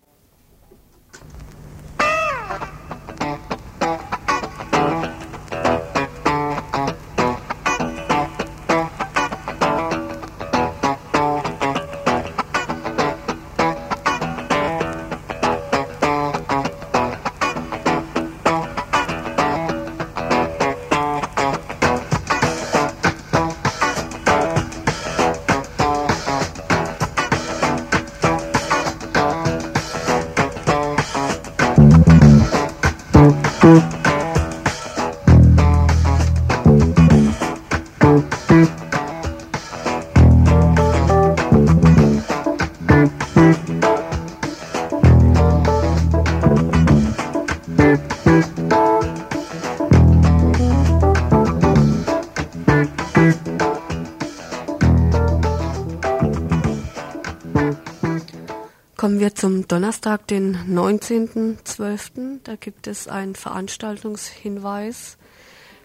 wir 59.21 59.35
zum 59.35 59.69
Donnerstag, 59.69 60.27
den 60.29 60.57
19.12. 60.57 62.39
Da 62.43 62.57
gibt 62.57 62.87
es 62.87 63.07
einen 63.07 63.35
Veranstaltungshinweis, 63.35 65.19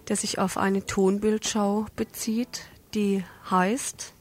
der 0.07 0.15
sich 0.15 0.39
auf 0.39 0.57
eine 0.57 0.85
Tonbildschau 0.85 1.85
bezieht, 1.97 2.61
die 2.93 3.25
heißt 3.51 4.13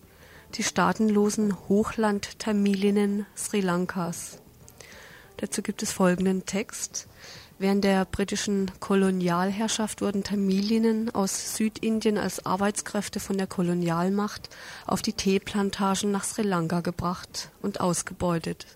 Die 0.57 0.65
staatenlosen 0.65 1.57
Hochland-Tamilinnen 1.69 3.27
Sri 3.37 3.61
Lankas. 3.61 4.39
Dazu 5.37 5.63
gibt 5.63 5.85
es 5.85 5.93
folgenden 5.93 6.45
Text. 6.45 7.07
Während 7.61 7.85
der 7.85 8.05
britischen 8.07 8.73
Kolonialherrschaft 8.81 10.03
wurden 10.03 10.25
Tamilinnen 10.25 11.15
aus 11.15 11.55
Südindien 11.55 12.19
als 12.19 12.45
Arbeitskräfte 12.47 13.21
von 13.21 13.39
der 13.39 13.47
Kolonialmacht 13.47 14.51
auf 14.89 15.03
die 15.03 15.13
Teeplantagen 15.13 16.11
nach 16.11 16.25
Sri 16.25 16.43
Lanka 16.43 16.81
gebracht 16.81 17.51
und 17.63 17.81
ausgebeutet. 17.81 18.67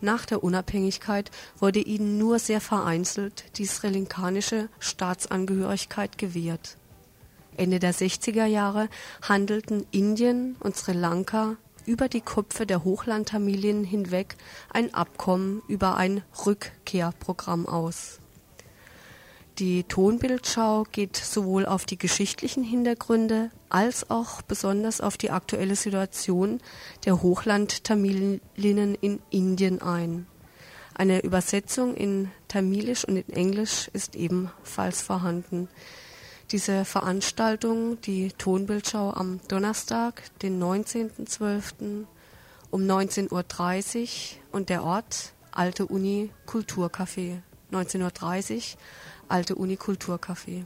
Nach 0.00 0.26
der 0.26 0.44
Unabhängigkeit 0.44 1.30
wurde 1.58 1.80
ihnen 1.80 2.18
nur 2.18 2.38
sehr 2.38 2.60
vereinzelt 2.60 3.44
die 3.58 3.66
sri-lankanische 3.66 4.68
Staatsangehörigkeit 4.78 6.18
gewährt. 6.18 6.76
Ende 7.56 7.78
der 7.78 7.94
60er 7.94 8.46
Jahre 8.46 8.88
handelten 9.22 9.86
Indien 9.92 10.56
und 10.60 10.76
Sri 10.76 10.92
Lanka 10.92 11.56
über 11.86 12.08
die 12.08 12.20
Köpfe 12.20 12.66
der 12.66 12.84
Hochlandtamilien 12.84 13.84
hinweg 13.84 14.36
ein 14.70 14.92
Abkommen 14.94 15.62
über 15.68 15.96
ein 15.96 16.22
Rückkehrprogramm 16.44 17.66
aus 17.66 18.18
die 19.58 19.84
Tonbildschau 19.84 20.84
geht 20.90 21.16
sowohl 21.16 21.64
auf 21.66 21.84
die 21.84 21.98
geschichtlichen 21.98 22.64
Hintergründe 22.64 23.50
als 23.68 24.10
auch 24.10 24.42
besonders 24.42 25.00
auf 25.00 25.16
die 25.16 25.30
aktuelle 25.30 25.76
Situation 25.76 26.60
der 27.04 27.22
Hochland-Tamilinnen 27.22 28.94
in 29.00 29.20
Indien 29.30 29.80
ein. 29.80 30.26
Eine 30.94 31.22
Übersetzung 31.22 31.94
in 31.94 32.30
Tamilisch 32.48 33.04
und 33.04 33.16
in 33.16 33.32
Englisch 33.32 33.88
ist 33.92 34.16
ebenfalls 34.16 35.02
vorhanden. 35.02 35.68
Diese 36.50 36.84
Veranstaltung, 36.84 38.00
die 38.00 38.30
Tonbildschau 38.32 39.10
am 39.10 39.40
Donnerstag, 39.48 40.22
den 40.40 40.62
19.12. 40.62 42.04
um 42.70 42.82
19.30 42.82 43.28
Uhr 43.30 44.12
und 44.52 44.68
der 44.68 44.84
Ort 44.84 45.32
Alte 45.52 45.86
Uni 45.86 46.30
Kulturcafé 46.46 47.38
19.30 47.70 48.54
Uhr 48.54 48.60
Alte 49.28 49.54
Uni 49.54 49.76
Kulturcafé. 49.76 50.64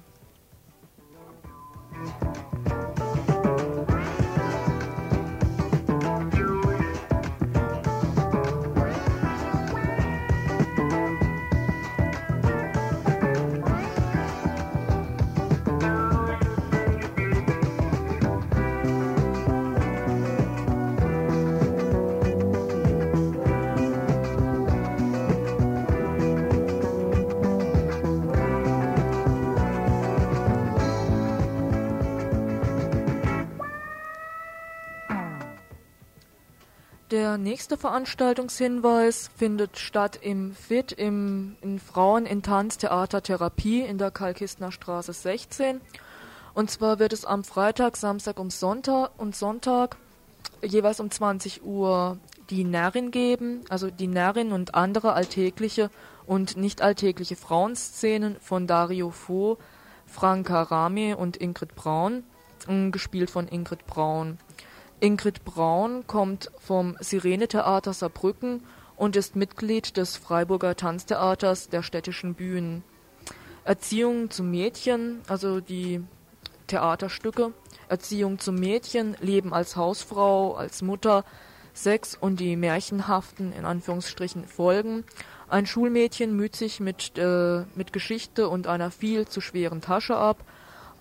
Der 37.19 37.37
nächste 37.37 37.77
Veranstaltungshinweis 37.77 39.29
findet 39.37 39.77
statt 39.77 40.21
im 40.23 40.55
FIT, 40.55 40.93
im 40.93 41.57
in 41.63 41.81
Frauen 41.81 42.27
in 42.27 42.45
Tanz 42.45 42.79
Theater 42.79 43.25
Therapie 43.25 43.81
in 43.81 43.99
der 43.99 44.13
Kalkistner 44.13 44.71
Straße 44.71 45.13
16. 45.13 45.81
Und 46.55 46.71
zwar 46.71 47.01
wird 47.01 47.13
es 47.13 47.25
am 47.25 47.43
Freitag, 47.43 47.97
Samstag 47.97 48.39
und 48.39 48.53
Sonntag 48.53 49.11
und 49.19 49.35
Sonntag 49.35 49.97
jeweils 50.63 51.01
um 51.01 51.11
20 51.11 51.65
Uhr 51.65 52.19
die 52.51 52.63
Närrin 52.63 53.11
geben, 53.11 53.65
also 53.69 53.91
die 53.91 54.07
Närrin 54.07 54.53
und 54.53 54.77
andere 54.77 55.15
alltägliche 55.15 55.91
und 56.25 56.57
nicht 56.57 56.83
alltägliche 56.83 57.35
Frauenszenen 57.35 58.37
von 58.39 58.69
Dario 58.69 59.11
Fo, 59.11 59.59
Franka 60.07 60.63
Rami 60.63 61.15
und 61.15 61.37
Ingrid 61.37 61.75
Braun, 61.75 62.23
gespielt 62.93 63.29
von 63.29 63.49
Ingrid 63.49 63.89
Braun. 63.89 64.39
Ingrid 65.01 65.45
Braun 65.45 66.07
kommt 66.09 66.51
vom 66.59 66.97
Sirene-Theater 66.99 67.93
Saarbrücken 67.93 68.65
und 68.97 69.15
ist 69.15 69.37
Mitglied 69.37 69.97
des 69.97 70.17
Freiburger 70.17 70.75
Tanztheaters 70.75 71.69
der 71.69 71.83
städtischen 71.83 72.35
Bühnen. 72.35 72.83
Erziehung 73.65 74.31
zum 74.31 74.51
Mädchen, 74.51 75.21
also 75.29 75.61
die 75.61 76.03
Theaterstücke, 76.67 77.53
Erziehung 77.89 78.41
zum 78.41 78.57
Mädchen, 78.57 79.17
Leben 79.21 79.55
als 79.55 79.77
Hausfrau, 79.77 80.55
als 80.55 80.83
Mutter, 80.83 81.25
Sex 81.75 82.17
und 82.21 82.41
die 82.41 82.57
märchenhaften, 82.57 83.53
in 83.53 83.65
Anführungsstrichen, 83.65 84.47
Folgen. 84.47 85.05
Ein 85.49 85.67
Schulmädchen 85.67 86.35
müht 86.35 86.57
sich 86.57 86.81
mit, 86.81 87.17
äh, 87.17 87.65
mit 87.77 87.93
Geschichte 87.93 88.49
und 88.49 88.67
einer 88.67 88.91
viel 88.91 89.29
zu 89.29 89.41
schweren 89.41 89.81
Tasche 89.81 90.17
ab 90.17 90.45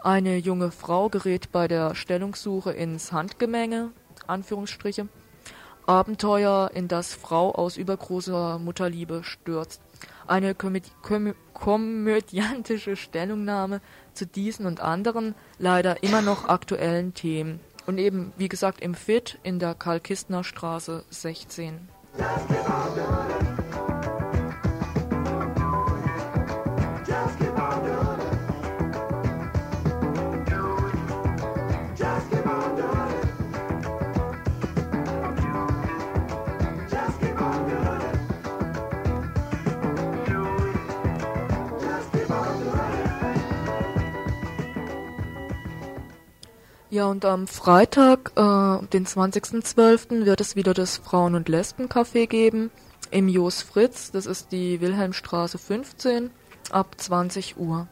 eine 0.03 0.37
junge 0.37 0.71
Frau 0.71 1.09
gerät 1.09 1.51
bei 1.51 1.67
der 1.67 1.95
Stellungssuche 1.95 2.71
ins 2.71 3.11
Handgemenge, 3.11 3.91
Anführungsstriche, 4.27 5.07
Abenteuer, 5.85 6.71
in 6.73 6.87
das 6.87 7.13
Frau 7.13 7.51
aus 7.51 7.77
übergroßer 7.77 8.59
Mutterliebe 8.59 9.23
stürzt. 9.23 9.81
eine 10.27 10.55
komödi 10.55 10.89
komö 11.01 11.33
komödiantische 11.53 12.95
Stellungnahme 12.95 13.81
zu 14.13 14.27
diesen 14.27 14.65
und 14.65 14.79
anderen 14.79 15.33
leider 15.57 16.03
immer 16.03 16.21
noch 16.21 16.47
aktuellen 16.47 17.13
Themen. 17.13 17.59
Und 17.87 17.97
eben, 17.97 18.33
wie 18.37 18.49
gesagt, 18.49 18.81
im 18.81 18.93
FIT 18.93 19.39
in 19.43 19.59
der 19.59 19.73
Karl-Kistner 19.73 20.43
Straße 20.43 21.03
16. 21.09 21.87
Ja, 46.97 47.05
und 47.05 47.25
am 47.25 47.45
Freitag, 47.45 48.31
äh, 48.35 48.87
den 48.87 49.05
20.12., 49.05 50.25
wird 50.25 50.41
es 50.41 50.55
wieder 50.55 50.73
das 50.73 50.97
Frauen- 50.97 51.35
und 51.35 51.47
Lesbencafé 51.47 52.25
geben 52.25 52.71
im 53.11 53.29
Jos 53.29 53.61
Fritz. 53.61 54.09
Das 54.09 54.25
ist 54.25 54.51
die 54.51 54.81
Wilhelmstraße 54.81 55.59
15 55.59 56.31
ab 56.71 56.95
20 56.97 57.59
Uhr. 57.59 57.87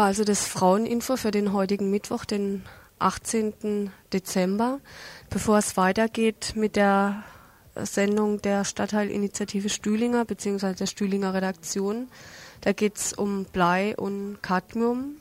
War 0.00 0.06
also 0.06 0.24
das 0.24 0.46
Fraueninfo 0.46 1.18
für 1.18 1.30
den 1.30 1.52
heutigen 1.52 1.90
Mittwoch, 1.90 2.24
den 2.24 2.64
18. 3.00 3.90
Dezember. 4.14 4.80
Bevor 5.28 5.58
es 5.58 5.76
weitergeht 5.76 6.54
mit 6.56 6.74
der 6.74 7.22
Sendung 7.74 8.40
der 8.40 8.64
Stadtteilinitiative 8.64 9.68
Stühlinger 9.68 10.24
bzw. 10.24 10.72
der 10.72 10.86
Stühlinger 10.86 11.34
Redaktion, 11.34 12.08
da 12.62 12.72
geht 12.72 12.96
es 12.96 13.12
um 13.12 13.44
Blei 13.44 13.94
und 13.94 14.38
Cadmium. 14.40 15.16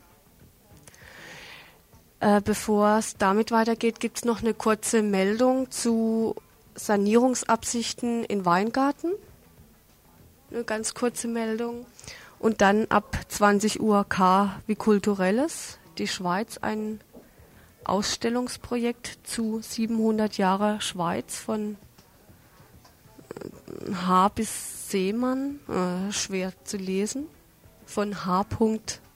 Äh, 2.22 2.40
bevor 2.40 3.00
es 3.00 3.18
damit 3.18 3.52
weitergeht, 3.52 4.00
gibt 4.00 4.20
es 4.20 4.24
noch 4.24 4.40
eine 4.40 4.54
kurze 4.54 5.02
Meldung 5.02 5.72
zu 5.72 6.36
Sanierungsabsichten 6.76 8.24
in 8.24 8.46
Weingarten. 8.46 9.12
Eine 10.52 10.64
ganz 10.64 10.94
kurze 10.94 11.28
Meldung. 11.28 11.86
Und 12.40 12.62
dann 12.62 12.88
ab 12.90 13.18
20 13.28 13.82
Uhr 13.82 14.06
K 14.08 14.62
wie 14.66 14.76
Kulturelles, 14.76 15.78
die 15.98 16.08
Schweiz, 16.08 16.58
ein 16.58 17.02
Ausstellungsprojekt 17.84 19.20
zu 19.24 19.62
700 19.62 20.38
Jahre 20.38 20.80
Schweiz 20.80 21.38
von 21.38 21.78
äh, 23.36 23.94
H 23.94 24.30
bis 24.30 24.90
Seemann, 24.90 25.60
äh, 25.68 26.12
schwer 26.12 26.54
zu 26.64 26.78
lesen, 26.78 27.28
von 27.86 28.26
H. 28.26 28.46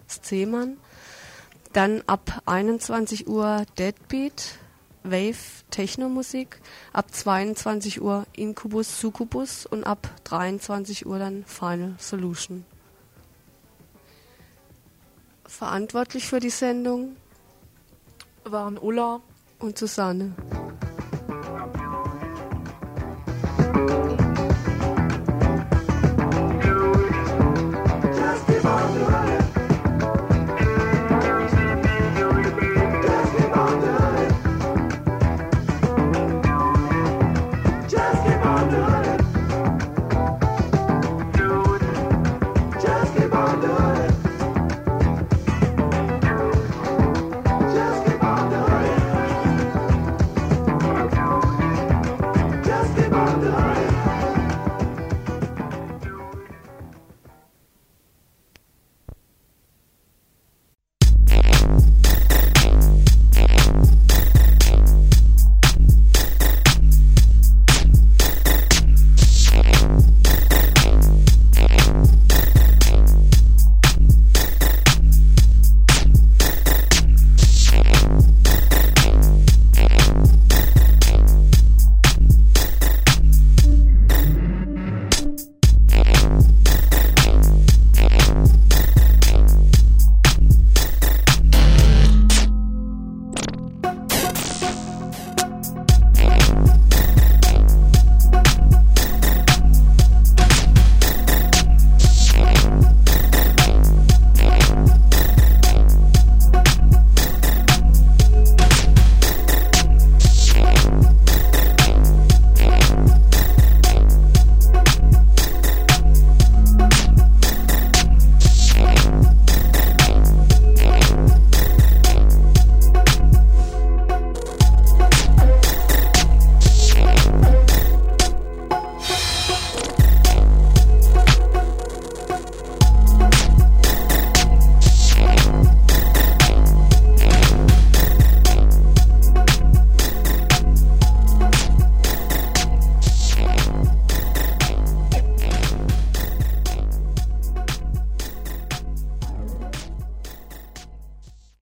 Seemann. 0.08 0.78
Dann 1.72 2.04
ab 2.06 2.42
21 2.46 3.28
Uhr 3.28 3.66
Deadbeat, 3.80 4.60
Wave 5.04 5.64
Technomusik, 5.72 6.62
ab 6.94 7.14
22 7.14 8.02
Uhr 8.02 8.26
Incubus 8.34 9.00
Succubus 9.00 9.66
und 9.66 9.84
ab 9.84 10.10
23 10.26 11.06
Uhr 11.06 11.20
dann 11.20 11.44
Final 11.46 11.96
Solution. 11.98 12.66
Verantwortlich 15.54 16.28
für 16.28 16.40
die 16.40 16.50
Sendung 16.50 17.16
waren 18.44 18.80
Ulla 18.80 19.22
und 19.60 19.78
Susanne. 19.78 20.34